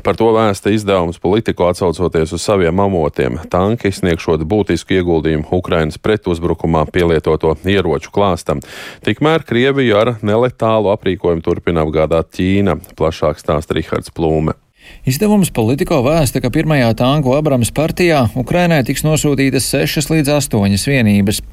Par 0.03 0.19
to 0.19 0.27
vēsta 0.35 0.73
izdevums 0.75 1.21
politiku 1.23 1.63
atsaucoties 1.69 2.35
uz 2.35 2.43
saviem 2.43 2.81
amotiem. 2.83 3.39
Tanki 3.47 3.93
sniegšot 3.95 4.43
būtisku 4.43 4.97
ieguldījumu 4.99 5.47
Ukrainas 5.55 5.95
pretuzbrukumā 5.95 6.83
pielietoto 6.91 7.55
ieroču 7.63 8.11
klāstam. 8.11 8.59
Tikmēr 9.07 9.47
Krieviju 9.47 9.95
ar 9.95 10.13
neletālu 10.19 10.91
aprīkojumu 10.91 11.45
turpina 11.45 11.87
apgādāt 11.87 12.35
Ķīna, 12.35 12.81
plašāk 12.99 13.39
stāsta 13.39 13.79
Rihards 13.79 14.11
Plūme. 14.11 14.59
Izdevums 15.05 15.51
Politico 15.53 15.99
vēsta, 16.01 16.39
ka 16.41 16.49
pirmajā 16.49 16.87
tanku 16.97 17.35
Abrams 17.37 17.69
partijā 17.75 18.23
Ukrainai 18.41 18.79
tiks 18.87 19.03
nosūtītas 19.05 19.67
6 19.69 20.09
līdz 20.09 20.31
8 20.33 20.87
vienības. 20.89 21.43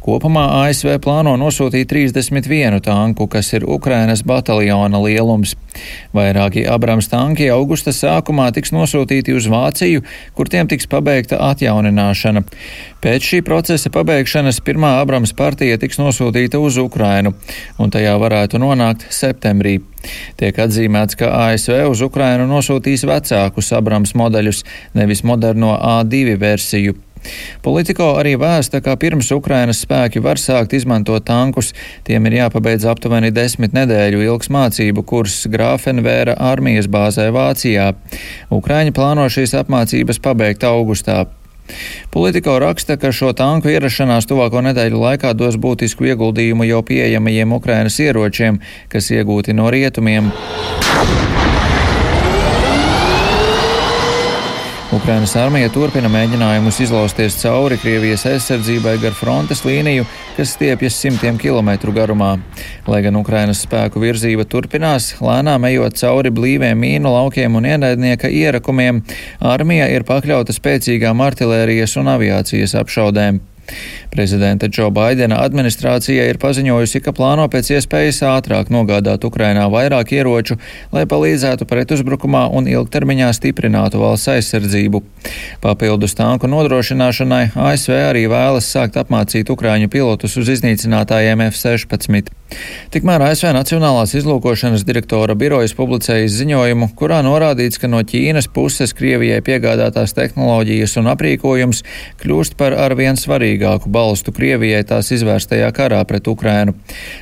Kopumā 0.00 0.46
ASV 0.62 0.96
plāno 1.04 1.34
nosūtīt 1.36 1.90
31 1.92 2.80
tanku, 2.80 3.28
kas 3.28 3.52
ir 3.52 3.68
Ukrainas 3.68 4.24
bataljona 4.24 5.02
lielums. 5.04 5.52
Vairāki 6.16 6.64
Abrams 6.64 7.12
tanki 7.12 7.50
augusta 7.52 7.92
sākumā 7.92 8.48
tiks 8.56 8.72
nosūtīti 8.72 9.36
uz 9.36 9.48
Vāciju, 9.52 10.00
kur 10.32 10.48
tiem 10.48 10.72
tiks 10.72 10.88
pabeigta 10.88 11.36
atjaunināšana. 11.52 12.46
Pēc 13.04 13.28
šī 13.28 13.44
procesa 13.44 13.92
pabeigšanas 13.92 14.64
pirmā 14.64 14.96
Abrams 15.04 15.36
partija 15.36 15.76
tiks 15.76 16.00
nosūtīta 16.00 16.60
uz 16.64 16.80
Ukrainu, 16.80 17.36
un 17.76 17.92
tajā 17.92 18.16
varētu 18.24 18.62
nonākt 18.62 19.10
septembrī. 19.12 19.82
Tiek 20.40 20.58
atzīmēts, 20.64 21.18
ka 21.20 21.30
ASV 21.46 21.84
uz 21.90 22.02
Ukrainu 22.04 22.48
nosūtīs 22.50 23.06
vecākus 23.08 23.72
Abrams 23.76 24.16
modeļus, 24.18 24.64
nevis 24.98 25.24
moderno 25.26 25.76
A2 25.78 26.36
versiju. 26.40 26.98
Politiko 27.62 28.08
arī 28.18 28.34
vēsta, 28.40 28.80
ka 28.82 28.96
pirms 28.98 29.30
Ukrainas 29.34 29.82
spēki 29.84 30.22
var 30.24 30.40
sākt 30.42 30.74
izmantot 30.74 31.24
tankus, 31.28 31.70
tiem 32.06 32.26
ir 32.26 32.40
jāpabeidz 32.40 32.86
aptuveni 32.90 33.30
desmit 33.34 33.76
nedēļu 33.76 34.24
ilgs 34.26 34.50
mācību 34.52 35.04
kurs 35.06 35.44
Grāfenvēra 35.52 36.34
armijas 36.50 36.90
bāzē 36.90 37.28
Vācijā. 37.34 37.92
Ukraiņi 38.50 38.96
plāno 38.96 39.28
šīs 39.30 39.54
apmācības 39.62 40.18
pabeigt 40.24 40.66
augustā. 40.66 41.22
Politiko 42.10 42.58
raksta, 42.58 42.96
ka 43.00 43.12
šo 43.12 43.32
tanku 43.36 43.72
ierašanās 43.72 44.28
tuvāko 44.28 44.62
nedēļu 44.68 45.04
laikā 45.06 45.32
dos 45.38 45.56
būtisku 45.56 46.08
ieguldījumu 46.12 46.68
jau 46.68 46.82
pieejamajiem 46.86 47.56
Ukrainas 47.56 48.00
ieročiem, 48.02 48.60
kas 48.92 49.12
iegūti 49.14 49.56
no 49.56 49.70
rietumiem. 49.72 50.32
Ukrainas 54.92 55.32
armija 55.40 55.70
turpina 55.72 56.08
mēģinājumus 56.12 56.76
izlausties 56.84 57.38
cauri 57.40 57.78
Krievijas 57.80 58.26
aizsardzībai 58.28 58.98
gar 59.00 59.14
frontes 59.16 59.62
līniju, 59.64 60.04
kas 60.36 60.52
stiepjas 60.52 60.98
simtiem 61.00 61.38
kilometru 61.40 61.94
garumā. 61.96 62.34
Lai 62.84 63.00
gan 63.06 63.16
Ukrainas 63.16 63.62
spēku 63.64 64.02
virzība 64.02 64.44
turpinās, 64.44 65.14
lēnām 65.24 65.64
ejot 65.70 65.96
cauri 65.96 66.32
blīviem 66.36 66.76
mīnu 66.84 67.14
laukiem 67.14 67.56
un 67.56 67.70
ienaidnieka 67.70 68.28
ierakumiem, 68.28 69.00
armija 69.40 69.88
ir 69.94 70.04
pakļauta 70.04 70.52
spēcīgām 70.52 71.24
artilērijas 71.24 71.96
un 72.02 72.12
aviācijas 72.12 72.76
apšaudēm. 72.84 73.40
Prezidenta 74.12 74.68
Džo 74.68 74.90
Baidena 74.92 75.38
administrācija 75.40 76.26
ir 76.28 76.36
paziņojusi, 76.42 77.00
ka 77.00 77.14
plāno 77.16 77.46
pēc 77.48 77.70
iespējas 77.78 78.18
ātrāk 78.28 78.68
nogādāt 78.68 79.24
Ukrainā 79.24 79.64
vairāk 79.72 80.12
ieroču, 80.12 80.58
lai 80.92 81.06
palīdzētu 81.08 81.64
pretuzbrukumā 81.70 82.42
un 82.52 82.68
ilgtermiņā 82.68 83.30
stiprinātu 83.38 84.02
valsts 84.02 84.28
aizsardzību. 84.34 85.00
Papildus 85.64 86.12
tanku 86.18 86.50
nodrošināšanai 86.52 87.54
ASV 87.56 87.96
arī 88.10 88.26
vēlas 88.28 88.68
sākt 88.68 89.00
apmācīt 89.00 89.48
Ukrāņu 89.54 89.88
pilotus 89.88 90.36
uz 90.36 90.52
iznīcinātājiem 90.58 91.46
F-16. 91.48 92.28
Tikmēr 92.92 93.24
ASV 93.30 93.54
Nacionālās 93.56 94.12
izlūkošanas 94.18 94.84
direktora 94.84 95.32
birojas 95.38 95.72
publicējis 95.78 96.36
ziņojumu, 96.42 96.90
kurā 97.00 97.22
norādīts, 97.24 97.80
ka 97.80 97.88
no 97.88 98.02
Ķīnas 98.04 98.50
puses 98.52 98.92
Krievijai 98.92 99.40
piegādātās 99.46 100.12
tehnoloģijas 100.18 100.98
un 101.00 101.08
aprīkojums 101.14 101.80
kļūst 102.20 102.60
par 102.60 102.76
arvien 102.76 103.16
svarīgāku 103.16 103.51
spēcīgāku 103.52 103.90
balstu 103.90 104.32
Krievijai 104.32 104.82
tās 104.84 105.10
izvērstajā 105.12 105.70
karā 105.74 106.02
pret 106.06 106.26
Ukrainu. 106.28 106.74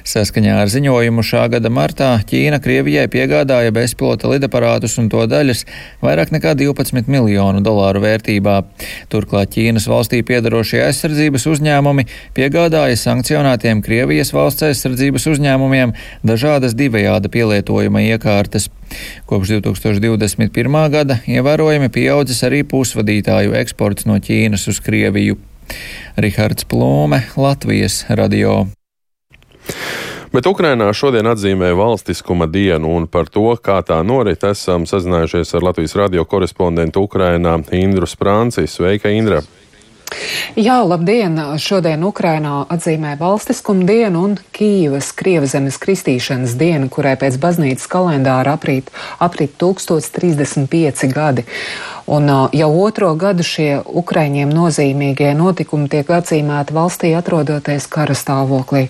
Saskaņā 0.04 0.60
ar 0.62 0.68
ziņojumu 0.70 1.22
šā 1.22 1.48
gada 1.50 1.70
martā 1.70 2.20
Ķīna 2.22 2.60
Krievijai 2.62 3.08
piegādāja 3.08 3.72
bezpilota 3.72 4.28
lidaparātus 4.28 4.98
un 4.98 5.08
to 5.08 5.26
daļas 5.26 5.64
vairāk 6.02 6.30
nekā 6.32 6.54
12 6.54 7.08
miljonu 7.08 7.60
dolāru 7.60 8.00
vērtībā. 8.04 8.62
Turklāt 9.10 9.54
Ķīnas 9.54 9.88
valstī 9.90 10.22
piedarošie 10.22 10.84
aizsardzības 10.86 11.46
uzņēmumi 11.50 12.06
piegādāja 12.34 12.96
sankcionētiem 12.96 13.82
Krievijas 13.82 14.32
valsts 14.32 14.68
aizsardzības 14.70 15.26
uzņēmumiem 15.34 15.94
dažādas 16.22 16.76
divējāda 16.78 17.30
pielietojuma 17.30 18.06
iekārtas. 18.14 18.70
Kopš 19.26 19.60
2021. 19.60 20.80
gada 20.90 21.20
ievērojami 21.30 21.90
pieaudzis 21.94 22.42
arī 22.46 22.64
pusvadītāju 22.66 23.54
eksports 23.60 24.08
no 24.10 24.18
Ķīnas 24.18 24.66
uz 24.70 24.82
Krieviju. 24.82 25.38
Rihards 26.16 26.66
Plūme, 26.68 27.22
Latvijas 27.36 28.04
radio. 28.08 28.66
Bet 30.30 30.46
Ukrainā 30.46 30.92
šodien 30.94 31.26
atzīmē 31.26 31.72
valstiskuma 31.74 32.46
dienu, 32.46 32.92
un 32.94 33.08
par 33.10 33.26
to, 33.26 33.48
kā 33.58 33.80
tā 33.82 33.98
norit, 34.06 34.44
esam 34.46 34.86
sazinājušies 34.86 35.56
ar 35.58 35.66
Latvijas 35.70 35.96
radio 35.98 36.22
korespondentu 36.24 37.02
Ukrainā 37.02 37.56
Indru 37.74 38.06
Sprānci. 38.06 38.68
Sveika, 38.70 39.10
Indra! 39.10 39.42
Jā, 40.58 40.80
labdien! 40.82 41.36
Šodien 41.62 42.02
Ukrainā 42.06 42.64
atzīmē 42.74 43.14
valstiskuma 43.20 43.86
dienu 43.86 44.24
un 44.26 44.34
Kīvas 44.54 45.12
Krievzemes 45.16 45.78
kristīšanas 45.82 46.56
dienu, 46.58 46.90
kurai 46.90 47.14
pēc 47.20 47.38
baznīcas 47.42 47.86
kalendāra 47.90 48.56
aprīt, 48.58 48.90
aprīt 49.22 49.54
1035 49.62 51.06
gadi. 51.14 51.46
Un 52.10 52.26
jau 52.50 52.70
otro 52.82 53.12
gadu 53.14 53.44
šie 53.46 53.84
Ukraiņiem 53.86 54.50
nozīmīgie 54.50 55.28
notikumi 55.38 55.86
tiek 55.86 56.08
atzīmēti 56.10 56.74
valstī 56.74 57.12
atrodoties 57.14 57.84
kara 57.86 58.16
stāvoklī. 58.18 58.88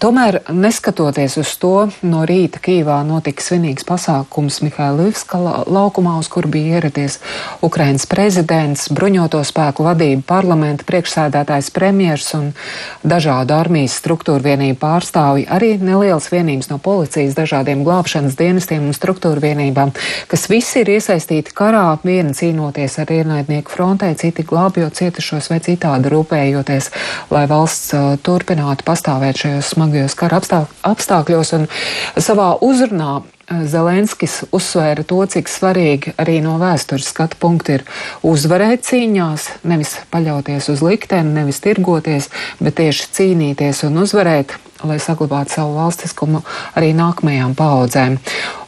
Tomēr, 0.00 0.38
neskatoties 0.48 1.36
uz 1.42 1.50
to, 1.60 1.90
no 2.08 2.22
rīta 2.24 2.62
Kīvā 2.64 3.02
notika 3.04 3.44
svinīgs 3.44 3.84
pasākums 3.84 4.62
Mihailivska 4.64 5.42
laukumā, 5.68 6.14
uz 6.22 6.30
kur 6.32 6.48
bija 6.48 6.78
ieradies 6.78 7.18
Ukrainas 7.60 8.08
prezidents, 8.08 8.86
bruņoto 8.88 9.42
spēku 9.44 9.84
vadība, 9.84 10.24
parlamenta 10.32 10.88
priekšsēdētājs 10.88 11.68
premjers 11.76 12.30
un 12.40 12.48
dažādu 13.04 13.58
armijas 13.58 13.98
struktūru 14.00 14.40
vienību 14.48 14.80
pārstāvji, 14.80 15.44
arī 15.52 15.74
nelielas 15.84 16.30
vienības 16.32 16.72
no 16.72 16.80
policijas, 16.80 17.36
dažādiem 17.36 17.84
glābšanas 17.84 18.40
dienestiem 18.40 18.88
un 18.88 18.96
struktūru 18.96 19.44
vienībām, 19.44 19.92
kas 20.32 20.48
visi 20.48 20.80
ir 20.80 20.94
iesaistīti 20.96 21.52
karā 21.52 21.86
viena 22.08 22.32
cīņa 22.32 22.53
cīnoties 22.54 22.98
ar 23.02 23.10
ienaidnieku 23.10 23.72
frontē, 23.72 24.14
citi 24.14 24.44
glābjot 24.46 24.94
cietušos 24.94 25.50
vai 25.50 25.58
citādi 25.60 26.10
rūpējoties, 26.12 26.90
lai 27.34 27.46
valsts 27.50 27.94
uh, 27.94 28.14
turpinātu 28.22 28.86
pastāvēt 28.86 29.42
šajos 29.42 29.74
smagajos 29.74 30.14
kara 30.14 30.40
apstākļos. 30.86 31.54
Un 31.58 31.66
savā 32.22 32.54
uzrunā 32.62 33.22
Zelenskis 33.44 34.38
uzsvēra 34.56 35.04
to, 35.04 35.18
cik 35.28 35.50
svarīgi 35.52 36.14
arī 36.20 36.38
no 36.44 36.56
vēstures 36.60 37.10
skatu 37.12 37.36
punkta 37.40 37.78
ir 37.78 37.82
uzvarēt 38.24 38.86
cīņās, 38.88 39.48
nevis 39.68 39.98
paļauties 40.12 40.70
uz 40.72 40.84
likteni, 40.84 41.34
nevis 41.36 41.60
tirgoties, 41.64 42.30
bet 42.60 42.78
tieši 42.80 43.10
cīnīties 43.18 43.84
un 43.88 44.00
uzvarēt, 44.00 44.56
lai 44.84 44.96
saglabātu 45.00 45.58
savu 45.58 45.76
valstiskumu 45.76 46.40
arī 46.78 46.94
nākamajām 46.96 47.52
paudzēm. 47.58 48.16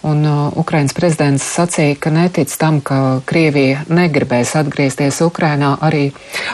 Un 0.06 0.22
uh, 0.28 0.36
Ukrainas 0.60 0.94
prezidents 0.96 1.48
sacīja, 1.56 1.96
ka 2.00 2.12
netic 2.12 2.52
tam, 2.60 2.82
ka 2.84 3.22
Krievija 3.26 3.86
negribēs 3.88 4.54
atgriezties 4.60 5.22
Ukrainā 5.24 5.76
arī 5.88 6.10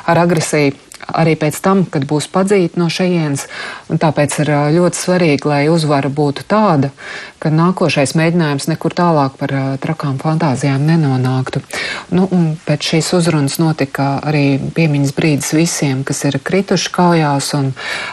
ar 0.06 0.22
agresiju 0.22 0.78
arī 1.14 1.35
pēc 1.38 1.59
tam, 1.64 1.85
kad 1.85 2.07
būs 2.09 2.29
padzīti 2.33 2.81
no 2.81 2.88
šejienes. 2.92 3.46
Tāpēc 3.92 4.38
ir 4.44 4.53
ļoti 4.77 4.98
svarīgi, 4.98 5.48
lai 5.48 5.62
uzvara 5.72 6.11
būtu 6.12 6.46
tāda, 6.48 6.92
ka 7.42 7.51
nākošais 7.53 8.14
mēģinājums 8.18 8.68
nekur 8.70 8.94
tālāk 8.96 9.37
par 9.40 9.55
trakām 9.83 10.18
fantāzijām 10.22 10.85
nenonāktu. 10.87 11.62
Nu, 12.14 12.29
pēc 12.66 12.92
šīs 12.92 13.12
uzrunas 13.18 13.59
notika 13.62 14.14
arī 14.22 14.61
piemiņas 14.77 15.14
brīdis 15.16 15.53
visiem, 15.57 16.05
kas 16.07 16.22
ir 16.29 16.38
krituši 16.42 16.92
kaujās, 16.94 17.53
un 17.59 17.72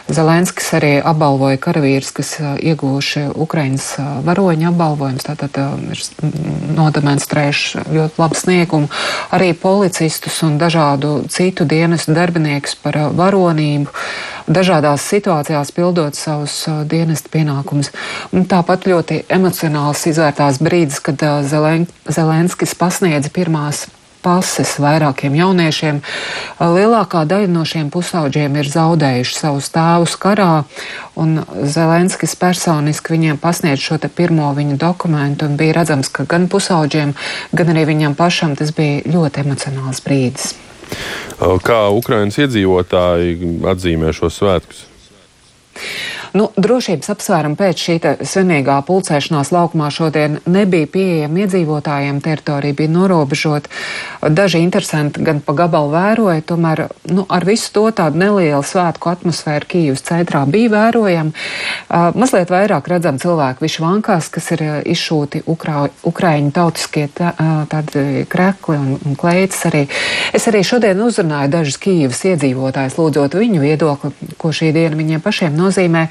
Zelenskis 0.09 0.71
arī 0.77 0.95
apbalvoja 1.05 1.59
karavīrus, 1.61 2.11
kas 2.15 2.33
ieguvuši 2.41 3.27
Ukrainas 3.35 3.91
varoņa 4.25 4.71
apbalvojums, 4.71 5.27
tātad 5.27 5.59
ir 5.93 6.01
nodemonstrējuši 6.79 7.85
ļoti 7.93 8.21
labu 8.21 8.39
sniegumu, 8.39 8.89
arī 9.35 9.51
policistus 9.53 10.41
un 10.47 10.57
dažādu 10.61 11.19
citu 11.29 11.67
dienestu 11.69 12.15
darbiniekus 12.17 12.75
par 12.81 12.88
uh, 12.97 13.11
varonību, 13.15 13.93
dažādās 14.49 15.05
situācijās 15.11 15.73
pildot 15.75 16.17
savus 16.17 16.63
dienestu 16.89 17.29
pienākumus. 17.35 17.93
Un 18.33 18.49
tāpat 18.49 18.89
ļoti 18.89 19.23
emocionāls 19.29 20.07
izvērtās 20.09 20.61
brīdis, 20.63 20.99
kad 21.05 21.21
Zelen 21.45 21.87
Zelenskis 22.09 22.73
pasniedza 22.77 23.29
pirmās 23.33 23.87
pases 24.21 24.75
vairākiem 24.81 25.35
jauniešiem. 25.37 26.01
Lielākā 26.59 27.23
daļa 27.29 27.49
no 27.53 27.63
šiem 27.67 27.89
pusauģiem 27.93 28.57
ir 28.59 28.71
zaudējuši 28.71 29.37
savus 29.37 29.71
tēvus 29.73 30.15
karā, 30.19 30.63
un 31.19 31.39
Zelenskis 31.63 32.35
personiski 32.39 33.15
viņiem 33.15 33.39
pasniedz 33.41 33.83
šo 33.83 33.99
pirmo 34.15 34.51
viņa 34.55 34.79
dokumentu, 34.79 35.47
un 35.47 35.59
bija 35.59 35.79
redzams, 35.79 36.11
ka 36.11 36.27
gan 36.29 36.49
pusauģiem, 36.51 37.15
gan 37.55 37.75
arī 37.75 37.85
viņam 37.93 38.17
pašam 38.19 38.57
tas 38.59 38.75
bija 38.75 39.05
ļoti 39.07 39.45
emocionāls 39.45 40.03
brīdis. 40.03 40.68
Kā 41.63 41.79
Ukraiņas 41.95 42.39
iedzīvotāji 42.45 43.51
atzīmē 43.71 44.13
šos 44.15 44.39
svētkus? 44.41 44.85
Nu, 46.37 46.49
drošības 46.57 47.09
apsvērumu 47.09 47.57
pēc 47.57 47.83
šī 47.85 47.95
svinīgā 48.27 48.77
pulcēšanās 48.85 49.49
laukumā 49.55 49.89
šodien 49.93 50.37
nebija 50.49 50.89
pieejama 50.93 51.43
iedzīvotājiem, 51.45 52.19
teritorija 52.21 52.77
bija 52.77 52.93
norobežota. 52.93 53.71
Daži 54.21 54.61
interesanti 54.61 55.23
gan 55.25 55.41
pa 55.45 55.55
gabalu 55.57 55.93
vēroja, 55.95 56.45
tomēr 56.51 56.85
nu, 57.09 57.25
ar 57.29 57.45
visu 57.47 57.71
to 57.73 57.87
tādu 57.97 58.21
nelielu 58.21 58.61
svētku 58.65 59.09
atmosfēru 59.09 59.69
Kīvas 59.69 60.05
centrā 60.05 60.43
bija 60.49 60.73
vērojama. 60.75 61.33
Uh, 61.33 62.09
mazliet 62.19 62.51
vairāk 62.53 62.87
redzam 62.91 63.17
cilvēku 63.21 63.65
višvankās, 63.65 64.29
kas 64.33 64.51
ir 64.53 64.63
izšūti 64.89 65.43
Ukrā, 65.49 65.87
Ukraiņu 66.05 66.53
tautiskie 66.53 67.07
tā, 67.15 67.33
tādi 67.71 68.25
krekli 68.29 68.77
un, 68.77 68.93
un 69.01 69.17
kleitas 69.19 69.65
arī. 69.69 69.85
Es 70.35 70.45
arī 70.51 70.61
šodien 70.67 71.01
uzrunāju 71.01 71.53
dažus 71.57 71.79
Kīvas 71.81 72.21
iedzīvotājus, 72.33 72.99
lūdzot 72.99 73.37
viņu 73.39 73.63
viedokli, 73.63 74.13
ko 74.37 74.53
šī 74.53 74.71
diena 74.75 74.99
viņiem 74.99 75.25
pašiem 75.25 75.57
nozīmē. 75.57 76.05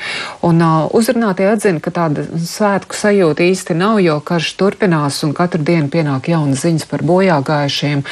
Un 0.46 0.62
uh, 0.62 0.86
uzrunātie 0.94 1.48
atzina, 1.50 1.80
ka 1.82 1.90
tāda 1.94 2.22
svētku 2.22 2.94
sajūta 2.94 3.42
īsti 3.42 3.74
nav, 3.74 3.98
jo 4.02 4.18
karš 4.24 4.52
turpinās 4.58 5.18
un 5.26 5.34
katru 5.36 5.64
dienu 5.66 5.90
pienāk 5.90 6.30
jaunas 6.30 6.62
ziņas 6.62 6.86
par 6.90 7.02
bojā 7.06 7.40
gājušiem. 7.44 8.04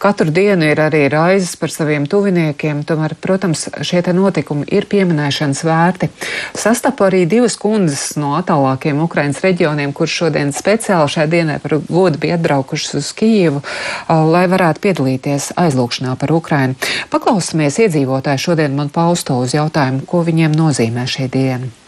Katru 0.00 0.32
dienu 0.34 0.70
ir 0.70 0.80
arī 0.80 1.04
raizes 1.12 1.54
par 1.60 1.72
saviem 1.74 2.08
tuviniekiem, 2.10 2.80
tomēr, 2.88 3.16
protams, 3.20 3.66
šie 3.84 4.00
te 4.06 4.14
notikumi 4.16 4.64
ir 4.72 4.88
pieminēšanas 4.88 5.60
vērti. 5.68 6.08
Sastapu 6.56 7.06
arī 7.06 7.24
divas 7.28 7.58
kundzes 7.60 8.16
no 8.20 8.32
attālākiem 8.38 9.04
Ukrainas 9.04 9.42
reģioniem, 9.44 9.92
kurš 9.92 10.18
šodien 10.24 10.54
speciāli 10.56 11.12
šai 11.16 11.28
dienai 11.30 11.60
par 11.62 11.76
godu 11.84 12.20
bija 12.22 12.38
atbraukušas 12.40 12.96
uz 13.02 13.12
Kijivu, 13.14 13.60
uh, 13.60 14.24
lai 14.24 14.46
varētu 14.50 14.84
piedalīties 14.88 15.52
aizlūkšanā 15.60 16.16
par 16.16 16.32
Ukrainu. 16.32 16.80
Paklausāmies 17.12 17.78
iedzīvotāju 17.84 18.46
šodien 18.48 18.74
man 18.74 18.88
pausto 18.88 19.36
uz 19.44 19.52
jautājumu, 19.54 20.06
ko 20.08 20.24
viņiem 20.24 20.56
nozīmē 20.56 21.04
šī 21.10 21.28
diena 21.28 21.43
dienu. 21.44 21.83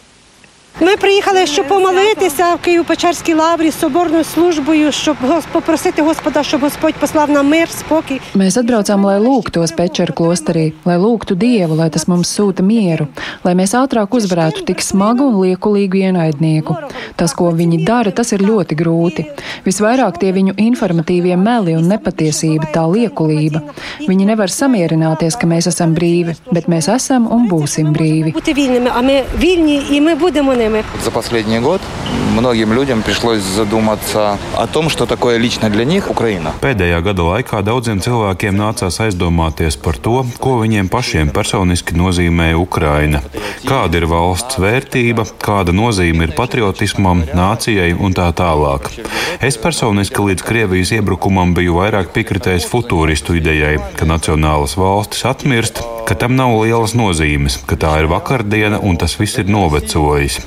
Ми 0.80 0.96
приїхали, 0.96 1.46
щоб 1.46 1.68
помолитися 1.68 2.54
в 2.54 2.68
Києво-Печерській 2.68 3.36
лаврі 3.36 3.70
з 3.70 3.78
соборною 3.78 4.24
службою, 4.24 4.92
щоб 4.92 5.16
попросити 5.52 6.02
Господа, 6.02 6.42
щоб 6.42 6.60
Господь 6.60 6.94
послав 6.94 7.30
нам 7.30 7.48
мир, 7.48 7.68
spokī. 7.68 8.20
Mēs 8.34 8.56
atbraucām, 8.58 9.04
lai 9.06 9.18
lūgtos 9.20 9.70
Pečera 9.76 10.12
klosterī, 10.18 10.72
lai 10.88 10.96
lūgtu 10.98 11.36
Dievu, 11.36 11.76
lai 11.76 11.90
tas 11.90 12.08
mums 12.10 12.32
sūta 12.36 12.64
mieru, 12.66 13.06
lai 13.44 13.54
mēs 13.54 13.74
ātrāk 13.78 14.16
uzvarētu 14.18 14.64
tik 14.68 14.82
smagu 14.82 15.28
un 15.28 15.36
liekulīgu 15.44 16.00
ienaidnieku. 16.08 16.76
Tas, 17.16 17.34
ko 17.38 17.52
viņi 17.60 17.84
dara, 17.84 18.10
tas 18.10 18.32
ir 18.32 18.42
ļoti 18.42 18.78
grūti. 18.80 19.26
Visvairāk 19.68 20.18
tie 20.18 20.32
viņu 20.32 20.56
informatīvie 20.56 21.36
meli 21.36 21.76
un 21.76 21.86
nepatiesība, 21.92 22.72
tā 22.74 22.86
liekulība. 22.94 23.62
Viņi 24.08 24.24
nevar 24.32 24.50
samierināties, 24.50 25.38
ka 25.38 25.46
mēs 25.46 25.68
esam 25.70 25.94
brīvi, 25.94 26.34
bet 26.50 26.66
mēs 26.72 26.88
esam 26.96 27.30
un 27.30 27.46
būsim 27.52 27.92
brīvi. 27.92 28.32
Бути 28.32 28.52
вільними, 28.52 28.90
а 28.94 29.02
ми 29.02 29.22
вільні 29.38 29.82
і 29.90 30.00
ми 30.00 30.14
будемо 30.14 30.54
ними. 30.54 30.65
проблемы. 30.66 30.84
За 31.02 31.10
последний 31.10 31.60
год 31.60 31.80
многим 32.32 32.72
людям 32.72 33.02
пришлось 33.02 33.42
задуматься 33.42 34.38
о 34.56 34.66
том, 34.66 34.88
что 34.88 35.06
такое 35.06 35.38
лично 35.38 35.70
для 35.70 35.84
них 35.84 36.10
Украина. 36.10 36.52
Pēdējā 36.60 37.00
gada 37.02 37.22
laikā 37.22 37.62
daudziem 37.62 38.00
cilvēkiem 38.00 38.56
nācās 38.56 39.00
aizdomāties 39.04 39.76
par 39.76 39.98
to, 39.98 40.24
ko 40.38 40.58
viņiem 40.62 40.88
pašiem 40.88 41.30
personiski 41.30 41.94
nozīmē 41.94 42.54
Ukraina. 42.54 43.22
Kāda 43.64 44.00
ir 44.00 44.06
valsts 44.06 44.58
vērtība, 44.58 45.26
kāda 45.38 45.72
nozīme 45.72 46.28
ir 46.28 46.34
patriotismam, 46.36 47.24
nācijai 47.34 47.92
un 47.98 48.16
tā 48.16 48.30
tālāk. 48.32 48.90
Es 49.40 49.58
personiski 49.58 50.22
līdz 50.22 50.46
Krievijas 50.46 50.94
iebrukumam 50.96 51.54
biju 51.54 51.78
vairāk 51.80 52.12
piekritējis 52.16 52.68
futūristu 52.70 53.36
idejai, 53.38 53.76
ka 53.98 54.08
nacionālas 54.08 54.76
valstis 54.78 55.26
atmirst, 55.28 55.82
ka 56.08 56.16
tam 56.18 56.36
nav 56.36 56.56
lielas 56.62 56.96
nozīmes, 56.98 57.60
ka 57.66 57.76
tā 57.76 57.94
ir 58.02 58.10
vakardiena 58.10 58.80
un 58.82 58.98
tas 59.00 59.18
viss 59.20 59.38
ir 59.42 59.50
novecojis. 59.50 60.40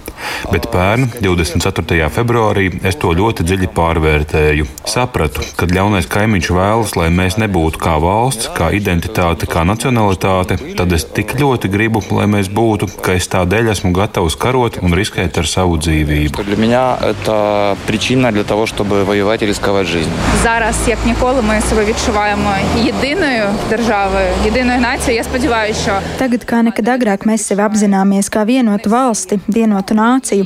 Bet 0.52 0.68
pērn, 0.74 1.10
24. 1.22 2.10
februārī, 2.14 2.70
es 2.86 2.98
to 3.02 3.12
ļoti 3.16 3.46
dziļi 3.46 3.70
pārvērtēju. 3.76 4.68
Sapratu, 4.90 5.44
ka 5.58 5.68
ļaunais 5.70 6.08
kaimiņš 6.12 6.50
vēlas, 6.56 6.96
lai 7.00 7.10
mēs 7.14 7.38
nebūtu 7.42 7.82
kā 7.82 7.96
valsts, 8.02 8.50
kā 8.56 8.72
identitāte, 8.76 9.50
kā 9.50 9.66
nacionalitāte, 9.68 10.58
tad 10.78 10.94
es 10.96 11.06
tik 11.06 11.36
ļoti 11.40 11.72
gribu, 11.74 12.04
lai 12.16 12.28
mēs 12.32 12.50
būtu, 12.54 12.90
ka 13.06 13.18
es 13.20 13.30
tādēļ 13.32 13.72
esmu 13.76 13.94
gatavs 13.96 14.38
karot 14.40 14.80
un 14.82 14.96
riskēt 14.98 15.40
ar 15.42 15.50
savu 15.50 15.80
dzīvību. 15.82 16.44
Для 16.46 16.58
меня 16.58 16.98
это 17.02 17.78
причина 17.88 18.32
для 18.32 18.44
того, 18.44 18.66
чтобы 18.66 19.04
воевать 19.04 19.42
и 19.42 19.46
рисковать 19.46 19.88
жизнью. 19.88 20.16
Зараз, 20.44 20.76
як 20.88 21.00
ніколи, 21.06 21.42
ми 21.42 21.62
себе 21.62 21.86
відчуваємо 21.86 22.54
єдиною 22.78 23.44
державою, 23.70 24.28
єдиною 24.46 24.80
нацією. 24.80 25.18
Я 25.18 25.24
сподіваюся, 25.24 25.82
що 25.82 25.92
Tagad, 26.20 26.46
kā 26.48 26.62
nekad 26.64 26.88
agrāk, 26.96 27.26
mēs 27.28 27.44
sevi 27.50 27.64
apzināmies 27.66 28.30
kā 28.32 28.46
vienotu 28.48 28.90
valsti, 28.90 29.40
vienotu 29.48 29.89
nāciju. 29.90 30.46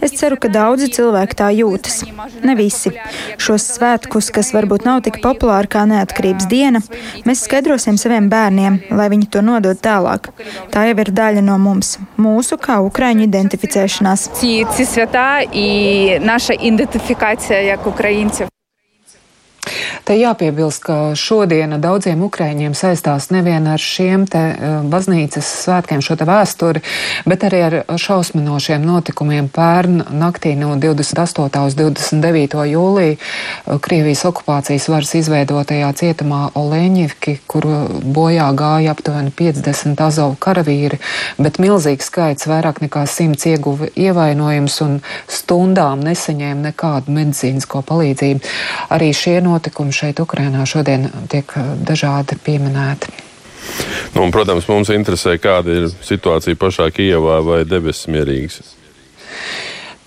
Es 0.00 0.14
ceru, 0.18 0.36
ka 0.36 0.48
daudzi 0.48 0.88
cilvēki 0.92 1.38
tā 1.38 1.50
jūtas. 1.54 2.02
Ne 2.44 2.54
visi. 2.58 2.92
Šos 3.38 3.66
svētkus, 3.76 4.30
kas 4.34 4.52
varbūt 4.54 4.84
nav 4.84 5.02
tik 5.06 5.20
populāri 5.24 5.68
kā 5.68 5.84
neatkarības 5.88 6.48
diena, 6.50 6.80
mēs 7.24 7.44
skaidrosim 7.46 7.98
saviem 8.00 8.28
bērniem, 8.32 8.80
lai 8.90 9.08
viņi 9.12 9.30
to 9.30 9.42
nodod 9.42 9.80
tālāk. 9.80 10.30
Tā 10.70 10.86
jau 10.88 10.96
ir 11.04 11.10
daļa 11.10 11.42
no 11.44 11.58
mums, 11.58 11.98
mūsu 12.16 12.58
kā 12.60 12.80
ukraiņu 12.84 13.28
identificēšanās. 13.28 14.30
ці, 14.40 14.66
ці 14.76 14.84
свята 14.84 15.40
і 15.40 16.18
наша 16.20 16.52
ідентифікація 16.52 17.60
як 17.60 17.86
українців. 17.86 18.48
Te 20.09 20.15
jāpiebilst, 20.17 20.81
ka 20.81 20.93
šodiena 21.13 21.77
daudziem 21.77 22.23
ukraiņiem 22.25 22.73
saistās 22.73 23.27
nevien 23.29 23.67
ar 23.69 23.77
šiem 23.77 24.23
te 24.25 24.39
eh, 24.41 24.71
baznīcas 24.89 25.45
svētkiem, 25.67 26.01
šo 26.01 26.15
te 26.17 26.25
vēsturi, 26.25 26.81
bet 27.29 27.45
arī 27.45 27.59
ar 27.67 27.75
šausminošiem 27.93 28.87
notikumiem 28.89 29.51
pērn 29.53 29.99
naktī 30.17 30.55
no 30.57 30.71
28. 30.81 31.61
uz 31.61 31.77
29. 31.77 32.57
jūliju 32.71 33.19
eh, 33.19 33.77
Krievijas 33.85 34.23
okupācijas 34.31 34.87
varas 34.89 35.13
izveidotajā 35.19 35.91
cietumā 36.01 36.41
Oleņivki, 36.57 37.35
kur 37.45 37.69
bojā 38.01 38.49
gāja 38.57 38.97
aptuveni 38.97 39.29
50 39.43 40.01
azovu 40.07 40.39
karavīri, 40.41 40.97
bet 41.37 41.61
milzīgs 41.61 42.09
skaits, 42.09 42.49
vairāk 42.49 42.81
nekā 42.87 43.05
100 43.05 43.53
ieguva 43.53 43.93
ievainojums 43.93 44.81
un 44.87 44.97
stundām 45.29 46.01
nesaņēma 46.09 46.71
nekādu 46.71 47.13
medicīnisko 47.21 47.85
palīdzību. 47.93 48.57
Arī 48.97 49.13
šie 49.13 49.37
notikumi 49.45 49.98
šeit 49.99 50.19
Ukrainā 50.23 50.65
šodien 50.69 51.09
tiek 51.31 51.55
eh, 51.55 51.73
dažādi 51.87 52.39
pieminēti. 52.45 53.11
Nu, 54.15 54.23
un, 54.23 54.31
protams, 54.33 54.67
mums 54.71 54.89
interesē, 54.93 55.35
kāda 55.41 55.81
ir 55.81 55.89
situācija 56.05 56.57
pašā 56.59 56.89
Kijavā 56.95 57.39
vai 57.45 57.63
debesis 57.67 58.09
mierīgas. 58.11 58.75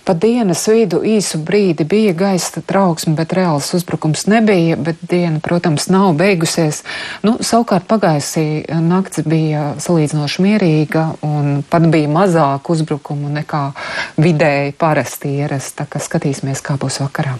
Pa 0.03 0.11
dienas 0.19 0.65
vidu 0.67 0.97
īsu 1.07 1.39
brīdi 1.47 1.85
bija 1.87 2.11
gaisa 2.11 2.59
trauksme, 2.67 3.13
bet 3.15 3.31
reāls 3.37 3.69
uzbrukums 3.77 4.25
nebija, 4.27 4.75
bet 4.75 4.99
diena, 4.99 5.39
protams, 5.39 5.85
nav 5.87 6.09
beigusies. 6.19 6.81
Nu, 7.23 7.37
savukārt 7.39 7.87
pagājusī 7.87 8.65
nakts 8.83 9.23
bija 9.23 9.69
salīdzinoši 9.79 10.43
mierīga 10.43 11.05
un 11.23 11.63
pat 11.69 11.87
bija 11.93 12.11
mazāk 12.11 12.67
uzbrukumu 12.75 13.31
nekā 13.37 13.63
vidēji 14.19 14.75
parasti 14.75 15.37
ierasta, 15.37 15.87
ka 15.87 16.03
skatīsimies, 16.03 16.59
kā 16.59 16.75
būs 16.81 16.99
vakarā. 17.05 17.37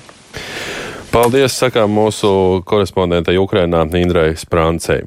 Paldies, 1.14 1.54
sakām 1.54 1.92
mūsu 1.94 2.30
korespondentei 2.66 3.36
Ukrainā 3.38 3.84
Indrai 4.00 4.32
Sprāncei. 4.34 5.04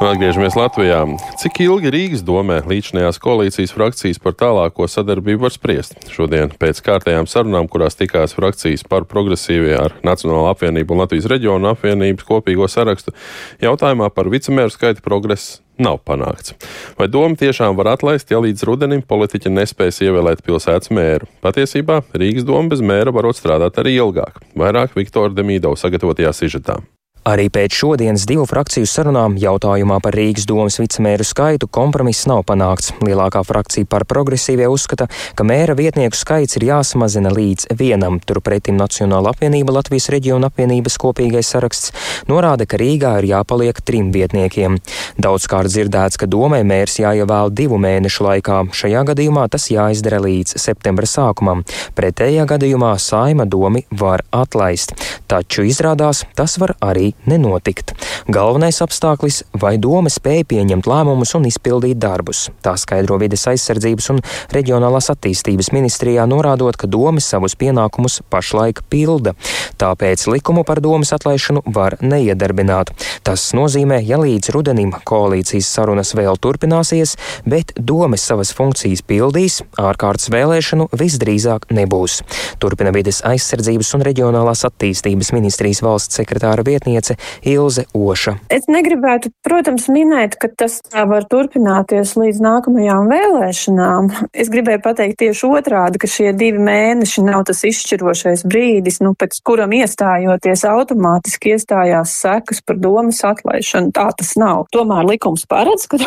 Atgriežamies 0.00 0.56
Latvijā. 0.56 1.02
Cik 1.36 1.60
ilgi 1.66 1.92
Rīgas 1.92 2.24
domē 2.24 2.62
līdzinājās 2.64 3.20
koalīcijas 3.20 3.76
frakcijas 3.76 4.22
par 4.24 4.32
tālāko 4.40 4.88
sadarbību 4.88 5.44
var 5.44 5.52
spriest? 5.52 6.00
Šodien 6.08 6.56
pēc 6.56 6.80
kārtējām 6.86 7.28
sarunām, 7.28 7.68
kurās 7.68 8.00
tikās 8.00 8.32
frakcijas 8.38 8.86
par 8.88 9.04
progresīvie 9.04 9.76
ar 9.76 9.98
Nacionālo 10.00 10.48
apvienību 10.54 10.96
un 10.96 11.04
Latvijas 11.04 11.28
reģionu 11.28 11.74
apvienības 11.74 12.24
kopīgo 12.24 12.72
sarakstu, 12.72 13.12
jautājumā 13.60 14.08
par 14.16 14.32
vicemēru 14.32 14.72
skaita 14.72 15.04
progress 15.04 15.58
nav 15.82 16.00
panākts. 16.06 16.54
Vai 16.98 17.08
doma 17.08 17.38
tiešām 17.40 17.76
var 17.78 17.94
atlaist, 17.96 18.30
ja 18.30 18.40
līdz 18.42 18.66
rudenim 18.68 19.02
politiķi 19.02 19.52
nespēs 19.56 20.02
ievēlēt 20.04 20.44
pilsētas 20.46 20.92
mēru? 20.94 21.28
Patiesībā 21.44 22.02
Rīgas 22.14 22.46
doma 22.48 22.72
bez 22.72 22.84
mēra 22.84 23.14
varot 23.14 23.38
strādāt 23.40 23.80
arī 23.82 23.96
ilgāk. 23.98 24.42
Vairāk 24.58 24.96
Viktora 24.98 25.32
Demīdova 25.34 25.80
sagatavotajā 25.80 26.34
sižetā. 26.36 26.80
Arī 27.28 27.50
pēc 27.52 27.74
šodienas 27.76 28.22
divu 28.24 28.46
frakciju 28.48 28.88
sarunām 28.88 29.34
jautājumā 29.36 29.98
par 30.00 30.14
Rīgas 30.16 30.46
domas 30.48 30.78
vicemēru 30.80 31.24
skaitu 31.28 31.66
kompromiss 31.68 32.24
nav 32.24 32.46
panākts. 32.48 32.94
Lielākā 33.04 33.42
frakcija 33.44 33.84
par 33.84 34.06
progresīvie 34.08 34.64
uzskata, 34.72 35.04
ka 35.36 35.44
mēra 35.44 35.76
vietnieku 35.76 36.16
skaits 36.16 36.56
ir 36.56 36.64
jāsamazina 36.70 37.28
līdz 37.28 37.74
vienam. 37.76 38.16
Turpretim 38.24 38.78
Nacionāla 38.80 39.34
apvienība 39.34 39.74
Latvijas 39.76 40.08
reģiona 40.14 40.48
apvienības 40.48 40.96
kopīgais 41.02 41.50
saraksts 41.52 41.92
norāda, 42.30 42.64
ka 42.64 42.80
Rīgā 42.80 43.12
ir 43.20 43.28
jāpaliek 43.34 43.84
trim 43.84 44.08
vietniekiem. 44.16 44.80
Daudzkārt 45.20 45.68
dzirdēts, 45.68 46.16
ka 46.16 46.24
domē 46.24 46.62
mērs 46.64 46.96
jāievēl 47.02 47.52
divu 47.52 47.76
mēnešu 47.84 48.24
laikā. 48.30 48.62
Šajā 48.80 49.04
gadījumā 49.12 49.44
tas 49.52 49.68
jāizdara 49.68 50.22
līdz 50.24 50.56
septembra 50.56 51.04
sākumam. 51.04 51.66
Pretējā 52.00 52.48
gadījumā 52.48 52.96
saima 52.96 53.44
domi 53.44 53.84
var 53.92 54.24
atlaist. 54.32 54.96
Taču 55.28 55.68
izrādās, 55.68 56.24
tas 56.32 56.56
var 56.56 56.78
arī 56.80 57.09
nenotikt. 57.26 57.94
Galvenais 58.30 58.80
apstākļis- 58.84 59.42
vai 59.62 59.76
doma 59.78 60.10
spēja 60.12 60.44
pieņemt 60.44 60.86
lēmumus 60.86 61.34
un 61.34 61.44
izpildīt 61.48 61.98
darbus. 61.98 62.50
Tā 62.62 62.76
skaidro 62.76 63.18
vides 63.18 63.46
aizsardzības 63.46 64.10
un 64.10 64.20
reģionālās 64.52 65.10
attīstības 65.10 65.72
ministrijā, 65.72 66.26
norādot, 66.28 66.76
ka 66.76 66.86
doma 66.86 67.20
savus 67.20 67.54
pienākumus 67.54 68.20
pašlaik 68.30 68.82
pilda. 68.90 69.34
Tāpēc 69.80 70.26
likumu 70.28 70.64
par 70.64 70.80
domas 70.80 71.10
atlaišanu 71.16 71.62
var 71.66 71.96
neiedarbināt. 72.02 72.92
Tas 73.24 73.52
nozīmē, 73.56 74.04
ja 74.04 74.18
līdz 74.20 74.52
rudenim 74.52 74.92
koalīcijas 74.92 75.64
sarunas 75.64 76.12
vēl 76.14 76.36
turpināsies, 76.36 77.16
bet 77.46 77.72
doma 77.74 78.18
savas 78.20 78.52
funkcijas 78.52 79.00
pildīs, 79.00 79.62
ārkārtas 79.80 80.28
vēlēšanu 80.28 80.90
visdrīzāk 80.92 81.70
nebūs. 81.72 82.20
Turpina 82.60 82.92
vides 82.92 83.22
aizsardzības 83.24 83.94
un 83.96 84.04
reģionālās 84.04 84.66
attīstības 84.68 85.32
ministrijas 85.32 85.80
valsts 85.80 86.20
sekretāra 86.20 86.62
vietniece 86.66 86.99
Ilze 87.46 87.86
Oša. 87.96 88.36
Es 88.52 88.68
negribētu, 88.70 89.32
protams, 89.46 89.88
minēt, 89.92 90.36
ka 90.40 90.50
tas 90.52 90.80
var 90.92 91.26
turpināties 91.30 92.16
līdz 92.18 92.40
nākamajām 92.44 93.10
vēlēšanām. 93.10 94.10
Es 94.32 94.50
gribēju 94.52 94.82
pateikt 94.84 95.20
tieši 95.22 95.48
otrādi, 95.50 96.00
ka 96.02 96.10
šie 96.10 96.30
divi 96.36 96.60
mēneši 96.62 97.24
nav 97.26 97.44
tas 97.48 97.62
izšķirošais 97.66 98.44
brīdis, 98.48 99.00
nu, 99.04 99.14
pēc 99.18 99.40
kuram 99.46 99.74
iestājoties 99.76 100.64
automātiski 100.68 101.54
iestājās 101.56 102.14
sekas 102.22 102.62
par 102.66 102.80
domas 102.80 103.22
atlaišanu. 103.26 103.92
Tā 103.96 104.08
tas 104.16 104.34
nav. 104.40 104.66
Tomēr 104.74 105.06
likums 105.08 105.46
paredz, 105.50 105.86
ka 105.90 106.00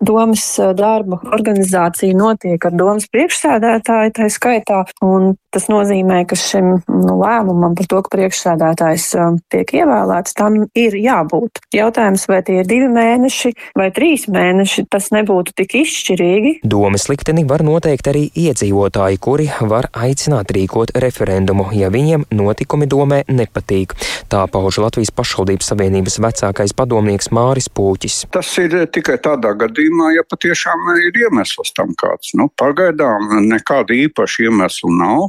domas 0.00 0.44
darba 0.78 1.20
organizācija 1.34 2.16
notiek 2.16 2.64
ar 2.64 2.76
domas 2.78 3.08
priekšsēdētāju 3.12 4.14
tā 4.16 4.28
skaitā, 4.32 4.84
un 5.04 5.34
tas 5.54 5.68
nozīmē, 5.72 6.22
ka 6.28 6.36
šim 6.38 6.70
nu, 6.86 7.16
lēmumam 7.18 7.76
par 7.78 7.88
to, 7.90 8.02
ka 8.04 8.12
priekšsēdētājs 8.16 9.08
tiek 9.52 9.74
ievēlēts, 9.80 10.27
tam 10.36 10.64
ir 10.78 10.96
jābūt. 10.98 11.62
Jautājums, 11.74 12.26
vai 12.30 12.40
tie 12.46 12.60
ir 12.62 12.68
divi 12.68 12.88
mēneši 12.92 13.52
vai 13.78 13.88
trīs 13.94 14.26
mēneši, 14.32 14.86
tas 14.92 15.10
nebūtu 15.14 15.54
tik 15.58 15.76
izšķirīgi. 15.82 16.52
Domas 16.68 17.08
likteni 17.10 17.44
var 17.48 17.64
noteikt 17.66 18.10
arī 18.10 18.26
iedzīvotāji, 18.32 19.20
kuri 19.22 19.48
var 19.60 19.90
aicināt 19.96 20.52
rīkot 20.54 20.94
referendumu, 20.98 21.68
ja 21.76 21.92
viņiem 21.94 22.28
notikumi 22.34 22.88
domē 22.90 23.22
nepatīk. 23.28 23.94
Tā 24.28 24.44
pauž 24.52 24.80
Latvijas 24.82 25.12
pašvaldības 25.14 25.72
savienības 25.72 26.18
vecākais 26.24 26.74
padomnieks 26.76 27.32
Māris 27.34 27.70
Pūķis. 27.72 28.24
Tas 28.34 28.50
ir 28.60 28.76
tikai 28.92 29.18
tādā 29.24 29.54
gadījumā, 29.58 30.12
ja 30.16 30.26
patiešām 30.28 30.92
ir 31.06 31.22
iemesls 31.24 31.74
tam 31.76 31.94
kāds. 31.98 32.34
Nu, 32.38 32.48
pagaidām 32.60 33.48
nekāda 33.48 33.96
īpaša 33.96 34.48
iemesla 34.48 34.92
nav, 34.98 35.28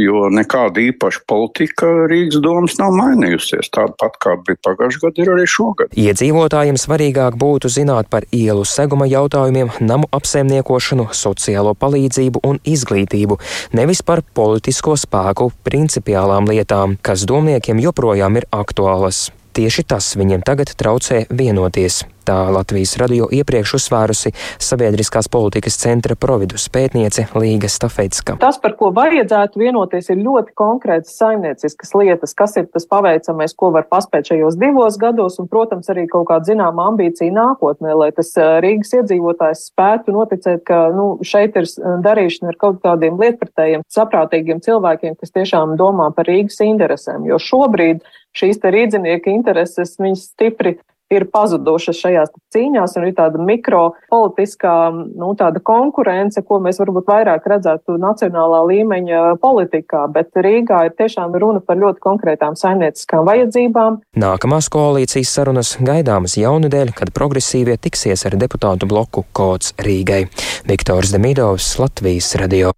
jo 0.00 0.26
nekāda 0.32 0.82
īpaša 0.90 1.22
politika 1.28 1.88
Rīgas 2.10 2.40
domas 2.44 2.76
nav 2.80 2.94
mainījusies. 2.96 3.70
Tāda 3.74 3.94
pat 4.00 4.18
kā 4.22 4.36
bija 4.46 4.60
pagājušajā 4.66 5.04
gadā, 5.06 5.24
ir 5.24 5.32
arī 5.34 5.46
šogad. 5.50 5.96
Iedzīvotājiem 6.06 6.80
svarīgāk 6.80 7.38
būtu 7.40 7.70
zināt 7.72 8.10
par 8.12 8.26
ielu 8.34 8.64
seguma 8.68 9.08
jautājumiem, 9.10 9.72
namu 9.80 10.10
apsaimniekošanu, 10.16 11.08
sociālo 11.16 11.76
palīdzību 11.78 12.44
un 12.46 12.60
izglītību, 12.66 13.40
nevis 13.76 14.02
par 14.06 14.24
politisko 14.36 14.96
spēku 15.00 15.50
principiālām 15.66 16.48
lietām, 16.50 16.98
kas 17.02 17.26
domniekiem 17.28 17.82
joprojām 17.82 18.40
ir 18.40 18.48
aktuālas. 18.54 19.26
Tieši 19.56 19.86
tas 19.88 20.10
viņiem 20.20 20.42
tagad 20.44 20.68
traucē 20.76 21.22
vienoties. 21.32 22.02
Tā 22.26 22.34
Latvijas 22.50 22.96
radio 22.98 23.28
iepriekš 23.32 23.76
uzsvērusi 23.78 24.32
sabiedriskās 24.60 25.28
politikas 25.32 25.78
centra 25.78 26.16
providus 26.18 26.66
pētniece 26.74 27.28
Līga 27.38 27.70
Stafetska. 27.70 28.34
Tas, 28.42 28.58
par 28.60 28.74
ko 28.76 28.90
vajadzētu 28.92 29.62
vienoties, 29.62 30.10
ir 30.10 30.18
ļoti 30.26 30.52
konkrētas 30.58 31.14
saimnieciskas 31.20 31.94
lietas, 31.96 32.34
kas 32.36 32.58
ir 32.58 32.66
tas 32.74 32.84
paveicamais, 32.90 33.54
ko 33.54 33.70
var 33.78 33.86
paspēt 33.88 34.32
šajos 34.32 34.58
divos 34.60 34.98
gados, 35.00 35.38
un, 35.40 35.48
protams, 35.48 35.88
arī 35.94 36.04
kaut 36.10 36.26
kāda 36.32 36.50
zināma 36.50 36.90
ambīcija 36.90 37.32
nākotnē, 37.38 37.94
lai 37.96 38.10
tas 38.18 38.34
Rīgas 38.36 38.92
iedzīvotājs 38.98 39.64
spētu 39.70 40.18
noticēt, 40.18 40.66
ka 40.66 40.82
nu, 40.98 41.08
šeit 41.24 41.56
ir 41.62 41.70
darīšana 42.04 42.52
ar 42.52 42.60
kaut 42.60 42.82
kādiem 42.84 43.16
lietpratējiem, 43.22 43.86
saprātīgiem 43.86 44.60
cilvēkiem, 44.66 45.16
kas 45.22 45.32
tiešām 45.38 45.78
domā 45.80 46.10
par 46.12 46.28
Rīgas 46.28 46.58
interesēm, 46.66 47.24
jo 47.30 47.38
šobrīd 47.40 48.02
šīs 48.36 48.60
te 48.62 48.72
rīdzinieka 48.74 49.32
intereses, 49.32 49.96
viņas 50.00 50.28
stipri 50.32 50.76
ir 51.12 51.26
pazudušas 51.30 51.98
šajās 52.00 52.32
cīņās, 52.54 52.96
un 52.98 53.06
ir 53.08 53.14
tāda 53.16 53.40
mikropolitiskā 53.42 54.74
nu, 54.94 55.30
tāda 55.38 55.62
konkurence, 55.64 56.42
ko 56.46 56.58
mēs 56.62 56.80
varbūt 56.82 57.06
vairāk 57.10 57.46
redzētu 57.52 57.98
nacionālā 58.02 58.62
līmeņa 58.70 59.22
politikā, 59.42 60.06
bet 60.12 60.34
Rīgā 60.34 60.82
ir 60.88 60.96
tiešām 60.98 61.36
runa 61.38 61.62
par 61.62 61.78
ļoti 61.82 62.02
konkrētām 62.02 62.58
saimnieciskām 62.58 63.26
vajadzībām. 63.28 64.00
Nākamās 64.18 64.70
koalīcijas 64.72 65.36
sarunas 65.38 65.76
gaidāmas 65.78 66.36
jaunudēļ, 66.40 66.92
kad 66.98 67.14
progresīvie 67.16 67.78
tiksies 67.86 68.26
ar 68.26 68.38
deputātu 68.40 68.90
bloku 68.90 69.26
Kods 69.36 69.76
Rīgai. 69.78 70.24
Viktors 70.66 71.14
Demidovs, 71.14 71.76
Latvijas 71.82 72.34
radio. 72.40 72.74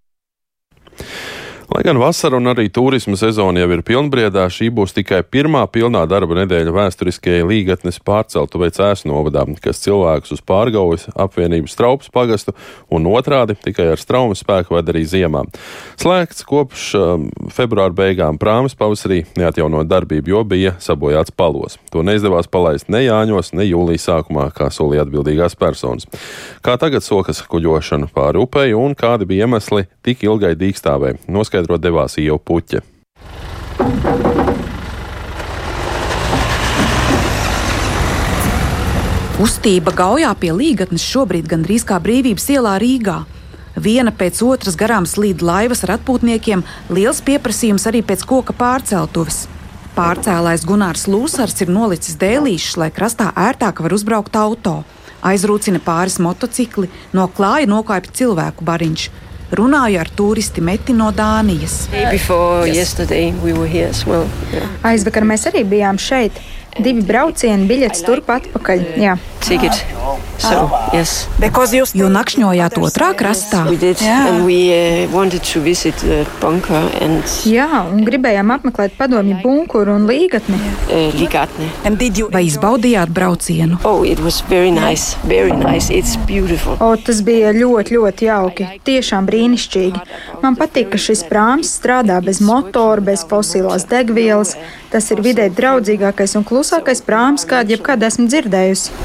Lai 1.69 1.83
gan 1.85 1.99
vasara 2.01 2.39
un 2.39 2.49
arī 2.49 2.63
turisma 2.73 3.13
sezona 3.13 3.61
jau 3.61 3.67
ir 3.75 3.83
pilnbriedā, 3.85 4.47
šī 4.49 4.71
būs 4.73 4.95
tikai 4.95 5.19
pirmā 5.21 5.61
pilnā 5.69 5.99
darba 6.09 6.39
nedēļa 6.39 6.71
vēsturiskajai 6.73 7.43
līgatnes 7.45 7.99
pārceltuvei 8.01 8.71
Cēsnovadā, 8.73 9.43
kas 9.61 9.83
cilvēkus 9.83 10.33
uz 10.33 10.41
pārgaujas 10.49 11.05
apvienības 11.13 11.77
traupas 11.77 12.09
pagastu 12.09 12.55
un 12.89 13.05
otrādi 13.11 13.53
tikai 13.61 13.85
ar 13.93 14.01
straumu 14.01 14.33
spēku 14.33 14.73
ved 14.79 14.89
arī 14.89 15.03
ziemā. 15.11 15.43
Slēgts 16.01 16.41
kopš 16.49 16.87
um, 16.97 17.27
februāra 17.53 17.93
beigām 17.93 18.41
prāmis 18.41 18.73
pavasarī 18.73 19.21
neatjaunot 19.37 19.85
darbību, 19.93 20.33
jo 20.33 20.43
bija 20.49 20.73
sabojāts 20.81 21.35
palos. 21.37 21.77
To 21.93 22.01
neizdevās 22.01 22.49
palaist 22.49 22.89
ne 22.89 23.03
Jāņos, 23.05 23.53
ne 23.53 23.69
jūlijas 23.69 24.09
sākumā, 24.09 24.47
kā 24.57 24.71
solīja 24.73 25.05
atbildīgās 25.05 25.53
personas. 25.53 26.09
Kā 26.65 26.79
tagad 26.81 27.05
sokas 27.05 27.45
kuģošana 27.45 28.09
pāri 28.09 28.41
upei 28.41 28.73
un 28.73 28.97
kādi 28.97 29.29
bija 29.29 29.45
iemesli 29.45 29.85
tik 30.01 30.25
ilgai 30.25 30.55
dīkstāvē? 30.57 31.13
Noskaidrot 31.29 31.58
noskaidrot 31.59 31.81
devās 31.81 32.17
jau 32.17 32.39
puķe. 32.39 32.81
Kustība 39.39 39.93
Gaujā 39.95 40.33
pie 40.35 40.51
līgatnes 40.51 41.03
šobrīd 41.03 41.47
gandrīz 41.47 41.85
kā 41.87 41.99
brīvības 41.99 42.49
ielā 42.51 42.77
Rīgā. 42.79 43.23
Viena 43.79 44.11
pēc 44.11 44.41
otras 44.43 44.75
garām 44.75 45.05
slīd 45.07 45.41
laivas 45.41 45.85
ar 45.85 45.95
atpūtniekiem, 45.95 46.65
liels 46.91 47.21
pieprasījums 47.23 47.87
arī 47.87 48.01
pēc 48.03 48.25
koka 48.27 48.51
pārceltuves. 48.51 49.47
Pārcēlājs 49.95 50.65
Gunārs 50.67 51.07
Lūsars 51.07 51.61
ir 51.63 51.71
nolicis 51.71 52.19
dēlīšus, 52.19 52.75
lai 52.79 52.89
krastā 52.91 53.31
ērtāk 53.35 53.79
var 53.79 53.95
uzbraukt 53.95 54.35
auto. 54.35 54.83
Aizrūcina 55.23 55.79
pāris 55.83 56.19
motocikli, 56.19 56.91
no 57.15 57.27
klāja 57.31 57.67
nokāpj 57.67 58.11
cilvēku 58.19 58.67
bariņš. 58.67 59.09
Runāju 59.51 59.99
ar 59.99 60.09
turisti 60.13 60.61
Meti 60.61 60.93
no 60.93 61.09
Dānijas. 61.15 61.87
Yes. 61.93 62.11
We 62.11 62.17
well. 64.05 64.27
yeah. 64.53 64.69
Aizvakar 64.85 65.25
mēs 65.25 65.47
arī 65.49 65.65
bijām 65.65 65.97
šeit. 66.01 66.37
Divi 66.79 67.01
braucieni, 67.03 67.65
biļetes 67.69 68.05
turp 68.05 68.29
atpakaļ. 68.29 68.85
Jā. 69.01 69.17
Ticket. 69.43 69.81
So, 70.39 70.69
yes. 70.95 71.27
Jo 71.93 72.07
nakšņojāt 72.11 72.77
otrā 72.79 73.11
krastā. 73.17 73.65
Yeah. 73.99 74.39
Uh, 76.69 76.87
and... 77.03 77.23
Jā, 77.49 77.67
un 77.89 78.05
gribējām 78.07 78.53
apmeklēt 78.55 78.95
padomju 78.99 79.41
bunkuru 79.43 79.97
un 79.99 80.07
līgatni. 80.07 80.59
Uh, 80.87 81.09
līgatni. 81.19 81.67
Vai 82.31 82.45
izbaudījāt 82.47 83.11
braucienu? 83.11 83.81
Oh, 83.83 84.05
very 84.47 84.71
nice. 84.71 85.19
Very 85.27 85.51
nice. 85.51 85.91
O, 86.79 86.93
tas 86.95 87.19
bija 87.25 87.51
ļoti, 87.55 87.97
ļoti 87.97 88.29
jauki. 88.29 88.69
Tiešām 88.87 89.27
brīnišķīgi. 89.27 90.03
Man 90.43 90.55
patīk, 90.59 90.93
ka 90.93 91.01
šis 91.01 91.25
prāms 91.27 91.75
strādā 91.81 92.21
bez 92.23 92.39
motora, 92.39 93.03
bez 93.11 93.25
fosilās 93.27 93.87
degvielas. 93.91 94.55
Tas 94.89 95.05
ir 95.13 95.19
vidē 95.21 95.49
draudzīgākais 95.53 96.33
un 96.39 96.47
klusākais 96.47 97.03
prāms, 97.05 97.45
kādu 97.49 97.75
jebkad 97.75 98.07
esmu 98.07 98.25
dzirdējusi. 98.31 98.95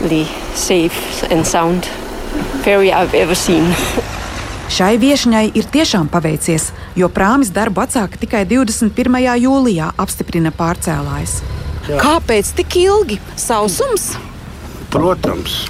Šai 4.75 4.95
viesņai 4.99 5.51
ir 5.55 5.66
tiešām 5.70 6.09
paveicies, 6.11 6.70
jo 6.99 7.11
prāmis 7.12 7.53
darbu 7.55 7.85
atsāka 7.85 8.18
tikai 8.18 8.43
21. 8.49 9.18
jūlijā, 9.45 9.91
apstiprina 10.01 10.51
pārcēlājs. 10.57 11.37
Jā. 11.85 11.99
Kāpēc 12.01 12.55
tik 12.57 12.79
ilgi? 12.81 13.18
Sausums? 13.37 14.14
Protams. 14.91 15.66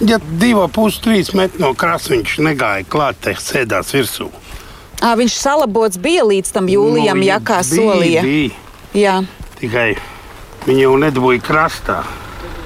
Ja 0.00 0.16
divi 0.40 0.64
pusi 0.72 1.02
trīs 1.04 1.34
metri 1.36 1.60
no 1.60 1.74
krasta 1.76 2.14
viņš 2.14 2.38
negāja 2.46 2.86
klāt, 2.88 3.20
te 3.20 3.34
sēdās 3.36 3.92
virsū. 3.92 4.30
À, 5.00 5.12
viņš 5.16 5.36
salabots 5.36 6.00
bija 6.00 6.24
līdz 6.24 6.54
tam 6.56 6.68
jūlijam, 6.72 7.20
no, 7.20 7.28
ja 7.28 7.36
kā 7.44 7.60
solīja. 7.64 8.24
Bija. 8.24 8.56
Jā. 8.96 9.18
Tikai 9.60 9.92
viņi 10.64 10.84
jau 10.86 10.96
nedabūja 11.04 11.44
krastā. 11.44 12.00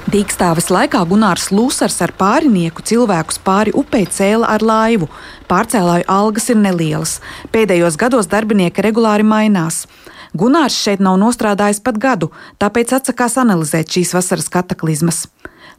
Dīkstāves 0.05 0.67
laikā 0.69 0.99
Gunārs 1.09 1.47
Lūsars 1.49 1.95
ar 2.05 2.11
pārinieku 2.13 2.83
cilvēkus 2.85 3.39
pāri 3.41 3.71
upei 3.73 4.03
cēla 4.05 4.51
ar 4.53 4.61
laivu. 4.61 5.07
Pārcēlāju 5.49 6.05
algas 6.13 6.45
ir 6.53 6.59
nelielas. 6.61 7.15
Pēdējos 7.49 7.97
gados 7.97 8.29
darbinieki 8.29 8.85
regulāri 8.85 9.25
mainās. 9.25 9.87
Gunārs 10.37 10.77
šeit 10.77 11.01
nav 11.01 11.17
nostrādājis 11.17 11.81
pat 11.81 11.97
gadu, 11.97 12.29
tāpēc 12.61 12.93
atsakās 12.99 13.39
analizēt 13.41 13.97
šīs 13.97 14.13
vasaras 14.13 14.51
kataklizmas. 14.53 15.23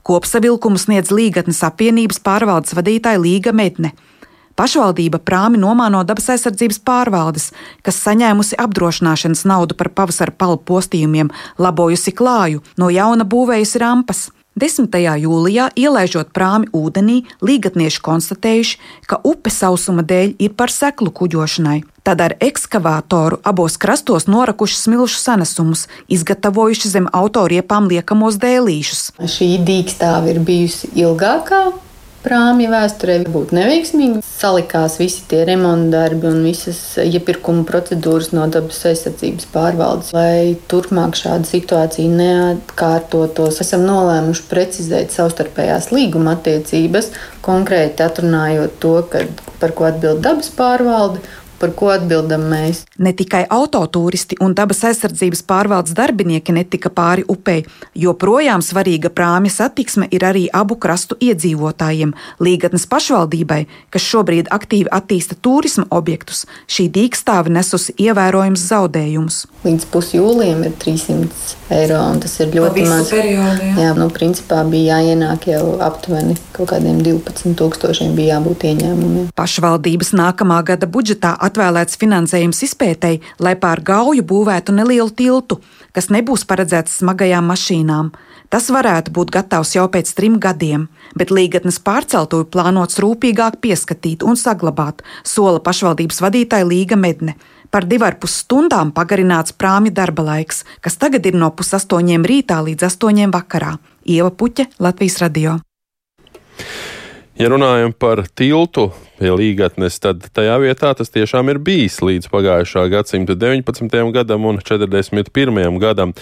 Kopsavilkumu 0.03 0.81
sniedz 0.83 1.15
Līgatnes 1.15 1.63
apvienības 1.71 2.19
pārvaldes 2.27 2.75
vadītāja 2.75 3.23
Līga 3.23 3.55
Medne. 3.55 3.95
Pašvaldība 4.57 5.21
prāmi 5.21 5.59
nomāno 5.61 6.01
dabas 6.09 6.31
aizsardzības 6.33 6.79
pārvaldes, 6.81 7.51
kas 7.85 7.99
saņēmusi 8.01 8.57
apdrošināšanas 8.63 9.45
naudu 9.45 9.77
par 9.77 9.91
pavasara 9.93 10.33
palu 10.33 10.57
postījumiem, 10.57 11.29
labojusi 11.61 12.15
klāju, 12.17 12.65
no 12.81 12.89
jauna 12.89 13.29
būvējusi 13.29 13.85
rampas. 13.85 14.31
10. 14.57 14.89
jūlijā, 15.21 15.67
ielaižot 15.77 16.31
prāmi 16.33 16.71
ūdenī, 16.73 17.19
līgatnieši 17.45 18.01
konstatējuši, 18.01 18.79
ka 19.05 19.21
upe 19.21 19.53
sausuma 19.53 20.01
dēļ 20.01 20.33
ir 20.41 20.55
par 20.57 20.73
seklu 20.73 21.13
kuģošanai. 21.13 21.83
Tad 22.01 22.23
ar 22.25 22.37
ekskavātoru 22.41 23.43
abos 23.45 23.77
krastos 23.77 24.25
norakuši 24.25 24.79
smilšu 24.81 25.21
sanesumus, 25.21 25.85
izgatavojuši 26.09 26.95
zem 26.95 27.11
autoriepām 27.13 27.91
liekamos 27.93 28.41
dēlīšus. 28.41 29.11
Šī 29.21 29.59
dīkstāve 29.69 30.33
ir 30.33 30.41
bijusi 30.49 30.95
ilgākā 30.97 31.67
prāmja 32.27 32.71
vēsturē 32.73 33.21
būtu 33.31 33.57
neveiksmīga. 33.57 34.23
Salikās 34.27 34.99
visi 35.01 35.23
tie 35.31 35.45
remonta 35.49 36.03
darbi 36.03 36.29
un 36.31 36.43
visas 36.45 36.81
iepirkuma 37.03 37.65
procedūras 37.69 38.33
no 38.37 38.49
dabas 38.53 38.83
aizsardzības 38.91 39.49
pārvaldes. 39.55 40.13
Lai 40.17 40.57
turpmāk 40.71 41.17
šāda 41.19 41.49
situācija 41.49 42.11
neatkārtotos, 42.19 43.63
esam 43.65 43.87
nolēmuši 43.89 44.47
precizēt 44.51 45.15
savstarpējās 45.15 45.93
līguma 45.95 46.37
attiecības, 46.37 47.13
konkrēti 47.47 48.05
atrunājot 48.07 48.79
to, 48.83 48.97
kad, 49.13 49.43
par 49.63 49.75
ko 49.77 49.91
atbild 49.91 50.25
dabas 50.27 50.51
pārvalde 50.55 51.23
par 51.61 51.73
ko 51.77 51.91
atbildam 51.95 52.47
mēs. 52.51 52.85
Ne 53.03 53.13
tikai 53.17 53.45
autotūristi 53.53 54.39
un 54.45 54.55
dabas 54.57 54.83
aizsardzības 54.89 55.43
pārvaldes 55.49 55.97
darbinieki 55.97 56.55
netika 56.57 56.91
pāri 56.93 57.25
upei, 57.33 57.65
joprojām 57.97 58.65
svarīga 58.65 59.11
prāmja 59.13 59.53
satiksme 59.55 60.09
ir 60.11 60.27
arī 60.27 60.47
abu 60.53 60.79
krastu 60.81 61.19
iedzīvotājiem. 61.21 62.15
Līgatnes 62.43 62.87
pašvaldībai, 62.91 63.63
kas 63.95 64.07
šobrīd 64.07 64.51
aktīvi 64.55 64.93
attīsta 64.93 65.39
turisma 65.41 65.87
objektus, 65.91 66.45
šī 66.71 66.89
dīkstāve 66.93 67.53
nesusi 67.53 67.97
ievērojams 68.07 68.67
zaudējumus. 68.71 69.45
Līdz 69.67 69.89
pusjūlijam 69.93 70.65
ir 70.67 70.77
300 70.83 71.57
eiro, 71.75 71.99
un 72.13 72.21
tas 72.23 72.35
ir 72.43 72.53
ļoti 72.55 72.85
maz. 72.87 73.11
Periodu, 73.11 73.65
jā. 73.65 73.75
jā, 73.87 73.93
nu, 73.99 74.09
principā 74.15 74.63
bija 74.69 75.01
jāienāk 75.01 75.49
jau 75.51 75.77
aptuveni 75.83 76.37
kaut 76.57 76.71
kādiem 76.71 77.01
12 77.05 77.57
tūkstošiem 77.59 78.15
bija 78.19 78.37
jābūt 78.37 78.67
ieņēmumiem. 78.71 79.31
Pašvaldības 79.37 80.13
nākamā 80.17 80.61
gada 80.67 80.89
budžetā 80.91 81.35
atvēlēts 81.47 81.99
finansējums 82.01 82.63
izpētēji, 82.67 83.23
lai 83.41 83.55
pār 83.61 83.83
gauju 83.87 84.25
būvētu 84.27 84.75
nelielu 84.77 85.13
tiltu, 85.17 85.61
kas 85.97 86.11
nebūs 86.13 86.45
paredzēts 86.49 86.99
smagajām 87.01 87.47
mašīnām. 87.51 88.13
Tas 88.53 88.69
varētu 88.71 89.11
būt 89.11 89.33
gatavs 89.35 89.75
jau 89.75 89.89
pēc 89.91 90.13
trim 90.15 90.37
gadiem, 90.43 90.87
bet 91.19 91.33
līgatnes 91.35 91.81
pārceltuvi 91.83 92.47
plānots 92.53 93.01
rūpīgāk 93.03 93.59
pieskatīt 93.65 94.23
un 94.23 94.39
saglabāt, 94.39 95.03
sola 95.27 95.59
pašvaldības 95.63 96.23
vadītāja 96.23 96.69
Līga 96.69 96.99
Medne. 97.01 97.35
Par 97.75 97.89
divu 97.91 98.07
ar 98.07 98.15
pus 98.23 98.37
stundām 98.45 98.93
pagarināts 98.95 99.57
prāmja 99.57 99.91
darba 99.97 100.23
laiks, 100.29 100.63
kas 100.81 100.95
tagad 101.01 101.27
ir 101.27 101.35
no 101.35 101.51
pusastoņiem 101.51 102.23
rītā 102.23 102.61
līdz 102.69 102.87
astoņiem 102.87 103.35
vakarā. 103.35 103.75
Ieva 104.07 104.31
Puķa, 104.31 104.69
Latvijas 104.79 105.19
radio. 105.25 105.59
Ja 107.37 107.51
runājam 107.53 107.93
par 107.93 108.23
tiltu 108.33 108.93
pie 109.19 109.33
līgatnes, 109.33 109.99
tad 110.03 110.25
tajā 110.37 110.57
vietā 110.63 110.93
tas 110.97 111.13
tiešām 111.13 111.51
ir 111.53 111.61
bijis 111.63 111.99
līdz 112.05 112.31
pagājušā 112.33 112.87
gadsimta 112.93 113.37
19. 113.39 113.99
gadam 114.15 114.47
un 114.49 114.61
41. 114.63 115.79
gadam. 115.83 116.15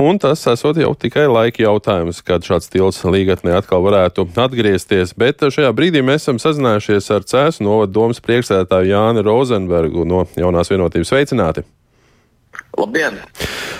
Un 0.00 0.20
tas 0.22 0.44
esot 0.50 0.80
jau 0.80 0.92
tikai 0.98 1.28
laika 1.30 1.64
jautājums, 1.64 2.22
kad 2.26 2.46
šāds 2.46 2.70
tilts 2.72 3.04
līgatnē 3.04 3.58
atkal 3.60 3.84
varētu 3.86 4.28
atgriezties. 4.34 5.14
Bet 5.18 5.44
šajā 5.44 5.72
brīdī 5.76 6.04
mēs 6.04 6.26
esam 6.26 6.42
sazinājušies 6.42 7.10
ar 7.14 7.26
Cēsu 7.28 7.66
novadu 7.66 8.00
domas 8.00 8.22
priekšsēdētāju 8.24 8.94
Jāni 8.94 9.26
Rozenbergu 9.26 10.08
no 10.08 10.26
jaunās 10.36 10.72
vienotības 10.72 11.14
veicināti. 11.14 11.68
Labdien! 12.78 13.18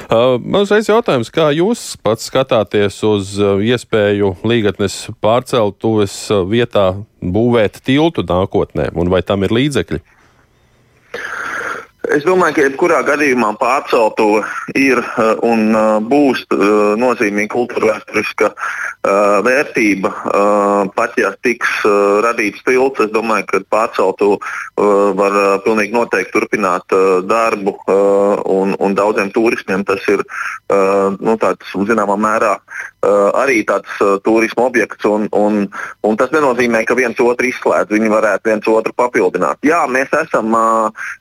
Uh, 0.09 0.39
uzreiz 0.57 0.89
jautājums, 0.89 1.29
kā 1.29 1.51
jūs 1.53 1.83
pats 2.01 2.31
skatāties 2.31 2.97
uz 3.05 3.35
uh, 3.43 3.59
iespēju 3.61 4.39
līgatnes 4.49 4.97
pārceltuves 5.21 6.15
uh, 6.33 6.47
vietā 6.49 6.91
būvēt 7.21 7.83
tiltu 7.85 8.25
nākotnē, 8.25 8.89
un 8.97 9.13
vai 9.13 9.21
tam 9.27 9.45
ir 9.45 9.53
līdzekļi? 9.53 10.01
Es 12.15 12.25
domāju, 12.25 12.55
ka 12.57 12.65
jebkurā 12.65 12.99
gadījumā 13.05 13.51
pārceltu 13.61 14.41
ir 14.79 15.01
un 15.45 15.75
būs 16.09 16.45
nozīmīga 17.01 17.51
kultūra 17.53 17.93
vēsturiska 17.93 18.51
vērtība. 19.45 20.13
Pat 20.97 21.19
ja 21.21 21.33
tiks 21.45 21.83
radīts 22.25 22.65
tilts, 22.65 23.03
es 23.05 23.13
domāju, 23.13 23.49
ka 23.51 23.61
pārceltu 23.75 24.31
var 25.21 25.39
pilnīgi 25.67 25.97
noteikti 25.97 26.35
turpināt 26.37 26.97
darbu 27.29 27.77
un, 28.57 28.77
un 28.79 28.97
daudziem 28.97 29.33
turistiem 29.35 29.85
tas 29.89 30.05
ir 30.09 30.25
nu, 30.71 31.37
tāds, 31.41 31.77
zināmā 31.89 32.17
mērā 32.21 32.57
arī 33.03 33.63
tāds 33.69 33.91
turisma 34.25 34.67
objekts. 34.69 35.05
Un, 35.09 35.29
un, 35.33 35.67
un 36.03 36.17
tas 36.19 36.33
nenozīmē, 36.35 36.85
ka 36.87 36.97
viens 36.99 37.19
otru 37.23 37.49
izslēdz. 37.49 37.95
Viņi 37.95 38.11
varētu 38.13 38.51
viens 38.51 38.71
otru 38.71 38.95
papildināt. 38.99 39.61
Jā, 39.67 39.85
mēs 39.91 40.13
esam 40.17 40.55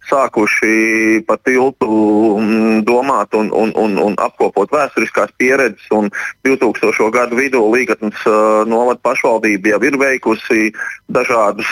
sākuši 0.10 1.24
par 1.28 1.42
tiltu 1.46 1.90
mm, 2.42 2.82
domāt 2.88 3.36
un, 3.38 3.52
un, 3.54 3.74
un, 3.78 3.98
un 4.02 4.18
apkopot 4.22 4.72
vēsturiskās 4.74 5.34
pieredzes. 5.38 5.86
2000. 6.48 7.12
gadu 7.14 7.38
vidū 7.38 7.62
Līgatnes 7.72 8.26
novada 8.68 9.00
pašvaldība 9.04 9.76
jau 9.76 9.82
ir 9.88 9.98
veikusi 10.00 10.72
dažādus 11.12 11.70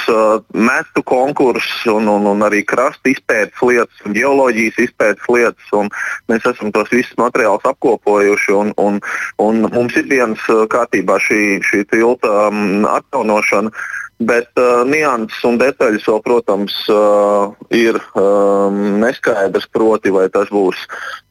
metu 0.54 1.04
konkursus 1.06 1.86
un, 1.92 2.08
un, 2.12 2.28
un 2.30 2.46
arī 2.46 2.64
krasta 2.68 3.12
izpētes 3.12 3.62
lietas, 3.66 4.04
un 4.06 4.16
geoloģijas 4.16 4.80
izpētes 4.88 5.30
lietas. 5.32 5.92
Mēs 6.32 6.46
esam 6.50 6.72
tos 6.76 6.92
visus 6.94 7.16
materiālus 7.20 7.66
apkopojuši 7.68 8.56
un, 8.56 8.74
un, 8.82 9.00
un 9.42 9.66
mums 9.74 9.95
ir 10.00 10.10
dienas 10.10 10.42
kārtībā 10.72 11.20
šī, 11.22 11.44
šī 11.66 11.86
tilta 11.92 12.50
um, 12.50 12.88
atjaunošana. 12.90 13.74
Bet 14.16 14.48
uh, 14.56 14.86
nianses 14.88 15.42
un 15.44 15.58
detaļas 15.60 16.06
vēl, 16.08 16.22
protams, 16.24 16.76
uh, 16.88 17.52
ir 17.76 17.98
um, 18.16 19.02
neskaidrs. 19.02 19.68
Proti, 19.76 20.14
vai 20.16 20.30
tas 20.32 20.48
būs. 20.56 20.86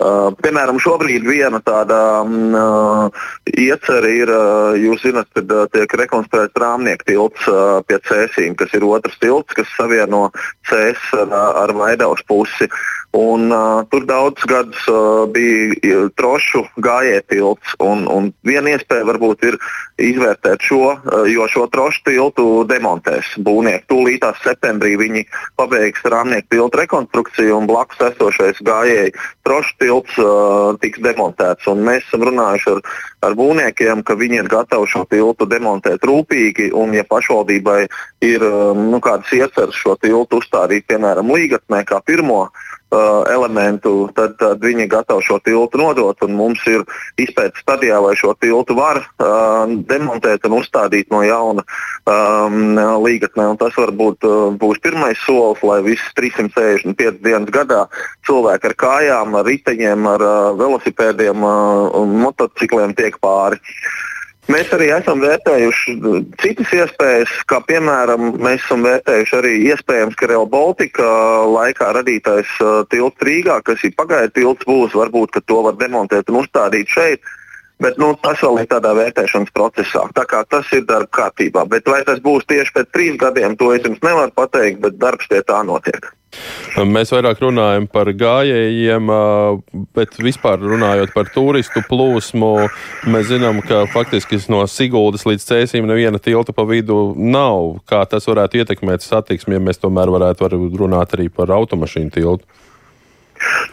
Uh, 0.04 0.34
piemēram, 0.44 0.76
šobrīd 0.82 1.24
viena 1.24 1.62
tāda 1.64 2.00
um, 2.26 2.52
uh, 2.52 3.22
iecerē 3.48 4.10
ir, 4.18 4.32
uh, 4.34 4.76
jūs 4.76 5.06
zināt, 5.06 5.30
kad 5.32 5.48
uh, 5.48 5.64
tiek 5.72 5.96
rekonstruēts 6.02 6.60
rāmnieku 6.60 7.08
tilts 7.08 7.48
uh, 7.48 7.80
pie 7.88 8.02
Cēsīm, 8.04 8.52
kas 8.60 8.76
ir 8.76 8.84
otrs 8.84 9.16
tilts, 9.22 9.56
kas 9.56 9.70
savieno 9.78 10.26
Cēs 10.68 11.08
ar, 11.22 11.32
ar 11.64 11.72
Vaidavas 11.78 12.20
pusi. 12.28 12.68
Un, 13.14 13.46
uh, 13.52 13.86
tur 13.90 14.02
daudz 14.10 14.42
gadus 14.50 14.88
uh, 14.90 15.22
bija 15.30 16.08
trošu 16.18 16.64
gājēji 16.82 17.38
un, 17.78 18.08
un 18.10 18.32
viena 18.42 18.72
iespēja 18.74 19.06
varbūt 19.06 19.44
ir 19.46 19.58
izvērtēt 20.02 20.66
šo, 20.66 20.96
uh, 20.96 21.22
jo 21.30 21.46
šo 21.46 21.68
trošu 21.70 22.02
tiltu 22.08 22.46
demontēs 22.66 23.36
būvnieki. 23.46 23.86
Tūlītās 23.92 24.42
septembrī 24.42 24.96
viņi 24.98 25.22
pabeigs 25.54 26.02
rāmnieku 26.10 26.56
tiltu 26.56 26.82
rekonstrukciju 26.82 27.54
un 27.60 27.70
blakus 27.70 28.02
esošais 28.08 28.58
gājēji 28.66 29.14
trošu 29.46 29.78
tilts 29.78 30.18
uh, 30.18 30.74
tiks 30.82 30.98
demontēts. 31.06 31.70
Un 31.70 31.86
mēs 31.86 32.02
esam 32.08 32.26
runājuši 32.26 32.74
ar, 32.74 32.82
ar 33.30 33.38
būvniekiem, 33.38 34.02
ka 34.02 34.18
viņi 34.18 34.42
ir 34.42 34.50
gatavi 34.50 34.90
šo 34.90 35.06
tiltu 35.06 35.46
demontēt 35.54 36.02
rūpīgi 36.02 36.72
un, 36.74 36.98
ja 36.98 37.06
pašvaldībai 37.06 37.84
ir 38.26 38.50
um, 38.50 38.88
nu, 38.90 38.98
kādas 38.98 39.30
ieceras 39.38 39.78
šo 39.78 39.94
tiltu 40.02 40.42
uzstādīt, 40.42 40.90
piemēram, 40.90 41.30
līgatnē 41.30 41.86
kā 41.86 42.02
pirmo, 42.02 42.48
Uh, 42.50 42.73
elementu, 43.32 44.08
tad, 44.16 44.36
tad 44.40 44.62
viņi 44.64 44.86
ir 44.86 44.90
gatavi 44.92 45.24
šo 45.26 45.38
tiltu 45.44 45.80
nodot. 45.80 46.20
Mums 46.28 46.62
ir 46.70 46.84
izpētes 47.20 47.62
stadijā, 47.64 48.00
vai 48.04 48.14
šo 48.18 48.34
tiltu 48.40 48.76
var 48.78 49.02
uh, 49.02 49.64
demontēt 49.90 50.46
un 50.48 50.58
uzstādīt 50.60 51.12
no 51.14 51.22
jauna 51.26 51.64
um, 52.08 52.78
līgatnē. 53.04 53.50
Tas 53.60 53.76
varbūt 53.80 54.28
uh, 54.28 54.48
būs 54.60 54.80
pirmais 54.84 55.20
solis, 55.26 55.62
lai 55.66 55.80
visas 55.86 56.16
365 56.18 57.20
dienas 57.24 57.52
gadā 57.54 57.84
cilvēki 58.28 58.70
ar 58.70 58.78
kājām, 58.86 59.38
ar 59.38 59.46
riteņiem, 59.48 60.10
ar 60.14 60.24
uh, 60.24 60.40
velosipēdiem 60.60 61.44
uh, 61.44 61.92
un 62.00 62.18
motocikliem 62.24 62.96
tiek 62.98 63.20
pāri. 63.22 63.60
Uh, 63.60 64.13
Mēs 64.44 64.68
arī 64.76 64.90
esam 64.92 65.22
vērtējuši 65.24 65.94
citas 66.42 66.72
iespējas, 66.76 67.30
kā 67.48 67.62
piemēram, 67.64 68.34
mēs 68.44 68.60
esam 68.60 68.84
vērtējuši 68.84 69.36
arī 69.38 69.52
iespējams, 69.70 70.18
ka 70.20 70.28
Real 70.28 70.44
Baltica 70.52 71.06
laikā 71.48 71.88
radītais 71.96 72.50
uh, 72.60 72.82
tilts 72.92 73.24
Rīgā, 73.24 73.56
kas 73.64 73.80
ir 73.88 73.94
pagaidu 73.96 74.34
tilts, 74.36 74.68
būs 74.68 74.96
varbūt, 75.00 75.32
ka 75.32 75.44
to 75.48 75.62
var 75.64 75.78
demontēt 75.80 76.28
un 76.28 76.42
uzstādīt 76.42 76.92
šeit. 76.92 77.24
Bet 77.82 77.96
nu, 77.98 78.12
tas 78.22 78.38
vēl 78.38 78.60
ir 78.62 78.68
tādā 78.70 78.92
vērtēšanas 78.94 79.50
procesā. 79.54 80.04
Tā 80.14 80.22
kā 80.30 80.44
tas 80.46 80.68
ir 80.76 80.84
darba 80.86 81.10
kārtībā. 81.18 81.64
Bet 81.70 81.88
vai 81.90 82.04
tas 82.06 82.20
būs 82.22 82.46
tieši 82.50 82.74
pēc 82.76 82.92
trīs 82.94 83.16
gadiem, 83.18 83.56
to 83.58 83.72
es 83.74 83.82
jums 83.82 84.02
nevaru 84.04 84.30
pateikt, 84.36 84.78
bet 84.84 85.00
darbs 85.00 85.26
pie 85.30 85.42
tā 85.42 85.64
notiek. 85.66 86.06
Mēs 86.74 87.12
vairāk 87.14 87.38
runājam 87.42 87.84
par 87.90 88.08
gājējiem, 88.18 89.10
bet 89.94 90.16
vispār 90.18 90.62
runājot 90.62 91.12
par 91.14 91.30
turistu 91.34 91.82
plūsmu, 91.86 92.50
mēs 93.10 93.28
zinām, 93.30 93.60
ka 93.62 93.84
faktiski 93.92 94.40
no 94.50 94.64
Siguldas 94.70 95.26
līdz 95.28 95.46
Cēsīm 95.50 95.86
neviena 95.86 96.18
tilta 96.22 96.54
pa 96.54 96.66
vidu 96.66 97.12
nav. 97.14 97.78
Kā 97.90 98.02
tas 98.10 98.26
varētu 98.30 98.62
ietekmēt 98.62 99.06
satiksmi, 99.06 99.58
ja 99.58 99.62
mēs 99.62 99.82
tomēr 99.82 100.10
varētu 100.14 100.50
runāt 100.74 101.14
arī 101.14 101.30
par 101.30 101.54
automašīnu 101.54 102.14
tiltu? 102.14 102.63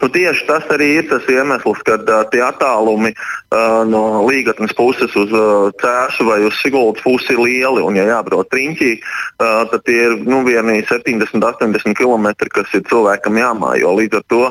Nu, 0.02 0.08
tieši 0.12 0.46
tas 0.48 0.66
arī 0.74 0.88
ir 0.98 1.08
tas 1.10 1.26
iemesls, 1.30 1.82
kad 1.86 2.08
uh, 2.10 2.24
tie 2.32 2.42
attālumi 2.44 3.12
uh, 3.14 3.82
no 3.88 4.24
līgatnes 4.26 4.74
puses 4.78 5.14
uz 5.18 5.30
uh, 5.30 5.70
cēsu 5.82 6.26
vai 6.26 6.40
uz 6.46 6.56
sigultas 6.58 7.04
pusi 7.04 7.34
ir 7.36 7.42
lieli. 7.42 7.84
Un, 7.84 7.98
ja 7.98 8.08
jābrauc 8.08 8.52
riņķī, 8.52 8.92
uh, 8.98 9.62
tad 9.70 9.84
tie 9.86 9.98
ir 10.08 10.16
nu, 10.26 10.42
vieni 10.46 10.80
70, 10.88 11.38
80 11.38 11.98
km, 11.98 12.32
kas 12.52 12.74
ir 12.74 12.84
cilvēkam 12.90 13.38
jāmājo. 13.40 13.94
Līdz 14.00 14.20
ar 14.20 14.26
to 14.32 14.42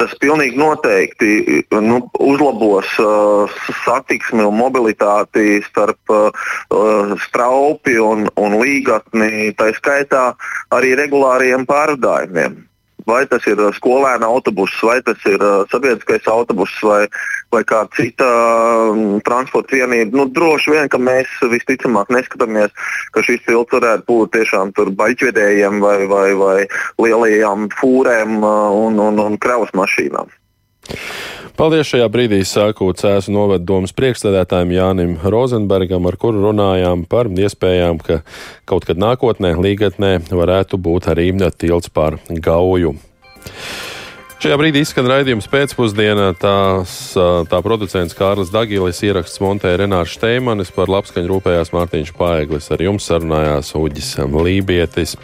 tas 0.00 0.14
pilnīgi 0.22 0.58
noteikti 0.60 1.62
nu, 1.86 2.02
uzlabos 2.26 2.90
uh, 3.02 3.58
satiksmi 3.84 4.44
un 4.46 4.58
mobilitāti 4.58 5.60
starp 5.68 6.14
uh, 6.14 7.14
straupi 7.28 7.98
un, 8.02 8.26
un 8.40 8.58
līgatni, 8.60 9.52
tā 9.58 9.70
skaitā 9.76 10.30
arī 10.74 10.96
regulāriem 10.98 11.68
pārvadājumiem 11.68 12.64
vai 13.06 13.22
tas 13.30 13.46
ir 13.46 13.60
uh, 13.60 13.70
skolēna 13.76 14.28
autobuss, 14.28 14.82
vai 14.84 14.98
tas 15.06 15.22
ir 15.30 15.40
uh, 15.40 15.64
sabiedriskais 15.70 16.26
autobuss, 16.30 16.74
vai, 16.84 17.04
vai 17.54 17.62
kāda 17.68 17.90
cita 17.96 18.28
um, 18.90 19.20
transporta 19.26 19.78
vienība. 19.78 20.16
Nu, 20.18 20.26
droši 20.32 20.74
vien, 20.74 20.90
ka 20.92 21.00
mēs 21.00 21.30
visticamāk 21.52 22.10
neskatāmies, 22.14 22.74
ka 23.14 23.24
šis 23.26 23.46
tilts 23.46 23.76
varētu 23.76 24.06
būt 24.10 24.34
tiešām 24.36 24.74
baļķvedējiem 24.98 25.80
vai, 25.84 25.98
vai, 26.10 26.28
vai 26.40 26.58
lielajām 27.02 27.70
fūrēm 27.78 28.40
uh, 28.42 28.74
un, 28.86 29.00
un, 29.08 29.22
un 29.28 29.40
kravas 29.42 29.72
mašīnām. 29.76 30.32
Paldies 31.56 31.88
šajā 31.88 32.04
brīdī 32.12 32.42
sāku 32.44 32.90
Cēzu 32.92 33.32
novada 33.32 33.64
domas 33.64 33.94
priekšstādētājiem 33.96 34.74
Jānim 34.74 35.14
Rozenbergam, 35.24 36.04
ar 36.04 36.18
kuru 36.20 36.42
runājām 36.50 37.06
par 37.08 37.30
iespējām, 37.32 37.96
ka 38.04 38.18
kaut 38.68 38.84
kad 38.84 39.00
nākotnē 39.00 39.54
līgatnē 39.56 40.10
varētu 40.28 40.76
būt 40.76 41.08
arī 41.14 41.30
tilts 41.56 41.88
pār 41.88 42.18
gauju. 42.28 42.92
Šajā 44.36 44.58
brīdī 44.60 44.82
izskan 44.84 45.08
raidījums 45.08 45.48
pēcpusdienā. 45.48 46.26
Tās, 46.36 46.92
tā 47.16 47.60
producents 47.64 48.12
Kārlis 48.18 48.52
Dagilis 48.52 49.00
ieraksts 49.08 49.40
montēja 49.40 49.80
Renārs 49.80 50.12
Šteimanis, 50.12 50.74
par 50.76 50.92
labskaņu 50.92 51.30
rūpējās 51.30 51.72
Mārtiņš 51.72 52.12
Paeglis, 52.18 52.68
ar 52.76 52.84
jums 52.84 53.08
sarunājās 53.08 53.72
Uģis 53.80 54.12
Lībietis. 54.28 55.16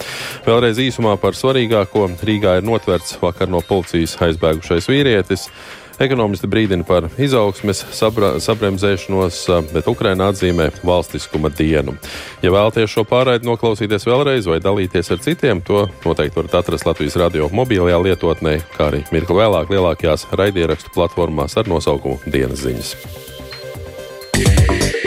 Vēlreiz 0.49 0.81
īsumā 0.81 1.19
par 1.21 1.37
svarīgāko 1.37 2.09
Rīgā 2.25 2.57
ir 2.63 2.67
notverts 2.67 3.21
vakar 3.21 3.53
no 3.53 3.61
policijas 3.69 4.17
aizbēgušais 4.31 4.89
vīrietis. 4.89 5.51
Ekonomisti 6.03 6.49
brīdina 6.51 6.83
par 6.87 7.07
izaugsmes 7.21 7.85
sabremzēšanos, 7.95 9.39
bet 9.71 9.91
Ukraina 9.91 10.31
atzīmē 10.33 10.71
valstiskuma 10.83 11.53
dienu. 11.55 11.95
Ja 12.43 12.51
vēlaties 12.55 12.91
šo 12.91 13.05
pārraidi 13.07 13.47
noklausīties 13.47 14.09
vēlreiz 14.09 14.49
vai 14.51 14.59
dalīties 14.65 15.13
ar 15.15 15.23
citiem, 15.23 15.63
to 15.63 15.85
noteikti 16.03 16.41
varat 16.41 16.59
atrast 16.63 16.89
Latvijas 16.89 17.19
radio 17.23 17.47
mobilajā 17.55 18.01
lietotnē, 18.03 18.57
kā 18.75 18.91
arī 18.91 19.05
mirkli 19.15 19.39
vēlāk 19.39 19.71
lielākajās 19.71 20.27
raidierakstu 20.35 20.95
platformās 20.97 21.55
ar 21.61 21.71
nosaukumu 21.71 22.19
Dienas 22.27 22.67
ziņas. 22.67 22.97
Yeah. 24.43 25.02